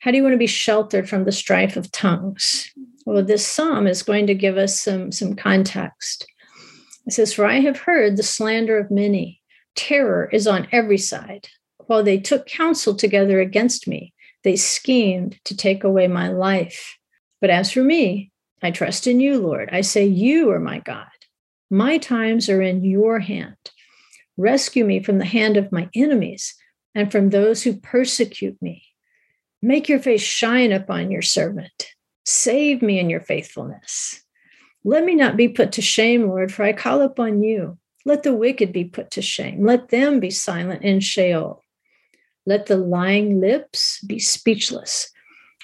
How 0.00 0.10
do 0.10 0.16
you 0.16 0.22
want 0.22 0.34
to 0.34 0.38
be 0.38 0.46
sheltered 0.46 1.08
from 1.08 1.24
the 1.24 1.32
strife 1.32 1.76
of 1.76 1.90
tongues? 1.90 2.72
Well, 3.06 3.22
this 3.22 3.46
psalm 3.46 3.86
is 3.86 4.02
going 4.02 4.26
to 4.26 4.34
give 4.34 4.58
us 4.58 4.80
some, 4.80 5.12
some 5.12 5.36
context. 5.36 6.26
It 7.06 7.12
says, 7.12 7.32
For 7.32 7.46
I 7.46 7.60
have 7.60 7.78
heard 7.78 8.16
the 8.16 8.24
slander 8.24 8.78
of 8.78 8.90
many. 8.90 9.40
Terror 9.76 10.28
is 10.32 10.48
on 10.48 10.66
every 10.72 10.98
side. 10.98 11.46
While 11.86 12.02
they 12.02 12.18
took 12.18 12.46
counsel 12.46 12.96
together 12.96 13.40
against 13.40 13.86
me, 13.86 14.12
they 14.42 14.56
schemed 14.56 15.38
to 15.44 15.56
take 15.56 15.84
away 15.84 16.08
my 16.08 16.28
life. 16.28 16.98
But 17.40 17.50
as 17.50 17.70
for 17.70 17.80
me, 17.80 18.32
I 18.60 18.72
trust 18.72 19.06
in 19.06 19.20
you, 19.20 19.38
Lord. 19.38 19.68
I 19.70 19.82
say, 19.82 20.04
You 20.04 20.50
are 20.50 20.58
my 20.58 20.80
God. 20.80 21.06
My 21.70 21.98
times 21.98 22.48
are 22.48 22.60
in 22.60 22.84
your 22.84 23.20
hand. 23.20 23.56
Rescue 24.36 24.84
me 24.84 25.00
from 25.00 25.18
the 25.18 25.24
hand 25.24 25.56
of 25.56 25.70
my 25.70 25.88
enemies 25.94 26.56
and 26.92 27.12
from 27.12 27.30
those 27.30 27.62
who 27.62 27.76
persecute 27.76 28.60
me. 28.60 28.82
Make 29.62 29.88
your 29.88 30.00
face 30.00 30.22
shine 30.22 30.72
upon 30.72 31.12
your 31.12 31.22
servant. 31.22 31.86
Save 32.26 32.82
me 32.82 32.98
in 32.98 33.08
your 33.08 33.20
faithfulness. 33.20 34.22
Let 34.84 35.04
me 35.04 35.14
not 35.14 35.36
be 35.36 35.48
put 35.48 35.72
to 35.72 35.82
shame, 35.82 36.28
Lord, 36.28 36.52
for 36.52 36.64
I 36.64 36.72
call 36.72 37.00
upon 37.00 37.42
you. 37.42 37.78
Let 38.04 38.24
the 38.24 38.34
wicked 38.34 38.72
be 38.72 38.84
put 38.84 39.10
to 39.12 39.22
shame. 39.22 39.64
Let 39.64 39.88
them 39.88 40.20
be 40.20 40.30
silent 40.30 40.82
in 40.82 41.00
Sheol. 41.00 41.62
Let 42.44 42.66
the 42.66 42.76
lying 42.76 43.40
lips 43.40 44.00
be 44.04 44.18
speechless, 44.18 45.10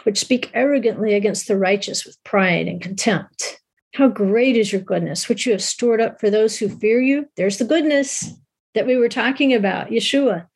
which 0.05 0.19
speak 0.19 0.51
arrogantly 0.55 1.15
against 1.15 1.47
the 1.47 1.57
righteous 1.57 2.05
with 2.05 2.23
pride 2.25 2.67
and 2.67 2.81
contempt. 2.81 3.61
How 3.95 4.09
great 4.09 4.57
is 4.57 4.73
your 4.73 4.81
goodness, 4.81 5.29
which 5.29 5.47
you 5.47 5.53
have 5.53 5.63
stored 5.63 6.01
up 6.01 6.19
for 6.19 6.31
those 6.31 6.59
who 6.59 6.69
fear 6.69 7.01
you. 7.01 7.29
There's 7.37 7.59
the 7.59 7.65
goodness 7.65 8.33
that 8.75 8.87
we 8.87 8.97
were 8.97 9.09
talking 9.09 9.53
about, 9.53 9.91
Yeshua. 9.91 10.47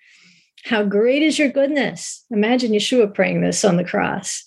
How 0.64 0.82
great 0.82 1.22
is 1.22 1.38
your 1.38 1.50
goodness. 1.50 2.24
Imagine 2.30 2.72
Yeshua 2.72 3.14
praying 3.14 3.42
this 3.42 3.64
on 3.64 3.76
the 3.76 3.84
cross. 3.84 4.42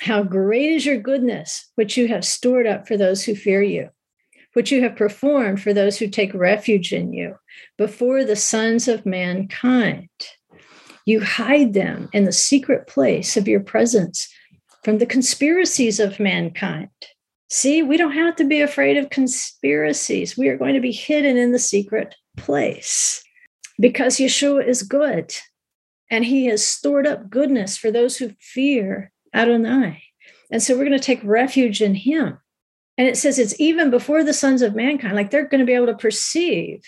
How 0.00 0.22
great 0.22 0.70
is 0.70 0.86
your 0.86 0.98
goodness, 0.98 1.70
which 1.74 1.96
you 1.96 2.08
have 2.08 2.24
stored 2.24 2.66
up 2.66 2.86
for 2.86 2.96
those 2.96 3.24
who 3.24 3.34
fear 3.34 3.62
you, 3.62 3.90
which 4.52 4.70
you 4.70 4.82
have 4.82 4.96
performed 4.96 5.60
for 5.60 5.72
those 5.72 5.98
who 5.98 6.08
take 6.08 6.32
refuge 6.34 6.92
in 6.92 7.12
you 7.12 7.36
before 7.76 8.24
the 8.24 8.36
sons 8.36 8.86
of 8.86 9.06
mankind. 9.06 10.08
You 11.04 11.20
hide 11.20 11.72
them 11.74 12.08
in 12.12 12.24
the 12.24 12.32
secret 12.32 12.86
place 12.86 13.36
of 13.36 13.48
your 13.48 13.60
presence 13.60 14.28
from 14.84 14.98
the 14.98 15.06
conspiracies 15.06 15.98
of 15.98 16.20
mankind. 16.20 16.90
See, 17.50 17.82
we 17.82 17.96
don't 17.96 18.12
have 18.12 18.36
to 18.36 18.44
be 18.44 18.60
afraid 18.60 18.98
of 18.98 19.10
conspiracies. 19.10 20.36
We 20.36 20.48
are 20.48 20.58
going 20.58 20.74
to 20.74 20.80
be 20.80 20.92
hidden 20.92 21.36
in 21.36 21.52
the 21.52 21.58
secret 21.58 22.14
place 22.36 23.22
because 23.80 24.18
Yeshua 24.18 24.66
is 24.66 24.82
good 24.82 25.34
and 26.10 26.24
he 26.24 26.46
has 26.46 26.64
stored 26.64 27.06
up 27.06 27.30
goodness 27.30 27.76
for 27.76 27.90
those 27.90 28.18
who 28.18 28.32
fear 28.38 29.12
Adonai. 29.34 30.02
And 30.50 30.62
so 30.62 30.74
we're 30.74 30.84
going 30.84 30.98
to 30.98 31.04
take 31.04 31.20
refuge 31.22 31.82
in 31.82 31.94
him. 31.94 32.38
And 32.96 33.06
it 33.06 33.16
says 33.16 33.38
it's 33.38 33.58
even 33.60 33.90
before 33.90 34.24
the 34.24 34.32
sons 34.32 34.62
of 34.62 34.74
mankind, 34.74 35.14
like 35.14 35.30
they're 35.30 35.46
going 35.46 35.60
to 35.60 35.66
be 35.66 35.74
able 35.74 35.86
to 35.86 35.94
perceive 35.94 36.82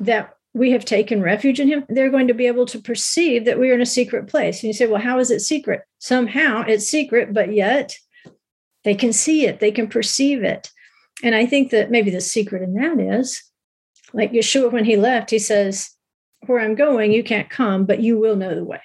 that 0.00 0.34
we 0.54 0.70
have 0.72 0.84
taken 0.84 1.22
refuge 1.22 1.60
in 1.60 1.68
him. 1.68 1.84
They're 1.88 2.10
going 2.10 2.28
to 2.28 2.34
be 2.34 2.46
able 2.46 2.66
to 2.66 2.80
perceive 2.80 3.44
that 3.44 3.58
we 3.58 3.70
are 3.70 3.74
in 3.74 3.82
a 3.82 3.86
secret 3.86 4.26
place. 4.26 4.62
And 4.62 4.68
you 4.68 4.72
say, 4.72 4.86
well, 4.86 5.00
how 5.00 5.18
is 5.18 5.30
it 5.30 5.40
secret? 5.40 5.82
Somehow 5.98 6.64
it's 6.66 6.88
secret, 6.88 7.32
but 7.32 7.52
yet 7.52 7.94
they 8.84 8.94
can 8.94 9.12
see 9.12 9.46
it, 9.46 9.60
they 9.60 9.70
can 9.70 9.86
perceive 9.86 10.42
it. 10.42 10.70
And 11.22 11.34
I 11.34 11.46
think 11.46 11.70
that 11.70 11.90
maybe 11.90 12.10
the 12.10 12.20
secret 12.20 12.62
in 12.62 12.74
that 12.74 12.98
is 12.98 13.42
like 14.12 14.32
Yeshua, 14.32 14.72
when 14.72 14.84
he 14.84 14.96
left, 14.96 15.30
he 15.30 15.38
says, 15.38 15.90
Where 16.46 16.60
I'm 16.60 16.74
going, 16.74 17.12
you 17.12 17.22
can't 17.22 17.50
come, 17.50 17.84
but 17.84 18.00
you 18.00 18.18
will 18.18 18.36
know 18.36 18.54
the 18.54 18.64
way. 18.64 18.80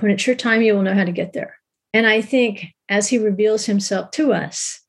When 0.00 0.10
it's 0.10 0.26
your 0.26 0.36
time, 0.36 0.62
you 0.62 0.74
will 0.74 0.82
know 0.82 0.94
how 0.94 1.04
to 1.04 1.12
get 1.12 1.32
there. 1.32 1.58
And 1.92 2.06
I 2.06 2.22
think 2.22 2.66
as 2.88 3.08
he 3.08 3.18
reveals 3.18 3.66
himself 3.66 4.10
to 4.12 4.32
us, 4.32 4.80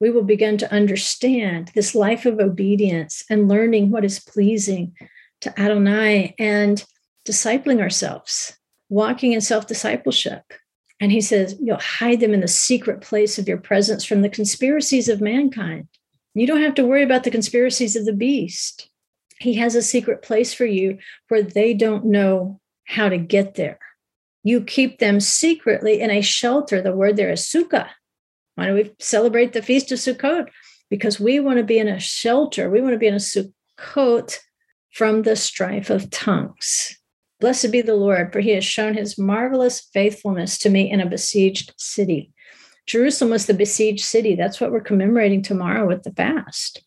we 0.00 0.10
will 0.10 0.22
begin 0.22 0.56
to 0.58 0.72
understand 0.72 1.70
this 1.74 1.94
life 1.94 2.24
of 2.24 2.40
obedience 2.40 3.22
and 3.28 3.48
learning 3.48 3.90
what 3.90 4.04
is 4.04 4.18
pleasing 4.18 4.96
to 5.42 5.60
Adonai 5.60 6.34
and 6.38 6.82
discipling 7.26 7.80
ourselves, 7.80 8.56
walking 8.88 9.32
in 9.32 9.40
self 9.40 9.66
discipleship. 9.66 10.42
And 11.00 11.12
he 11.12 11.20
says, 11.20 11.56
You'll 11.60 11.78
hide 11.78 12.20
them 12.20 12.32
in 12.32 12.40
the 12.40 12.48
secret 12.48 13.02
place 13.02 13.38
of 13.38 13.48
your 13.48 13.58
presence 13.58 14.04
from 14.04 14.22
the 14.22 14.28
conspiracies 14.28 15.08
of 15.08 15.20
mankind. 15.20 15.88
You 16.34 16.46
don't 16.46 16.62
have 16.62 16.74
to 16.76 16.86
worry 16.86 17.02
about 17.02 17.24
the 17.24 17.30
conspiracies 17.30 17.96
of 17.96 18.06
the 18.06 18.12
beast. 18.12 18.88
He 19.38 19.54
has 19.54 19.74
a 19.74 19.82
secret 19.82 20.22
place 20.22 20.54
for 20.54 20.66
you 20.66 20.98
where 21.28 21.42
they 21.42 21.74
don't 21.74 22.06
know 22.06 22.60
how 22.84 23.08
to 23.08 23.18
get 23.18 23.54
there. 23.54 23.78
You 24.42 24.62
keep 24.62 24.98
them 24.98 25.20
secretly 25.20 26.00
in 26.00 26.10
a 26.10 26.22
shelter. 26.22 26.80
The 26.80 26.96
word 26.96 27.16
there 27.16 27.30
is 27.30 27.42
sukkah. 27.42 27.88
Why 28.60 28.66
do 28.66 28.74
we 28.74 28.92
celebrate 28.98 29.54
the 29.54 29.62
feast 29.62 29.90
of 29.90 29.98
Sukkot? 29.98 30.48
Because 30.90 31.18
we 31.18 31.40
want 31.40 31.56
to 31.56 31.64
be 31.64 31.78
in 31.78 31.88
a 31.88 31.98
shelter. 31.98 32.68
We 32.68 32.82
want 32.82 32.92
to 32.92 32.98
be 32.98 33.06
in 33.06 33.14
a 33.14 33.16
Sukkot 33.16 34.38
from 34.92 35.22
the 35.22 35.34
strife 35.34 35.88
of 35.88 36.10
tongues. 36.10 36.94
Blessed 37.40 37.72
be 37.72 37.80
the 37.80 37.94
Lord, 37.94 38.34
for 38.34 38.40
he 38.40 38.50
has 38.50 38.64
shown 38.64 38.92
his 38.92 39.16
marvelous 39.16 39.80
faithfulness 39.94 40.58
to 40.58 40.68
me 40.68 40.90
in 40.90 41.00
a 41.00 41.08
besieged 41.08 41.72
city. 41.78 42.34
Jerusalem 42.86 43.30
was 43.30 43.46
the 43.46 43.54
besieged 43.54 44.04
city. 44.04 44.34
That's 44.34 44.60
what 44.60 44.72
we're 44.72 44.80
commemorating 44.80 45.42
tomorrow 45.42 45.86
with 45.86 46.02
the 46.02 46.12
fast. 46.12 46.82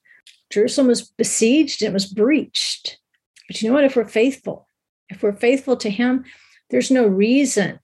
Jerusalem 0.51 0.85
was 0.85 1.01
besieged 1.01 1.81
it 1.81 1.91
was 1.91 2.05
breached. 2.05 2.99
But 3.47 3.61
you 3.61 3.69
know 3.69 3.73
what? 3.73 3.85
If 3.85 3.95
we're 3.95 4.05
faithful, 4.05 4.67
if 5.09 5.23
we're 5.23 5.33
faithful 5.33 5.75
to 5.77 5.89
Him, 5.89 6.25
there's 6.69 6.91
no 6.91 7.05
reason 7.05 7.79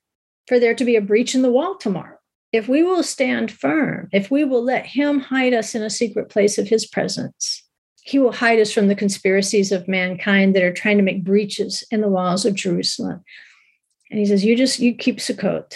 for 0.48 0.60
there 0.60 0.74
to 0.76 0.86
be 0.86 0.96
a 0.96 1.02
breach 1.02 1.36
in 1.36 1.42
the 1.42 1.52
wall 1.52 1.78
tomorrow. 1.78 2.18
If 2.52 2.68
we 2.68 2.82
will 2.82 3.04
stand 3.04 3.52
firm, 3.52 4.10
if 4.12 4.32
we 4.32 4.44
will 4.44 4.64
let 4.64 4.86
Him 4.86 5.20
hide 5.20 5.54
us 5.54 5.76
in 5.76 5.84
a 5.84 5.90
secret 5.90 6.30
place 6.30 6.58
of 6.58 6.68
His 6.68 6.88
presence, 6.88 7.64
He 8.02 8.18
will 8.18 8.32
hide 8.32 8.60
us 8.60 8.72
from 8.72 8.88
the 8.88 8.96
conspiracies 8.96 9.72
of 9.72 9.88
mankind 9.88 10.56
that 10.56 10.64
are 10.64 10.74
trying 10.74 10.98
to 10.98 11.04
make 11.04 11.24
breaches 11.24 11.84
in 11.92 12.02
the 12.02 12.10
walls 12.10 12.46
of 12.46 12.56
Jerusalem. 12.56 13.24
And 14.10 14.20
He 14.20 14.26
says, 14.26 14.44
You 14.44 14.56
just, 14.56 14.80
you 14.80 14.96
keep 14.96 15.18
Sukkot. 15.18 15.74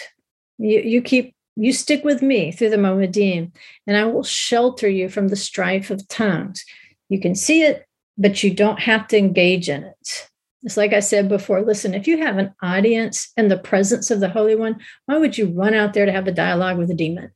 You, 0.58 0.80
you 0.80 1.02
keep 1.02 1.34
you 1.56 1.72
stick 1.72 2.04
with 2.04 2.22
me 2.22 2.50
through 2.50 2.70
the 2.70 2.76
Moedim, 2.76 3.52
and 3.86 3.96
I 3.96 4.04
will 4.06 4.24
shelter 4.24 4.88
you 4.88 5.08
from 5.08 5.28
the 5.28 5.36
strife 5.36 5.90
of 5.90 6.08
tongues. 6.08 6.64
You 7.08 7.20
can 7.20 7.34
see 7.34 7.62
it, 7.62 7.86
but 8.18 8.42
you 8.42 8.52
don't 8.52 8.80
have 8.80 9.06
to 9.08 9.18
engage 9.18 9.68
in 9.68 9.84
it. 9.84 10.30
It's 10.64 10.76
like 10.78 10.92
I 10.94 11.00
said 11.00 11.28
before 11.28 11.62
listen, 11.62 11.94
if 11.94 12.06
you 12.06 12.18
have 12.18 12.38
an 12.38 12.54
audience 12.62 13.30
in 13.36 13.48
the 13.48 13.58
presence 13.58 14.10
of 14.10 14.20
the 14.20 14.30
Holy 14.30 14.54
One, 14.54 14.80
why 15.06 15.18
would 15.18 15.36
you 15.36 15.46
run 15.46 15.74
out 15.74 15.92
there 15.92 16.06
to 16.06 16.12
have 16.12 16.26
a 16.26 16.32
dialogue 16.32 16.78
with 16.78 16.90
a 16.90 16.94
demon? 16.94 17.30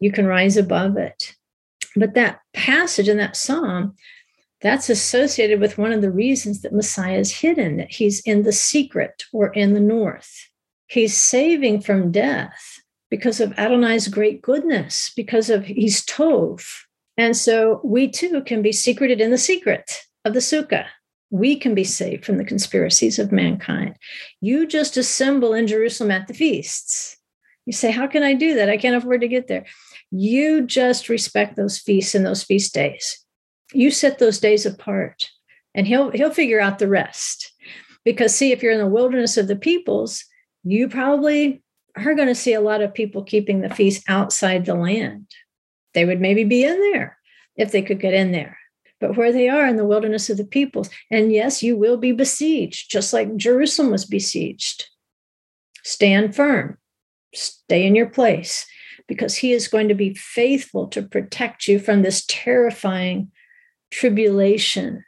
You 0.00 0.12
can 0.12 0.26
rise 0.26 0.56
above 0.56 0.96
it. 0.96 1.34
But 1.96 2.14
that 2.14 2.40
passage 2.54 3.08
in 3.08 3.16
that 3.16 3.36
psalm, 3.36 3.96
that's 4.60 4.88
associated 4.88 5.60
with 5.60 5.78
one 5.78 5.92
of 5.92 6.02
the 6.02 6.10
reasons 6.10 6.62
that 6.62 6.72
Messiah 6.72 7.18
is 7.18 7.32
hidden, 7.32 7.78
that 7.78 7.90
he's 7.90 8.20
in 8.20 8.44
the 8.44 8.52
secret 8.52 9.24
or 9.32 9.52
in 9.52 9.74
the 9.74 9.80
north. 9.80 10.48
He's 10.86 11.16
saving 11.16 11.80
from 11.80 12.12
death 12.12 12.80
because 13.10 13.40
of 13.40 13.52
Adonai's 13.58 14.08
great 14.08 14.40
goodness, 14.42 15.12
because 15.16 15.50
of 15.50 15.64
he's 15.64 16.04
Tov, 16.04 16.64
and 17.16 17.36
so 17.36 17.80
we 17.82 18.08
too 18.08 18.42
can 18.42 18.62
be 18.62 18.72
secreted 18.72 19.20
in 19.20 19.30
the 19.30 19.38
secret 19.38 20.02
of 20.24 20.34
the 20.34 20.40
sukkah. 20.40 20.86
We 21.30 21.56
can 21.56 21.74
be 21.74 21.84
saved 21.84 22.24
from 22.24 22.38
the 22.38 22.44
conspiracies 22.44 23.18
of 23.18 23.32
mankind. 23.32 23.96
You 24.40 24.66
just 24.66 24.96
assemble 24.96 25.52
in 25.52 25.66
Jerusalem 25.66 26.10
at 26.10 26.26
the 26.26 26.34
feasts. 26.34 27.16
You 27.66 27.72
say, 27.72 27.90
How 27.90 28.06
can 28.06 28.22
I 28.22 28.34
do 28.34 28.54
that? 28.54 28.70
I 28.70 28.76
can't 28.76 28.96
afford 28.96 29.20
to 29.20 29.28
get 29.28 29.46
there. 29.46 29.66
You 30.10 30.66
just 30.66 31.08
respect 31.08 31.56
those 31.56 31.78
feasts 31.78 32.14
and 32.14 32.24
those 32.24 32.42
feast 32.42 32.72
days. 32.72 33.24
You 33.72 33.90
set 33.90 34.18
those 34.18 34.40
days 34.40 34.64
apart, 34.64 35.28
and 35.74 35.86
he'll 35.86 36.10
he'll 36.10 36.32
figure 36.32 36.60
out 36.60 36.78
the 36.78 36.88
rest. 36.88 37.52
Because 38.04 38.34
see, 38.34 38.52
if 38.52 38.62
you're 38.62 38.72
in 38.72 38.78
the 38.78 38.86
wilderness 38.86 39.36
of 39.36 39.48
the 39.48 39.56
peoples, 39.56 40.24
you 40.64 40.88
probably 40.88 41.62
are 41.96 42.14
going 42.14 42.28
to 42.28 42.34
see 42.34 42.54
a 42.54 42.60
lot 42.60 42.80
of 42.80 42.94
people 42.94 43.22
keeping 43.22 43.60
the 43.60 43.74
feast 43.74 44.02
outside 44.08 44.64
the 44.64 44.74
land 44.74 45.26
they 45.94 46.04
would 46.04 46.20
maybe 46.20 46.44
be 46.44 46.64
in 46.64 46.78
there 46.92 47.18
if 47.56 47.72
they 47.72 47.82
could 47.82 48.00
get 48.00 48.14
in 48.14 48.32
there. 48.32 48.57
But 49.00 49.16
where 49.16 49.32
they 49.32 49.48
are 49.48 49.66
in 49.66 49.76
the 49.76 49.86
wilderness 49.86 50.28
of 50.28 50.36
the 50.36 50.44
peoples, 50.44 50.90
and 51.10 51.32
yes, 51.32 51.62
you 51.62 51.76
will 51.76 51.96
be 51.96 52.12
besieged, 52.12 52.90
just 52.90 53.12
like 53.12 53.36
Jerusalem 53.36 53.90
was 53.90 54.04
besieged. 54.04 54.88
Stand 55.84 56.34
firm, 56.34 56.78
stay 57.34 57.86
in 57.86 57.94
your 57.94 58.08
place, 58.08 58.66
because 59.06 59.36
he 59.36 59.52
is 59.52 59.68
going 59.68 59.88
to 59.88 59.94
be 59.94 60.14
faithful 60.14 60.88
to 60.88 61.02
protect 61.02 61.68
you 61.68 61.78
from 61.78 62.02
this 62.02 62.24
terrifying 62.26 63.30
tribulation 63.90 65.04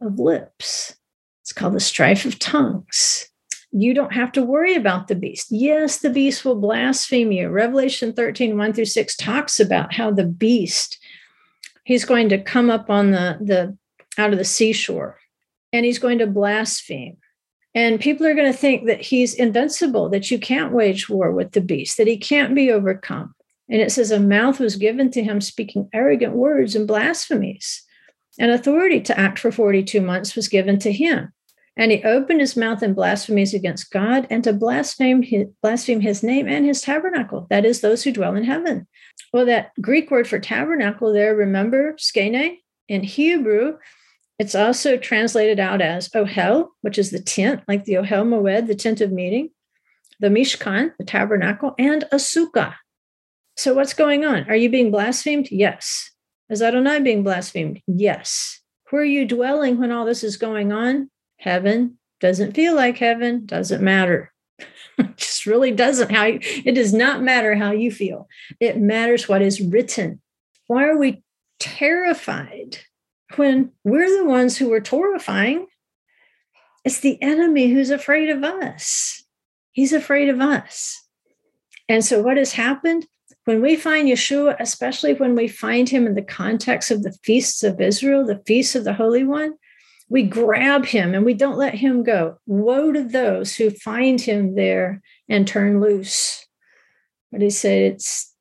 of 0.00 0.18
lips. 0.18 0.96
It's 1.42 1.52
called 1.52 1.74
the 1.74 1.80
strife 1.80 2.24
of 2.24 2.38
tongues 2.38 3.30
you 3.78 3.92
don't 3.92 4.14
have 4.14 4.32
to 4.32 4.42
worry 4.42 4.74
about 4.74 5.08
the 5.08 5.14
beast. 5.14 5.48
Yes, 5.50 5.98
the 5.98 6.10
beast 6.10 6.44
will 6.44 6.54
blaspheme 6.54 7.30
you. 7.32 7.48
Revelation 7.48 8.12
13, 8.12 8.56
1 8.56 8.72
through 8.72 8.86
6 8.86 9.16
talks 9.16 9.60
about 9.60 9.92
how 9.92 10.10
the 10.10 10.24
beast, 10.24 10.98
he's 11.86 12.04
going 12.04 12.28
to 12.28 12.42
come 12.42 12.68
up 12.68 12.90
on 12.90 13.12
the, 13.12 13.38
the 13.40 13.78
out 14.20 14.32
of 14.32 14.38
the 14.38 14.44
seashore 14.44 15.18
and 15.72 15.86
he's 15.86 16.00
going 16.00 16.18
to 16.18 16.26
blaspheme. 16.26 17.16
And 17.74 18.00
people 18.00 18.26
are 18.26 18.34
going 18.34 18.52
to 18.52 18.58
think 18.58 18.86
that 18.86 19.00
he's 19.00 19.34
invincible, 19.34 20.08
that 20.08 20.30
you 20.30 20.38
can't 20.38 20.72
wage 20.72 21.08
war 21.08 21.30
with 21.30 21.52
the 21.52 21.60
beast, 21.60 21.96
that 21.96 22.06
he 22.08 22.16
can't 22.16 22.54
be 22.54 22.72
overcome. 22.72 23.34
And 23.68 23.80
it 23.80 23.92
says, 23.92 24.10
a 24.10 24.18
mouth 24.18 24.58
was 24.58 24.76
given 24.76 25.10
to 25.12 25.22
him 25.22 25.40
speaking 25.40 25.88
arrogant 25.92 26.34
words 26.34 26.74
and 26.74 26.88
blasphemies. 26.88 27.82
And 28.38 28.50
authority 28.50 29.00
to 29.02 29.18
act 29.18 29.38
for 29.38 29.52
42 29.52 30.00
months 30.00 30.34
was 30.34 30.48
given 30.48 30.78
to 30.80 30.92
him. 30.92 31.32
And 31.76 31.92
he 31.92 32.02
opened 32.02 32.40
his 32.40 32.56
mouth 32.56 32.82
in 32.82 32.94
blasphemies 32.94 33.54
against 33.54 33.92
God 33.92 34.26
and 34.30 34.42
to 34.44 34.52
blaspheme 34.52 35.22
his, 35.22 35.46
blaspheme 35.62 36.00
his 36.00 36.22
name 36.22 36.48
and 36.48 36.64
his 36.64 36.80
tabernacle. 36.80 37.46
That 37.50 37.64
is, 37.64 37.80
those 37.80 38.02
who 38.02 38.12
dwell 38.12 38.34
in 38.34 38.44
heaven. 38.44 38.86
Well, 39.32 39.46
that 39.46 39.72
Greek 39.80 40.10
word 40.10 40.28
for 40.28 40.38
tabernacle 40.38 41.12
there, 41.12 41.34
remember, 41.34 41.94
skene, 41.98 42.58
in 42.88 43.02
Hebrew, 43.02 43.78
it's 44.38 44.54
also 44.54 44.96
translated 44.96 45.58
out 45.58 45.80
as 45.80 46.08
ohel, 46.10 46.68
which 46.82 46.98
is 46.98 47.10
the 47.10 47.20
tent, 47.20 47.62
like 47.66 47.84
the 47.84 47.94
ohel 47.94 48.24
moed, 48.24 48.66
the 48.66 48.74
tent 48.74 49.00
of 49.00 49.10
meeting, 49.10 49.50
the 50.20 50.28
mishkan, 50.28 50.92
the 50.98 51.04
tabernacle, 51.04 51.74
and 51.78 52.04
a 52.04 52.16
sukkah. 52.16 52.74
So 53.56 53.74
what's 53.74 53.94
going 53.94 54.24
on? 54.24 54.48
Are 54.48 54.56
you 54.56 54.68
being 54.68 54.90
blasphemed? 54.90 55.48
Yes. 55.50 56.10
Is 56.48 56.62
Adonai 56.62 57.00
being 57.00 57.24
blasphemed? 57.24 57.80
Yes. 57.86 58.60
Where 58.90 59.02
are 59.02 59.04
you 59.04 59.26
dwelling 59.26 59.78
when 59.78 59.90
all 59.90 60.04
this 60.04 60.22
is 60.22 60.36
going 60.36 60.72
on? 60.72 61.10
heaven 61.38 61.98
doesn't 62.20 62.54
feel 62.54 62.74
like 62.74 62.98
heaven 62.98 63.46
doesn't 63.46 63.82
matter 63.82 64.32
really 65.46 65.70
doesn't 65.72 66.10
how 66.10 66.26
it 66.26 66.74
does 66.74 66.92
not 66.92 67.22
matter 67.22 67.54
how 67.54 67.72
you 67.72 67.90
feel. 67.90 68.28
It 68.60 68.78
matters 68.78 69.28
what 69.28 69.42
is 69.42 69.60
written. 69.60 70.20
Why 70.66 70.84
are 70.84 70.96
we 70.96 71.22
terrified 71.58 72.78
when 73.36 73.72
we're 73.84 74.16
the 74.16 74.24
ones 74.24 74.56
who 74.56 74.72
are 74.72 74.80
terrifying? 74.80 75.66
It's 76.84 77.00
the 77.00 77.20
enemy 77.22 77.68
who's 77.68 77.90
afraid 77.90 78.30
of 78.30 78.44
us. 78.44 79.24
He's 79.72 79.92
afraid 79.92 80.28
of 80.28 80.40
us. 80.40 81.02
And 81.88 82.04
so 82.04 82.22
what 82.22 82.36
has 82.36 82.52
happened? 82.52 83.06
When 83.44 83.62
we 83.62 83.76
find 83.76 84.08
Yeshua, 84.08 84.56
especially 84.58 85.14
when 85.14 85.34
we 85.34 85.46
find 85.46 85.88
him 85.88 86.06
in 86.06 86.14
the 86.14 86.22
context 86.22 86.90
of 86.90 87.02
the 87.02 87.16
feasts 87.22 87.62
of 87.62 87.80
Israel, 87.80 88.26
the 88.26 88.42
feasts 88.46 88.74
of 88.74 88.84
the 88.84 88.94
Holy 88.94 89.22
One, 89.22 89.54
we 90.08 90.22
grab 90.22 90.86
him 90.86 91.14
and 91.14 91.24
we 91.24 91.34
don't 91.34 91.58
let 91.58 91.74
him 91.74 92.02
go. 92.02 92.38
Woe 92.46 92.92
to 92.92 93.02
those 93.02 93.56
who 93.56 93.70
find 93.70 94.20
him 94.20 94.54
there 94.54 95.02
and 95.28 95.46
turn 95.46 95.80
loose. 95.80 96.46
But 97.32 97.42
he 97.42 97.50
said, 97.50 97.92
it's 97.92 98.32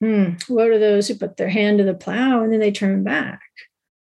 hmm, 0.00 0.30
woe 0.48 0.70
to 0.70 0.78
those 0.78 1.08
who 1.08 1.14
put 1.14 1.36
their 1.36 1.48
hand 1.48 1.78
to 1.78 1.84
the 1.84 1.94
plow 1.94 2.42
and 2.42 2.52
then 2.52 2.60
they 2.60 2.72
turn 2.72 3.04
back. 3.04 3.40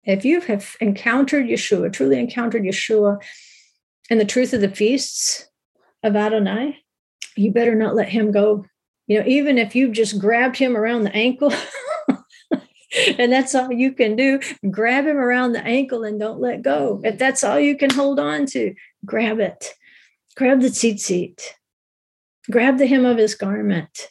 If 0.05 0.25
you 0.25 0.41
have 0.41 0.77
encountered 0.81 1.47
Yeshua, 1.47 1.93
truly 1.93 2.19
encountered 2.19 2.65
Yeshua 2.65 3.23
and 4.09 4.21
the 4.21 4.25
truth 4.25 4.53
of 4.53 4.61
the 4.61 4.71
feasts 4.71 5.49
of 6.03 6.17
Adonai, 6.17 6.79
you 7.37 7.53
better 7.53 7.75
not 7.75 7.95
let 7.95 8.09
him 8.09 8.33
go. 8.33 8.65
You 9.07 9.21
know, 9.21 9.27
even 9.27 9.59
if 9.59 9.77
you've 9.77 9.93
just 9.93 10.19
grabbed 10.19 10.57
him 10.57 10.77
around 10.77 11.05
the 11.05 11.15
ankle 11.15 11.53
and 13.19 13.33
that's 13.33 13.55
all 13.55 13.73
you 13.73 13.93
can 13.93 14.17
do. 14.17 14.41
Grab 14.71 15.07
him 15.07 15.17
around 15.17 15.53
the 15.53 15.65
ankle 15.65 16.05
and 16.05 16.19
don't 16.19 16.41
let 16.41 16.63
go. 16.63 16.97
Mm-hmm. 16.97 17.07
If 17.07 17.19
that's 17.19 17.45
all 17.45 17.59
you 17.59 17.77
can 17.77 17.91
hold 17.91 18.19
on 18.19 18.47
to, 18.47 18.75
grab 19.05 19.41
it. 19.41 19.73
Grab 20.37 20.61
the 20.61 20.69
tzitzit. 20.69 21.41
Grab 22.51 22.79
the 22.79 22.87
hem 22.87 23.05
of 23.05 23.19
his 23.19 23.35
garment 23.35 24.09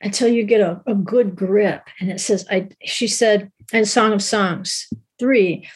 until 0.00 0.28
you 0.28 0.44
get 0.44 0.60
a, 0.60 0.80
a 0.86 0.94
good 0.94 1.34
grip. 1.36 1.88
And 2.00 2.10
it 2.10 2.20
says, 2.20 2.46
I 2.50 2.68
she 2.84 3.08
said 3.08 3.50
and 3.72 3.86
Song 3.86 4.12
of 4.12 4.22
Songs 4.22 4.88
3, 5.18 5.66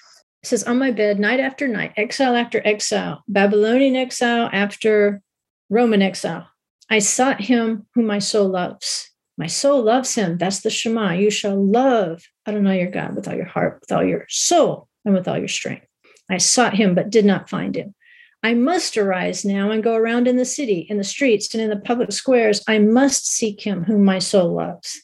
it 0.42 0.46
says, 0.46 0.64
on 0.64 0.78
my 0.78 0.90
bed, 0.90 1.20
night 1.20 1.40
after 1.40 1.68
night, 1.68 1.92
exile 1.96 2.36
after 2.36 2.66
exile, 2.66 3.22
Babylonian 3.28 3.96
exile 3.96 4.48
after 4.52 5.20
Roman 5.68 6.02
exile. 6.02 6.48
I 6.90 6.98
sought 6.98 7.40
him 7.40 7.86
whom 7.94 8.06
my 8.06 8.18
soul 8.18 8.48
loves. 8.48 9.10
My 9.38 9.46
soul 9.46 9.82
loves 9.82 10.14
him. 10.14 10.38
That's 10.38 10.60
the 10.60 10.70
Shema. 10.70 11.12
You 11.14 11.30
shall 11.30 11.56
love 11.56 12.22
Adonai 12.46 12.80
your 12.80 12.90
God 12.90 13.16
with 13.16 13.26
all 13.26 13.34
your 13.34 13.46
heart, 13.46 13.78
with 13.80 13.92
all 13.92 14.04
your 14.04 14.26
soul, 14.28 14.88
and 15.04 15.14
with 15.14 15.26
all 15.26 15.38
your 15.38 15.48
strength. 15.48 15.86
I 16.30 16.38
sought 16.38 16.74
him, 16.74 16.94
but 16.94 17.10
did 17.10 17.24
not 17.24 17.48
find 17.48 17.74
him. 17.74 17.94
I 18.42 18.54
must 18.54 18.96
arise 18.96 19.44
now 19.44 19.70
and 19.70 19.82
go 19.82 19.94
around 19.94 20.26
in 20.26 20.36
the 20.36 20.44
city, 20.44 20.86
in 20.90 20.98
the 20.98 21.04
streets, 21.04 21.54
and 21.54 21.62
in 21.62 21.70
the 21.70 21.76
public 21.76 22.12
squares. 22.12 22.62
I 22.66 22.78
must 22.78 23.26
seek 23.26 23.60
him 23.60 23.84
whom 23.84 24.04
my 24.04 24.18
soul 24.18 24.54
loves. 24.54 25.00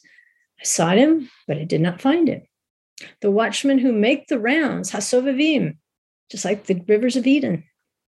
I 0.59 0.65
sought 0.65 0.97
him, 0.97 1.29
but 1.47 1.57
I 1.57 1.63
did 1.63 1.81
not 1.81 2.01
find 2.01 2.27
him. 2.27 2.41
The 3.21 3.31
watchmen 3.31 3.79
who 3.79 3.93
make 3.93 4.27
the 4.27 4.39
rounds, 4.39 4.91
Hasovavim, 4.91 5.77
just 6.29 6.43
like 6.43 6.65
the 6.65 6.83
rivers 6.87 7.15
of 7.15 7.25
Eden, 7.25 7.63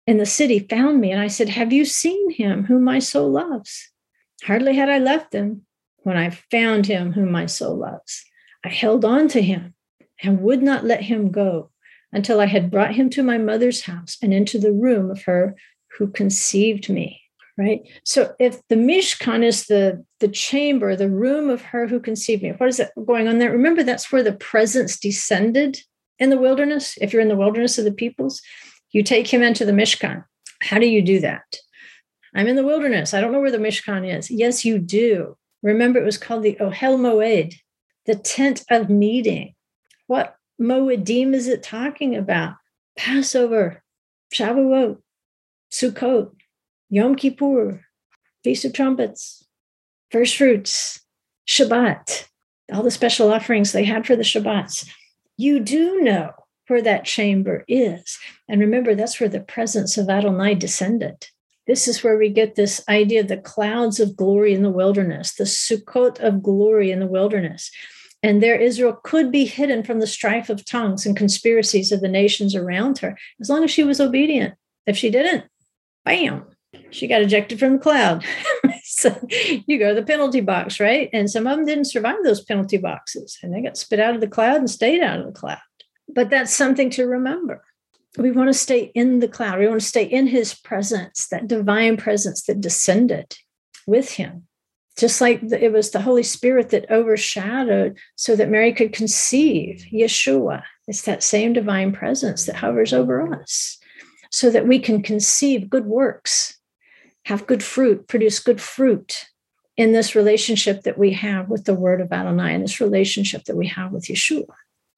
in 0.06 0.16
the 0.16 0.26
city 0.26 0.60
found 0.60 1.00
me, 1.00 1.12
and 1.12 1.20
I 1.20 1.26
said, 1.26 1.50
Have 1.50 1.72
you 1.72 1.84
seen 1.84 2.30
him 2.30 2.64
whom 2.64 2.82
my 2.82 2.98
soul 2.98 3.30
loves? 3.30 3.90
Hardly 4.44 4.74
had 4.74 4.88
I 4.88 4.98
left 4.98 5.32
them 5.32 5.66
when 6.08 6.16
I 6.16 6.30
found 6.30 6.86
him 6.86 7.12
whom 7.12 7.30
my 7.30 7.44
soul 7.44 7.76
loves. 7.76 8.24
I 8.64 8.70
held 8.70 9.04
on 9.04 9.28
to 9.28 9.42
him 9.42 9.74
and 10.22 10.40
would 10.40 10.62
not 10.62 10.82
let 10.82 11.02
him 11.02 11.30
go 11.30 11.70
until 12.14 12.40
I 12.40 12.46
had 12.46 12.70
brought 12.70 12.94
him 12.94 13.10
to 13.10 13.22
my 13.22 13.36
mother's 13.36 13.82
house 13.82 14.16
and 14.22 14.32
into 14.32 14.58
the 14.58 14.72
room 14.72 15.10
of 15.10 15.24
her 15.24 15.54
who 15.98 16.08
conceived 16.08 16.88
me. 16.88 17.20
Right. 17.58 17.82
So 18.04 18.34
if 18.38 18.66
the 18.68 18.76
Mishkan 18.76 19.44
is 19.44 19.66
the, 19.66 20.02
the 20.20 20.28
chamber, 20.28 20.96
the 20.96 21.10
room 21.10 21.50
of 21.50 21.60
her 21.60 21.86
who 21.86 22.00
conceived 22.00 22.42
me, 22.42 22.52
what 22.52 22.70
is 22.70 22.78
that 22.78 22.92
going 23.04 23.28
on 23.28 23.38
there? 23.38 23.52
Remember, 23.52 23.82
that's 23.82 24.10
where 24.10 24.22
the 24.22 24.32
presence 24.32 24.98
descended 24.98 25.78
in 26.18 26.30
the 26.30 26.38
wilderness. 26.38 26.96
If 27.02 27.12
you're 27.12 27.20
in 27.20 27.28
the 27.28 27.36
wilderness 27.36 27.76
of 27.76 27.84
the 27.84 27.92
peoples, 27.92 28.40
you 28.92 29.02
take 29.02 29.26
him 29.26 29.42
into 29.42 29.66
the 29.66 29.72
Mishkan. 29.72 30.24
How 30.62 30.78
do 30.78 30.86
you 30.86 31.02
do 31.02 31.20
that? 31.20 31.42
I'm 32.34 32.46
in 32.46 32.56
the 32.56 32.64
wilderness. 32.64 33.12
I 33.12 33.20
don't 33.20 33.32
know 33.32 33.40
where 33.40 33.50
the 33.50 33.58
Mishkan 33.58 34.16
is. 34.16 34.30
Yes, 34.30 34.64
you 34.64 34.78
do. 34.78 35.36
Remember, 35.62 36.00
it 36.00 36.04
was 36.04 36.18
called 36.18 36.42
the 36.42 36.56
Ohel 36.60 36.98
Moed, 36.98 37.54
the 38.06 38.14
tent 38.14 38.64
of 38.70 38.88
meeting. 38.88 39.54
What 40.06 40.36
Moedim 40.60 41.34
is 41.34 41.48
it 41.48 41.62
talking 41.62 42.16
about? 42.16 42.54
Passover, 42.96 43.82
Shavuot, 44.32 44.98
Sukkot, 45.70 46.30
Yom 46.90 47.14
Kippur, 47.14 47.84
Feast 48.44 48.64
of 48.64 48.72
Trumpets, 48.72 49.44
First 50.10 50.36
Fruits, 50.36 51.00
Shabbat, 51.46 52.26
all 52.72 52.82
the 52.82 52.90
special 52.90 53.32
offerings 53.32 53.72
they 53.72 53.84
had 53.84 54.06
for 54.06 54.16
the 54.16 54.22
Shabbats. 54.22 54.88
You 55.36 55.60
do 55.60 56.00
know 56.00 56.32
where 56.66 56.82
that 56.82 57.04
chamber 57.04 57.64
is. 57.68 58.18
And 58.48 58.60
remember, 58.60 58.94
that's 58.94 59.20
where 59.20 59.28
the 59.28 59.40
presence 59.40 59.96
of 59.96 60.08
Adonai 60.08 60.54
descended. 60.54 61.26
This 61.68 61.86
is 61.86 62.02
where 62.02 62.16
we 62.16 62.30
get 62.30 62.54
this 62.54 62.82
idea 62.88 63.20
of 63.20 63.28
the 63.28 63.36
clouds 63.36 64.00
of 64.00 64.16
glory 64.16 64.54
in 64.54 64.62
the 64.62 64.70
wilderness, 64.70 65.34
the 65.34 65.44
Sukkot 65.44 66.18
of 66.18 66.42
glory 66.42 66.90
in 66.90 66.98
the 66.98 67.06
wilderness. 67.06 67.70
And 68.22 68.42
there, 68.42 68.56
Israel 68.56 68.98
could 69.04 69.30
be 69.30 69.44
hidden 69.44 69.84
from 69.84 70.00
the 70.00 70.06
strife 70.06 70.48
of 70.48 70.64
tongues 70.64 71.06
and 71.06 71.16
conspiracies 71.16 71.92
of 71.92 72.00
the 72.00 72.08
nations 72.08 72.56
around 72.56 72.98
her, 72.98 73.16
as 73.40 73.48
long 73.48 73.62
as 73.62 73.70
she 73.70 73.84
was 73.84 74.00
obedient. 74.00 74.54
If 74.86 74.96
she 74.96 75.10
didn't, 75.10 75.44
bam, 76.04 76.46
she 76.90 77.06
got 77.06 77.20
ejected 77.20 77.58
from 77.58 77.74
the 77.74 77.78
cloud. 77.78 78.24
so 78.82 79.14
you 79.30 79.78
go 79.78 79.90
to 79.90 80.00
the 80.00 80.06
penalty 80.06 80.40
box, 80.40 80.80
right? 80.80 81.10
And 81.12 81.30
some 81.30 81.46
of 81.46 81.56
them 81.56 81.66
didn't 81.66 81.84
survive 81.84 82.24
those 82.24 82.42
penalty 82.42 82.78
boxes 82.78 83.38
and 83.42 83.52
they 83.52 83.60
got 83.60 83.76
spit 83.76 84.00
out 84.00 84.14
of 84.14 84.20
the 84.22 84.26
cloud 84.26 84.56
and 84.56 84.70
stayed 84.70 85.02
out 85.02 85.20
of 85.20 85.26
the 85.26 85.38
cloud. 85.38 85.58
But 86.08 86.30
that's 86.30 86.54
something 86.54 86.88
to 86.90 87.06
remember. 87.06 87.62
We 88.16 88.30
want 88.30 88.48
to 88.48 88.54
stay 88.54 88.90
in 88.94 89.20
the 89.20 89.28
cloud. 89.28 89.58
We 89.58 89.68
want 89.68 89.80
to 89.80 89.86
stay 89.86 90.04
in 90.04 90.26
his 90.26 90.54
presence, 90.54 91.28
that 91.28 91.46
divine 91.46 91.96
presence 91.96 92.42
that 92.44 92.60
descended 92.60 93.36
with 93.86 94.12
him 94.12 94.48
just 94.98 95.20
like 95.20 95.40
it 95.42 95.72
was 95.72 95.90
the 95.90 96.02
Holy 96.02 96.24
Spirit 96.24 96.70
that 96.70 96.90
overshadowed 96.90 97.96
so 98.16 98.34
that 98.34 98.50
Mary 98.50 98.72
could 98.72 98.92
conceive 98.92 99.86
Yeshua. 99.92 100.64
It's 100.88 101.02
that 101.02 101.22
same 101.22 101.52
divine 101.52 101.92
presence 101.92 102.46
that 102.46 102.56
hovers 102.56 102.92
over 102.92 103.32
us 103.32 103.78
so 104.30 104.50
that 104.50 104.66
we 104.66 104.78
can 104.80 105.02
conceive 105.02 105.70
good 105.70 105.86
works, 105.86 106.58
have 107.26 107.46
good 107.46 107.62
fruit, 107.62 108.08
produce 108.08 108.40
good 108.40 108.60
fruit 108.60 109.26
in 109.76 109.92
this 109.92 110.16
relationship 110.16 110.82
that 110.82 110.98
we 110.98 111.12
have 111.12 111.48
with 111.48 111.64
the 111.64 111.74
word 111.74 112.00
of 112.00 112.12
Adonai 112.12 112.52
and 112.52 112.64
this 112.64 112.80
relationship 112.80 113.44
that 113.44 113.56
we 113.56 113.68
have 113.68 113.92
with 113.92 114.06
Yeshua. 114.06 114.46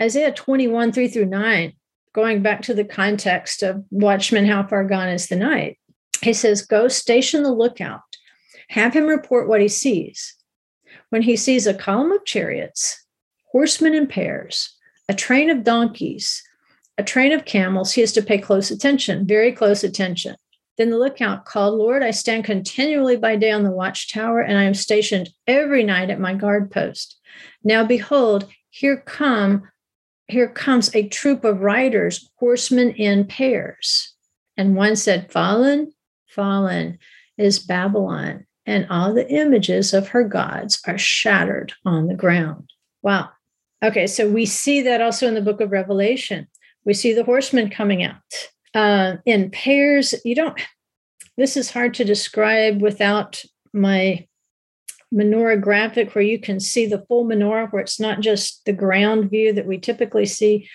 Isaiah 0.03 0.33
21, 0.33 0.93
3 0.93 1.09
through 1.09 1.27
9, 1.27 1.75
going 2.13 2.43
back 2.43 2.63
to 2.63 2.75
the 2.75 2.85
context 2.85 3.63
of 3.63 3.85
watchman, 3.91 4.47
how 4.47 4.67
far 4.67 4.85
gone 4.85 5.09
is 5.09 5.29
the 5.29 5.37
night? 5.37 5.79
He 6.23 6.33
says, 6.33 6.63
Go 6.63 6.89
station 6.89 7.43
the 7.43 7.53
lookout, 7.53 8.03
have 8.69 8.95
him 8.95 9.07
report 9.07 9.49
what 9.49 9.61
he 9.61 9.69
sees. 9.69 10.35
When 11.11 11.23
he 11.23 11.37
sees 11.37 11.67
a 11.67 11.75
column 11.75 12.13
of 12.13 12.25
chariots, 12.25 13.05
horsemen 13.51 13.95
in 13.95 14.07
pairs, 14.07 14.77
a 15.09 15.15
train 15.15 15.51
of 15.51 15.65
donkeys, 15.65 16.43
a 16.99 17.03
train 17.03 17.33
of 17.33 17.45
camels, 17.45 17.93
he 17.93 18.03
is 18.03 18.13
to 18.13 18.23
pay 18.23 18.39
close 18.39 18.71
attention, 18.71 19.27
very 19.27 19.53
close 19.53 19.83
attention. 19.83 20.37
Then 20.79 20.91
the 20.91 20.99
lookout 20.99 21.45
called, 21.45 21.75
Lord, 21.75 22.03
I 22.03 22.11
stand 22.11 22.45
continually 22.45 23.17
by 23.17 23.37
day 23.37 23.51
on 23.51 23.65
the 23.65 23.71
watchtower, 23.71 24.41
and 24.41 24.57
I 24.57 24.63
am 24.65 24.75
stationed 24.75 25.31
every 25.47 25.85
night 25.85 26.11
at 26.11 26.21
my 26.21 26.35
guard 26.35 26.71
post. 26.71 27.19
Now 27.65 27.85
behold, 27.85 28.49
here 28.71 28.97
come 28.97 29.69
here 30.31 30.49
comes 30.49 30.95
a 30.95 31.09
troop 31.09 31.45
of 31.45 31.61
riders, 31.61 32.31
horsemen 32.37 32.91
in 32.93 33.27
pairs. 33.27 34.15
And 34.57 34.77
one 34.77 34.97
said, 34.97 35.33
Fallen, 35.33 35.93
fallen 36.29 36.99
is 37.39 37.59
Babylon, 37.59 38.47
and 38.67 38.87
all 38.91 39.15
the 39.15 39.29
images 39.31 39.95
of 39.95 40.09
her 40.09 40.25
gods 40.25 40.81
are 40.87 40.99
shattered 40.99 41.73
on 41.85 42.07
the 42.07 42.15
ground. 42.15 42.71
Wow. 43.03 43.31
Okay, 43.83 44.07
so 44.07 44.29
we 44.29 44.45
see 44.45 44.83
that 44.83 45.01
also 45.01 45.27
in 45.27 45.35
the 45.35 45.41
book 45.41 45.61
of 45.61 45.73
Revelation. 45.73 46.47
We 46.85 46.95
see 46.95 47.15
the 47.15 47.25
horsemen 47.25 47.71
coming 47.71 48.03
out 48.03 48.17
uh, 48.75 49.17
in 49.25 49.51
pairs. 49.51 50.15
You 50.25 50.35
don't, 50.35 50.61
this 51.37 51.57
is 51.57 51.71
hard 51.71 51.95
to 51.95 52.05
describe 52.05 52.83
without 52.83 53.43
my 53.73 54.27
menorah 55.13 55.61
graphic 55.61 56.15
where 56.15 56.25
you 56.25 56.39
can 56.39 56.61
see 56.61 56.87
the 56.87 57.05
full 57.09 57.25
menorah, 57.25 57.73
where 57.73 57.83
it's 57.83 58.01
not 58.01 58.21
just 58.21 58.65
the 58.65 58.73
ground 58.73 59.31
view 59.31 59.53
that 59.53 59.67
we 59.67 59.79
typically 59.79 60.27
see, 60.27 60.69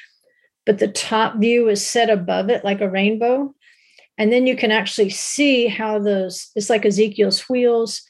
but 0.66 0.80
the 0.80 0.88
top 0.88 1.38
view 1.38 1.70
is 1.70 1.86
set 1.86 2.10
above 2.10 2.50
it 2.50 2.66
like 2.66 2.82
a 2.82 2.90
rainbow. 2.90 3.54
And 4.18 4.32
then 4.32 4.48
you 4.48 4.56
can 4.56 4.72
actually 4.72 5.10
see 5.10 5.68
how 5.68 6.00
those, 6.00 6.50
it's 6.56 6.70
like 6.70 6.86
Ezekiel's 6.86 7.48
wheels, 7.50 8.02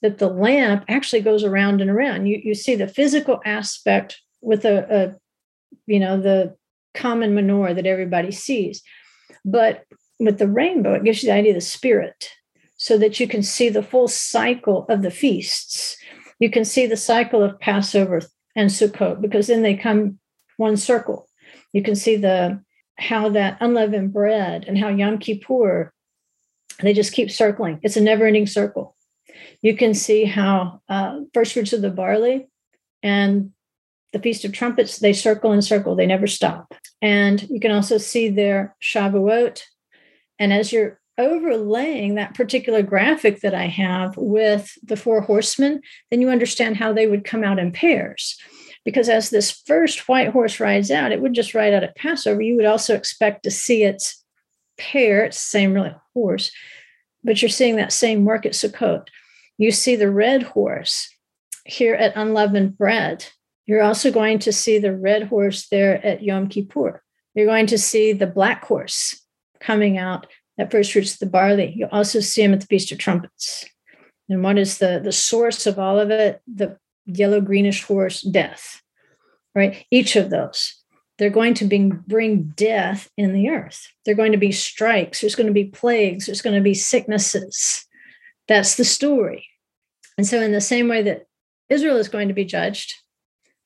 that 0.00 0.18
the 0.18 0.28
lamp 0.28 0.84
actually 0.88 1.20
goes 1.20 1.44
around 1.44 1.80
and 1.80 1.90
around. 1.90 2.26
You, 2.26 2.40
you 2.42 2.54
see 2.54 2.74
the 2.74 2.88
physical 2.88 3.40
aspect 3.44 4.20
with 4.40 4.64
a, 4.64 4.86
a 4.90 5.14
you 5.86 6.00
know, 6.00 6.20
the 6.20 6.56
common 6.94 7.34
menorah 7.34 7.74
that 7.74 7.86
everybody 7.86 8.30
sees. 8.30 8.82
But 9.44 9.84
with 10.18 10.38
the 10.38 10.48
rainbow, 10.48 10.94
it 10.94 11.04
gives 11.04 11.22
you 11.22 11.28
the 11.28 11.34
idea 11.34 11.52
of 11.52 11.56
the 11.56 11.60
spirit 11.60 12.30
so 12.82 12.98
that 12.98 13.20
you 13.20 13.28
can 13.28 13.44
see 13.44 13.68
the 13.68 13.80
full 13.80 14.08
cycle 14.08 14.86
of 14.88 15.02
the 15.02 15.10
feasts. 15.12 15.96
You 16.40 16.50
can 16.50 16.64
see 16.64 16.84
the 16.84 16.96
cycle 16.96 17.40
of 17.40 17.60
Passover 17.60 18.22
and 18.56 18.70
Sukkot 18.70 19.20
because 19.20 19.46
then 19.46 19.62
they 19.62 19.76
come 19.76 20.18
one 20.56 20.76
circle. 20.76 21.28
You 21.72 21.84
can 21.84 21.94
see 21.94 22.16
the 22.16 22.60
how 22.98 23.28
that 23.28 23.58
unleavened 23.60 24.12
bread 24.12 24.64
and 24.66 24.76
how 24.76 24.88
Yom 24.88 25.18
Kippur, 25.18 25.92
they 26.80 26.92
just 26.92 27.12
keep 27.12 27.30
circling. 27.30 27.78
It's 27.84 27.96
a 27.96 28.00
never-ending 28.00 28.48
circle. 28.48 28.96
You 29.60 29.76
can 29.76 29.94
see 29.94 30.24
how 30.24 30.80
uh, 30.88 31.20
first 31.32 31.52
fruits 31.52 31.72
of 31.72 31.82
the 31.82 31.90
barley 31.90 32.48
and 33.00 33.52
the 34.12 34.18
Feast 34.18 34.44
of 34.44 34.52
Trumpets, 34.52 34.98
they 34.98 35.12
circle 35.12 35.52
and 35.52 35.64
circle, 35.64 35.94
they 35.94 36.06
never 36.06 36.26
stop. 36.26 36.74
And 37.00 37.48
you 37.48 37.60
can 37.60 37.70
also 37.70 37.96
see 37.96 38.28
their 38.28 38.74
Shavuot. 38.82 39.62
And 40.40 40.52
as 40.52 40.72
you're 40.72 40.98
overlaying 41.22 42.14
that 42.14 42.34
particular 42.34 42.82
graphic 42.82 43.40
that 43.40 43.54
I 43.54 43.66
have 43.66 44.16
with 44.16 44.76
the 44.82 44.96
four 44.96 45.20
horsemen, 45.22 45.80
then 46.10 46.20
you 46.20 46.28
understand 46.28 46.76
how 46.76 46.92
they 46.92 47.06
would 47.06 47.24
come 47.24 47.44
out 47.44 47.58
in 47.58 47.72
pairs. 47.72 48.38
Because 48.84 49.08
as 49.08 49.30
this 49.30 49.50
first 49.50 50.08
white 50.08 50.28
horse 50.28 50.58
rides 50.58 50.90
out, 50.90 51.12
it 51.12 51.20
would 51.22 51.34
just 51.34 51.54
ride 51.54 51.72
out 51.72 51.84
at 51.84 51.96
Passover. 51.96 52.42
You 52.42 52.56
would 52.56 52.66
also 52.66 52.94
expect 52.94 53.44
to 53.44 53.50
see 53.50 53.84
its 53.84 54.22
pair, 54.76 55.24
it's 55.24 55.38
same 55.38 55.72
really 55.72 55.94
horse, 56.14 56.50
but 57.22 57.40
you're 57.40 57.48
seeing 57.48 57.76
that 57.76 57.92
same 57.92 58.24
work 58.24 58.44
at 58.44 58.52
Sukkot. 58.52 59.06
You 59.56 59.70
see 59.70 59.96
the 59.96 60.10
red 60.10 60.42
horse 60.42 61.08
here 61.64 61.94
at 61.94 62.16
unleavened 62.16 62.76
bread 62.76 63.26
you're 63.66 63.82
also 63.82 64.10
going 64.10 64.38
to 64.40 64.52
see 64.52 64.78
the 64.78 64.94
red 64.94 65.24
horse 65.24 65.68
there 65.68 66.04
at 66.04 66.22
Yom 66.22 66.48
Kippur. 66.48 67.02
You're 67.34 67.46
going 67.46 67.66
to 67.68 67.78
see 67.78 68.12
the 68.12 68.26
black 68.26 68.64
horse 68.64 69.20
coming 69.60 69.98
out 69.98 70.26
at 70.58 70.70
first 70.70 70.92
fruits 70.92 71.14
of 71.14 71.18
the 71.18 71.26
barley. 71.26 71.72
You'll 71.76 71.88
also 71.90 72.20
see 72.20 72.42
him 72.42 72.52
at 72.52 72.60
the 72.60 72.66
Feast 72.66 72.92
of 72.92 72.98
Trumpets. 72.98 73.64
And 74.28 74.42
what 74.42 74.58
is 74.58 74.78
the, 74.78 75.00
the 75.02 75.12
source 75.12 75.66
of 75.66 75.78
all 75.78 75.98
of 75.98 76.10
it? 76.10 76.40
The 76.46 76.78
yellow 77.06 77.40
greenish 77.40 77.82
horse, 77.84 78.22
death, 78.22 78.80
right? 79.54 79.84
Each 79.90 80.16
of 80.16 80.30
those. 80.30 80.74
They're 81.18 81.30
going 81.30 81.54
to 81.54 81.64
be, 81.66 81.90
bring 82.06 82.52
death 82.56 83.10
in 83.16 83.32
the 83.32 83.50
earth. 83.50 83.88
They're 84.04 84.14
going 84.14 84.32
to 84.32 84.38
be 84.38 84.52
strikes. 84.52 85.20
There's 85.20 85.34
going 85.34 85.46
to 85.46 85.52
be 85.52 85.64
plagues. 85.64 86.26
There's 86.26 86.42
going 86.42 86.56
to 86.56 86.62
be 86.62 86.74
sicknesses. 86.74 87.86
That's 88.48 88.76
the 88.76 88.84
story. 88.84 89.46
And 90.18 90.26
so, 90.26 90.40
in 90.40 90.52
the 90.52 90.60
same 90.60 90.88
way 90.88 91.02
that 91.02 91.26
Israel 91.68 91.96
is 91.96 92.08
going 92.08 92.28
to 92.28 92.34
be 92.34 92.44
judged, 92.44 92.94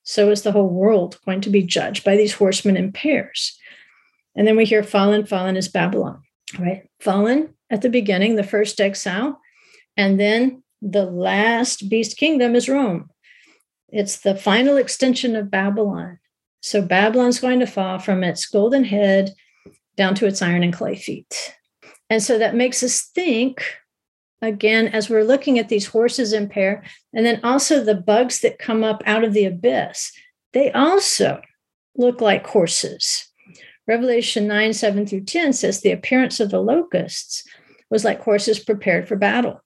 so 0.02 0.30
is 0.30 0.42
the 0.42 0.52
whole 0.52 0.68
world 0.68 1.18
going 1.24 1.40
to 1.42 1.50
be 1.50 1.62
judged 1.62 2.04
by 2.04 2.16
these 2.16 2.34
horsemen 2.34 2.76
in 2.76 2.92
pairs. 2.92 3.58
And 4.36 4.46
then 4.46 4.56
we 4.56 4.64
hear 4.64 4.82
fallen, 4.82 5.26
fallen 5.26 5.56
is 5.56 5.68
Babylon, 5.68 6.22
right? 6.58 6.88
Fallen 7.00 7.54
at 7.70 7.82
the 7.82 7.90
beginning, 7.90 8.36
the 8.36 8.42
first 8.42 8.80
exile, 8.80 9.40
and 9.96 10.20
then 10.20 10.62
the 10.82 11.04
last 11.04 11.88
beast 11.88 12.16
kingdom 12.16 12.54
is 12.54 12.68
Rome. 12.68 13.10
It's 13.88 14.18
the 14.18 14.34
final 14.34 14.76
extension 14.76 15.36
of 15.36 15.50
Babylon. 15.50 16.18
So 16.60 16.82
Babylon's 16.82 17.40
going 17.40 17.60
to 17.60 17.66
fall 17.66 17.98
from 17.98 18.24
its 18.24 18.46
golden 18.46 18.84
head 18.84 19.34
down 19.96 20.14
to 20.16 20.26
its 20.26 20.42
iron 20.42 20.62
and 20.62 20.72
clay 20.72 20.96
feet. 20.96 21.54
And 22.10 22.22
so 22.22 22.38
that 22.38 22.54
makes 22.54 22.82
us 22.82 23.02
think 23.14 23.64
again 24.42 24.88
as 24.88 25.08
we're 25.08 25.24
looking 25.24 25.58
at 25.58 25.68
these 25.68 25.86
horses 25.86 26.32
in 26.32 26.48
pair 26.48 26.84
and 27.14 27.24
then 27.24 27.40
also 27.42 27.82
the 27.82 27.94
bugs 27.94 28.40
that 28.40 28.58
come 28.58 28.84
up 28.84 29.02
out 29.06 29.24
of 29.24 29.32
the 29.32 29.46
abyss 29.46 30.12
they 30.52 30.70
also 30.72 31.40
look 31.96 32.20
like 32.20 32.46
horses 32.46 33.25
revelation 33.86 34.46
9 34.46 34.72
7 34.72 35.06
through 35.06 35.24
10 35.24 35.52
says 35.52 35.80
the 35.80 35.92
appearance 35.92 36.40
of 36.40 36.50
the 36.50 36.60
locusts 36.60 37.44
was 37.90 38.04
like 38.04 38.22
horses 38.22 38.58
prepared 38.58 39.06
for 39.06 39.16
battle 39.16 39.60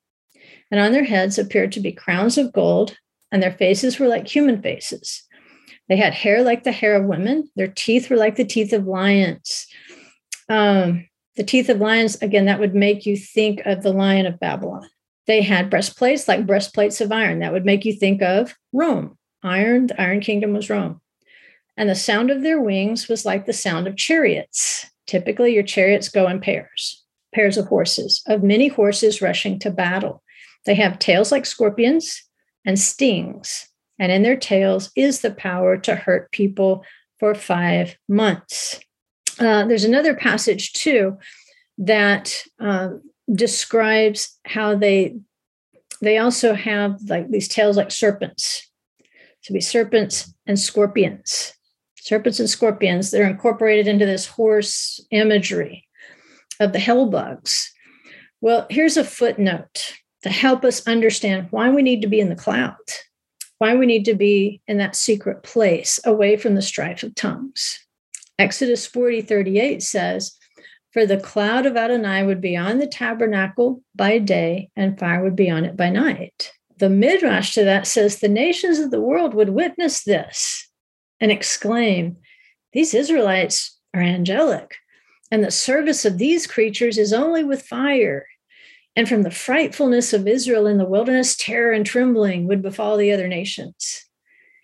and 0.71 0.81
on 0.81 0.93
their 0.93 1.05
heads 1.05 1.39
appeared 1.39 1.73
to 1.73 1.81
be 1.81 1.93
crowns 1.93 2.39
of 2.39 2.53
gold 2.53 2.97
and 3.33 3.43
their 3.43 3.53
faces 3.53 3.99
were 3.99 4.09
like 4.09 4.29
human 4.29 4.61
faces 4.61 5.23
they 5.89 5.97
had 5.97 6.14
hair 6.14 6.43
like 6.43 6.64
the 6.64 6.73
hair 6.73 6.95
of 6.95 7.07
women 7.07 7.49
their 7.57 7.68
teeth 7.68 8.11
were 8.11 8.16
like 8.16 8.37
the 8.37 8.45
teeth 8.45 8.73
of 8.73 8.87
lions 8.87 9.66
um, 10.51 11.07
the 11.37 11.45
teeth 11.45 11.68
of 11.68 11.81
lions, 11.81 12.21
again, 12.21 12.47
that 12.47 12.61
would 12.61 12.75
make 12.75 13.07
you 13.07 13.16
think 13.16 13.62
of 13.64 13.83
the 13.83 13.93
lion 13.93 14.27
of 14.27 14.41
Babylon. 14.41 14.87
They 15.27 15.43
had 15.43 15.71
breastplates 15.71 16.27
like 16.27 16.47
breastplates 16.47 17.01
of 17.01 17.12
iron. 17.12 17.39
That 17.39 17.53
would 17.53 17.64
make 17.64 17.85
you 17.85 17.95
think 17.95 18.21
of 18.21 18.55
Rome. 18.73 19.16
Iron, 19.43 19.87
the 19.87 19.99
Iron 19.99 20.21
Kingdom 20.21 20.53
was 20.53 20.68
Rome. 20.68 21.01
And 21.81 21.89
the 21.89 21.95
sound 21.95 22.31
of 22.31 22.43
their 22.43 22.61
wings 22.61 23.09
was 23.09 23.24
like 23.24 23.47
the 23.47 23.55
sound 23.55 23.87
of 23.87 23.97
chariots. 23.97 24.85
Typically, 25.07 25.55
your 25.55 25.62
chariots 25.62 26.11
go 26.11 26.28
in 26.28 26.39
pairs, 26.39 27.03
pairs 27.35 27.57
of 27.57 27.68
horses, 27.68 28.22
of 28.26 28.43
many 28.43 28.68
horses 28.68 29.22
rushing 29.22 29.59
to 29.61 29.70
battle. 29.70 30.22
They 30.66 30.74
have 30.74 30.99
tails 30.99 31.33
like 31.33 31.47
scorpions 31.47 32.22
and 32.66 32.78
stings. 32.78 33.66
And 33.99 34.12
in 34.12 34.22
their 34.22 34.37
tails 34.37 34.91
is 34.95 35.22
the 35.22 35.31
power 35.31 35.78
to 35.78 35.95
hurt 35.95 36.31
people 36.33 36.85
for 37.18 37.35
five 37.35 37.97
months. 38.11 38.78
Uh, 39.39 39.64
there's 39.64 39.85
another 39.85 40.14
passage 40.14 40.74
too 40.74 41.16
that 41.78 42.43
uh, 42.61 42.91
describes 43.33 44.39
how 44.45 44.74
they 44.74 45.16
they 46.03 46.18
also 46.18 46.53
have 46.53 47.01
like 47.09 47.31
these 47.31 47.49
tails 47.49 47.78
like 47.78 47.91
serpents 47.91 48.70
to 49.45 49.55
be 49.55 49.62
serpents 49.62 50.35
and 50.47 50.59
scorpions 50.59 51.55
serpents 52.01 52.40
and 52.40 52.51
scorpions 52.51 53.11
that 53.11 53.20
are 53.20 53.30
incorporated 53.30 53.86
into 53.86 54.07
this 54.07 54.26
horse 54.26 55.01
imagery 55.11 55.86
of 56.59 56.72
the 56.72 56.78
hell 56.78 57.07
bugs. 57.07 57.72
Well 58.40 58.66
here's 58.70 58.96
a 58.96 59.05
footnote 59.05 59.94
to 60.22 60.30
help 60.30 60.64
us 60.64 60.86
understand 60.86 61.48
why 61.51 61.70
we 61.70 61.82
need 61.82 62.03
to 62.03 62.09
be 62.09 62.20
in 62.20 62.28
the 62.28 62.36
cloud 62.36 62.76
why 63.61 63.74
we 63.76 63.84
need 63.84 64.07
to 64.07 64.14
be 64.14 64.62
in 64.66 64.78
that 64.78 64.96
secret 64.96 65.42
place 65.42 66.01
away 66.05 66.38
from 66.38 66.55
the 66.55 66.62
strife 66.62 67.03
of 67.03 67.14
tongues. 67.14 67.78
Exodus 68.38 68.86
40 68.86 69.20
38 69.20 69.82
says, 69.82 70.34
For 70.92 71.05
the 71.05 71.20
cloud 71.20 71.66
of 71.66 71.76
Adonai 71.76 72.24
would 72.24 72.40
be 72.40 72.57
on 72.57 72.78
the 72.78 72.86
tabernacle 72.86 73.82
by 73.94 74.16
day, 74.16 74.70
and 74.76 74.98
fire 74.98 75.22
would 75.22 75.36
be 75.36 75.51
on 75.51 75.66
it 75.66 75.76
by 75.76 75.90
night. 75.90 76.53
The 76.78 76.88
Midrash 76.88 77.53
to 77.53 77.64
that 77.64 77.86
says, 77.86 78.18
The 78.18 78.28
nations 78.28 78.78
of 78.78 78.90
the 78.90 79.01
world 79.01 79.34
would 79.34 79.51
witness 79.51 80.05
this 80.05 80.70
and 81.21 81.31
exclaim, 81.31 82.16
These 82.73 82.95
Israelites 82.95 83.79
are 83.95 84.01
angelic, 84.01 84.77
and 85.31 85.45
the 85.45 85.51
service 85.51 86.05
of 86.05 86.18
these 86.18 86.47
creatures 86.47 86.99
is 86.99 87.12
only 87.12 87.45
with 87.45 87.62
fire. 87.62 88.27
And 88.97 89.09
from 89.09 89.23
the 89.23 89.31
frightfulness 89.31 90.12
of 90.12 90.27
Israel 90.27 90.66
in 90.66 90.79
the 90.79 90.85
wilderness, 90.85 91.37
terror 91.37 91.73
and 91.73 91.87
trembling 91.87 92.49
would 92.49 92.62
befall 92.62 92.97
the 92.97 93.12
other 93.12 93.29
nations. 93.29 94.05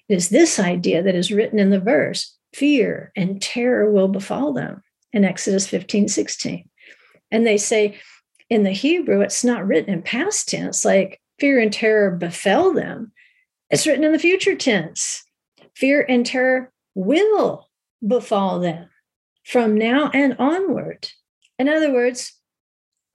It 0.08 0.16
is 0.16 0.28
this 0.28 0.58
idea 0.58 1.02
that 1.02 1.14
is 1.14 1.32
written 1.32 1.58
in 1.58 1.70
the 1.70 1.80
verse 1.80 2.36
fear 2.52 3.12
and 3.16 3.42
terror 3.42 3.90
will 3.90 4.08
befall 4.08 4.52
them 4.52 4.82
in 5.12 5.24
Exodus 5.24 5.66
15, 5.66 6.08
16. 6.08 6.68
And 7.30 7.46
they 7.46 7.58
say 7.58 7.98
in 8.48 8.62
the 8.62 8.70
Hebrew, 8.70 9.20
it's 9.20 9.44
not 9.44 9.66
written 9.66 9.92
in 9.92 10.02
past 10.02 10.48
tense, 10.48 10.84
like 10.84 11.20
fear 11.38 11.60
and 11.60 11.72
terror 11.72 12.10
befell 12.10 12.72
them. 12.72 13.12
It's 13.70 13.86
written 13.86 14.04
in 14.04 14.12
the 14.12 14.18
future 14.18 14.54
tense. 14.54 15.24
Fear 15.76 16.06
and 16.08 16.24
terror 16.24 16.72
will 16.94 17.68
befall 18.06 18.60
them 18.60 18.88
from 19.44 19.76
now 19.76 20.10
and 20.14 20.34
onward. 20.38 21.10
In 21.58 21.68
other 21.68 21.92
words, 21.92 22.32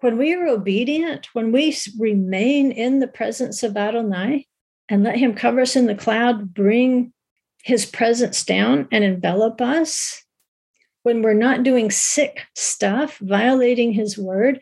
when 0.02 0.18
we 0.18 0.34
are 0.34 0.48
obedient, 0.48 1.28
when 1.34 1.52
we 1.52 1.76
remain 1.98 2.72
in 2.72 3.00
the 3.00 3.08
presence 3.08 3.64
of 3.64 3.76
Adonai 3.76 4.48
and 4.88 5.04
let 5.04 5.18
him 5.18 5.34
cover 5.34 5.62
us 5.62 5.76
in 5.76 5.88
the 5.88 5.96
cloud, 5.96 6.54
bring 6.54 7.14
his 7.64 7.86
presence 7.86 8.46
down 8.46 8.88
and 8.92 9.04
envelop 9.04 9.60
us, 9.60 10.24
when 11.02 11.24
we're 11.24 11.34
not 11.34 11.64
doing 11.64 11.90
sick 11.90 12.46
stuff, 12.56 13.18
violating 13.18 13.92
his 13.92 14.20
word, 14.20 14.60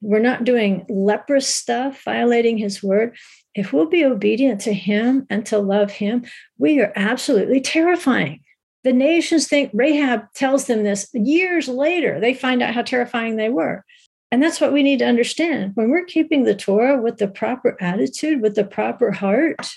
we're 0.00 0.18
not 0.18 0.44
doing 0.44 0.86
leprous 0.88 1.46
stuff, 1.46 2.02
violating 2.04 2.56
his 2.56 2.82
word. 2.82 3.16
If 3.54 3.72
we'll 3.72 3.86
be 3.86 4.04
obedient 4.04 4.60
to 4.62 4.72
him 4.72 5.26
and 5.30 5.46
to 5.46 5.58
love 5.58 5.92
him, 5.92 6.24
we 6.58 6.80
are 6.80 6.92
absolutely 6.96 7.60
terrifying. 7.60 8.40
The 8.82 8.92
nations 8.92 9.46
think 9.46 9.70
Rahab 9.72 10.32
tells 10.34 10.66
them 10.66 10.82
this 10.82 11.08
years 11.14 11.68
later. 11.68 12.20
They 12.20 12.34
find 12.34 12.62
out 12.62 12.74
how 12.74 12.82
terrifying 12.82 13.36
they 13.36 13.48
were. 13.48 13.84
And 14.30 14.42
that's 14.42 14.60
what 14.60 14.72
we 14.72 14.82
need 14.82 14.98
to 14.98 15.06
understand. 15.06 15.72
When 15.74 15.90
we're 15.90 16.04
keeping 16.04 16.42
the 16.42 16.56
Torah 16.56 17.00
with 17.00 17.18
the 17.18 17.28
proper 17.28 17.80
attitude, 17.80 18.42
with 18.42 18.56
the 18.56 18.64
proper 18.64 19.12
heart, 19.12 19.70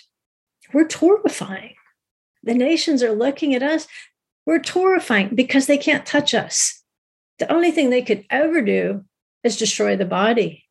we're 0.73 0.87
terrifying. 0.87 1.75
The 2.43 2.55
nations 2.55 3.03
are 3.03 3.13
looking 3.13 3.53
at 3.53 3.63
us. 3.63 3.87
We're 4.45 4.59
terrifying 4.59 5.35
because 5.35 5.67
they 5.67 5.77
can't 5.77 6.05
touch 6.05 6.33
us. 6.33 6.83
The 7.39 7.51
only 7.51 7.71
thing 7.71 7.89
they 7.89 8.01
could 8.01 8.25
ever 8.29 8.61
do 8.61 9.05
is 9.43 9.57
destroy 9.57 9.95
the 9.95 10.05
body. 10.05 10.65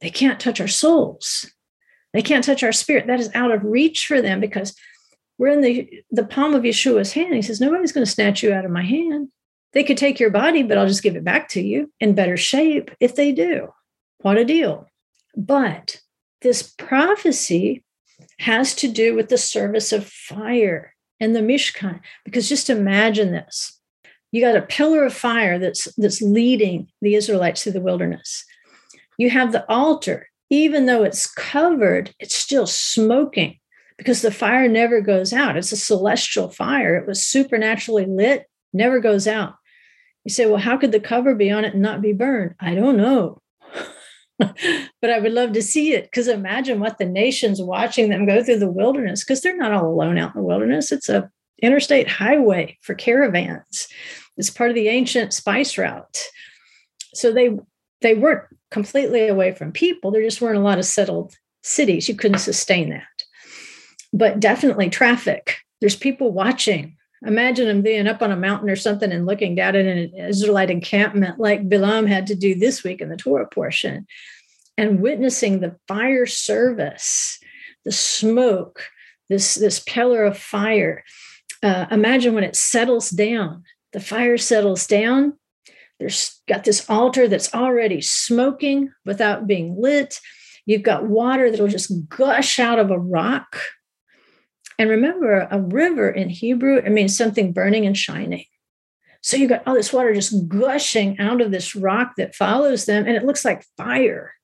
They 0.00 0.10
can't 0.10 0.38
touch 0.38 0.60
our 0.60 0.68
souls. 0.68 1.52
They 2.18 2.22
can't 2.22 2.42
touch 2.42 2.64
our 2.64 2.72
spirit. 2.72 3.06
That 3.06 3.20
is 3.20 3.30
out 3.32 3.52
of 3.52 3.62
reach 3.62 4.08
for 4.08 4.20
them 4.20 4.40
because 4.40 4.74
we're 5.38 5.52
in 5.52 5.60
the, 5.60 6.02
the 6.10 6.24
palm 6.24 6.52
of 6.52 6.64
Yeshua's 6.64 7.12
hand. 7.12 7.32
He 7.32 7.42
says, 7.42 7.60
Nobody's 7.60 7.92
going 7.92 8.04
to 8.04 8.10
snatch 8.10 8.42
you 8.42 8.52
out 8.52 8.64
of 8.64 8.72
my 8.72 8.82
hand. 8.82 9.28
They 9.72 9.84
could 9.84 9.96
take 9.96 10.18
your 10.18 10.30
body, 10.30 10.64
but 10.64 10.76
I'll 10.76 10.88
just 10.88 11.04
give 11.04 11.14
it 11.14 11.22
back 11.22 11.48
to 11.50 11.62
you 11.62 11.92
in 12.00 12.16
better 12.16 12.36
shape 12.36 12.90
if 12.98 13.14
they 13.14 13.30
do. 13.30 13.72
What 14.22 14.36
a 14.36 14.44
deal. 14.44 14.88
But 15.36 16.00
this 16.42 16.64
prophecy 16.64 17.84
has 18.40 18.74
to 18.74 18.88
do 18.88 19.14
with 19.14 19.28
the 19.28 19.38
service 19.38 19.92
of 19.92 20.04
fire 20.04 20.96
and 21.20 21.36
the 21.36 21.40
Mishkan. 21.40 22.00
Because 22.24 22.48
just 22.48 22.68
imagine 22.68 23.30
this 23.30 23.78
you 24.32 24.40
got 24.40 24.56
a 24.56 24.62
pillar 24.62 25.04
of 25.04 25.14
fire 25.14 25.60
that's 25.60 25.84
that's 25.94 26.20
leading 26.20 26.88
the 27.00 27.14
Israelites 27.14 27.62
through 27.62 27.74
the 27.74 27.80
wilderness. 27.80 28.44
You 29.18 29.30
have 29.30 29.52
the 29.52 29.64
altar, 29.70 30.27
even 30.50 30.86
though 30.86 31.04
it's 31.04 31.26
covered, 31.26 32.14
it's 32.18 32.34
still 32.34 32.66
smoking 32.66 33.58
because 33.96 34.22
the 34.22 34.30
fire 34.30 34.68
never 34.68 35.00
goes 35.00 35.32
out. 35.32 35.56
It's 35.56 35.72
a 35.72 35.76
celestial 35.76 36.48
fire. 36.48 36.96
It 36.96 37.06
was 37.06 37.26
supernaturally 37.26 38.06
lit, 38.06 38.46
never 38.72 39.00
goes 39.00 39.26
out. 39.26 39.54
You 40.24 40.30
say, 40.30 40.46
well, 40.46 40.58
how 40.58 40.76
could 40.76 40.92
the 40.92 41.00
cover 41.00 41.34
be 41.34 41.50
on 41.50 41.64
it 41.64 41.74
and 41.74 41.82
not 41.82 42.00
be 42.00 42.12
burned? 42.12 42.54
I 42.60 42.74
don't 42.74 42.96
know. 42.96 43.40
but 44.38 45.10
I 45.10 45.18
would 45.18 45.32
love 45.32 45.52
to 45.52 45.62
see 45.62 45.92
it 45.94 46.04
because 46.04 46.28
imagine 46.28 46.80
what 46.80 46.98
the 46.98 47.04
nation's 47.04 47.60
watching 47.60 48.08
them 48.08 48.26
go 48.26 48.42
through 48.42 48.60
the 48.60 48.70
wilderness 48.70 49.24
because 49.24 49.40
they're 49.40 49.56
not 49.56 49.72
all 49.72 49.86
alone 49.86 50.16
out 50.16 50.34
in 50.34 50.40
the 50.40 50.46
wilderness. 50.46 50.92
It's 50.92 51.08
a 51.08 51.30
interstate 51.60 52.08
highway 52.08 52.78
for 52.82 52.94
caravans. 52.94 53.88
It's 54.36 54.50
part 54.50 54.70
of 54.70 54.76
the 54.76 54.88
ancient 54.88 55.32
spice 55.32 55.76
route. 55.76 56.22
So 57.14 57.32
they 57.32 57.58
they 58.00 58.14
weren't 58.14 58.44
completely 58.70 59.28
away 59.28 59.52
from 59.52 59.72
people. 59.72 60.10
There 60.10 60.22
just 60.22 60.40
weren't 60.40 60.58
a 60.58 60.62
lot 60.62 60.78
of 60.78 60.84
settled 60.84 61.34
cities. 61.62 62.08
You 62.08 62.14
couldn't 62.14 62.38
sustain 62.38 62.90
that. 62.90 63.02
But 64.12 64.40
definitely 64.40 64.90
traffic. 64.90 65.58
There's 65.80 65.96
people 65.96 66.32
watching. 66.32 66.96
Imagine 67.26 67.66
them 67.66 67.82
being 67.82 68.06
up 68.06 68.22
on 68.22 68.30
a 68.30 68.36
mountain 68.36 68.70
or 68.70 68.76
something 68.76 69.10
and 69.10 69.26
looking 69.26 69.54
down 69.54 69.74
at 69.74 69.86
an 69.86 70.14
Israelite 70.14 70.70
encampment 70.70 71.40
like 71.40 71.68
Bilam 71.68 72.06
had 72.06 72.26
to 72.28 72.34
do 72.34 72.54
this 72.54 72.84
week 72.84 73.00
in 73.00 73.08
the 73.08 73.16
Torah 73.16 73.48
portion 73.48 74.06
and 74.76 75.00
witnessing 75.00 75.58
the 75.58 75.76
fire 75.88 76.26
service, 76.26 77.40
the 77.84 77.90
smoke, 77.90 78.84
this, 79.28 79.56
this 79.56 79.80
pillar 79.80 80.24
of 80.24 80.38
fire 80.38 81.04
uh, 81.62 81.86
imagine 81.90 82.34
when 82.34 82.44
it 82.44 82.56
settles 82.56 83.10
down, 83.10 83.64
the 83.92 84.00
fire 84.00 84.38
settles 84.38 84.86
down. 84.86 85.37
There's 85.98 86.40
got 86.48 86.64
this 86.64 86.88
altar 86.88 87.26
that's 87.28 87.54
already 87.54 88.00
smoking 88.00 88.92
without 89.04 89.46
being 89.46 89.76
lit. 89.78 90.20
You've 90.64 90.82
got 90.82 91.06
water 91.06 91.50
that'll 91.50 91.68
just 91.68 92.08
gush 92.08 92.58
out 92.58 92.78
of 92.78 92.90
a 92.90 92.98
rock. 92.98 93.60
And 94.78 94.90
remember, 94.90 95.48
a 95.50 95.60
river 95.60 96.08
in 96.08 96.28
Hebrew, 96.28 96.76
it 96.76 96.90
means 96.90 97.16
something 97.16 97.52
burning 97.52 97.84
and 97.84 97.96
shining. 97.96 98.44
So 99.22 99.36
you've 99.36 99.50
got 99.50 99.66
all 99.66 99.74
this 99.74 99.92
water 99.92 100.14
just 100.14 100.48
gushing 100.48 101.18
out 101.18 101.40
of 101.40 101.50
this 101.50 101.74
rock 101.74 102.12
that 102.16 102.36
follows 102.36 102.86
them, 102.86 103.06
and 103.06 103.16
it 103.16 103.24
looks 103.24 103.44
like 103.44 103.66
fire 103.76 104.34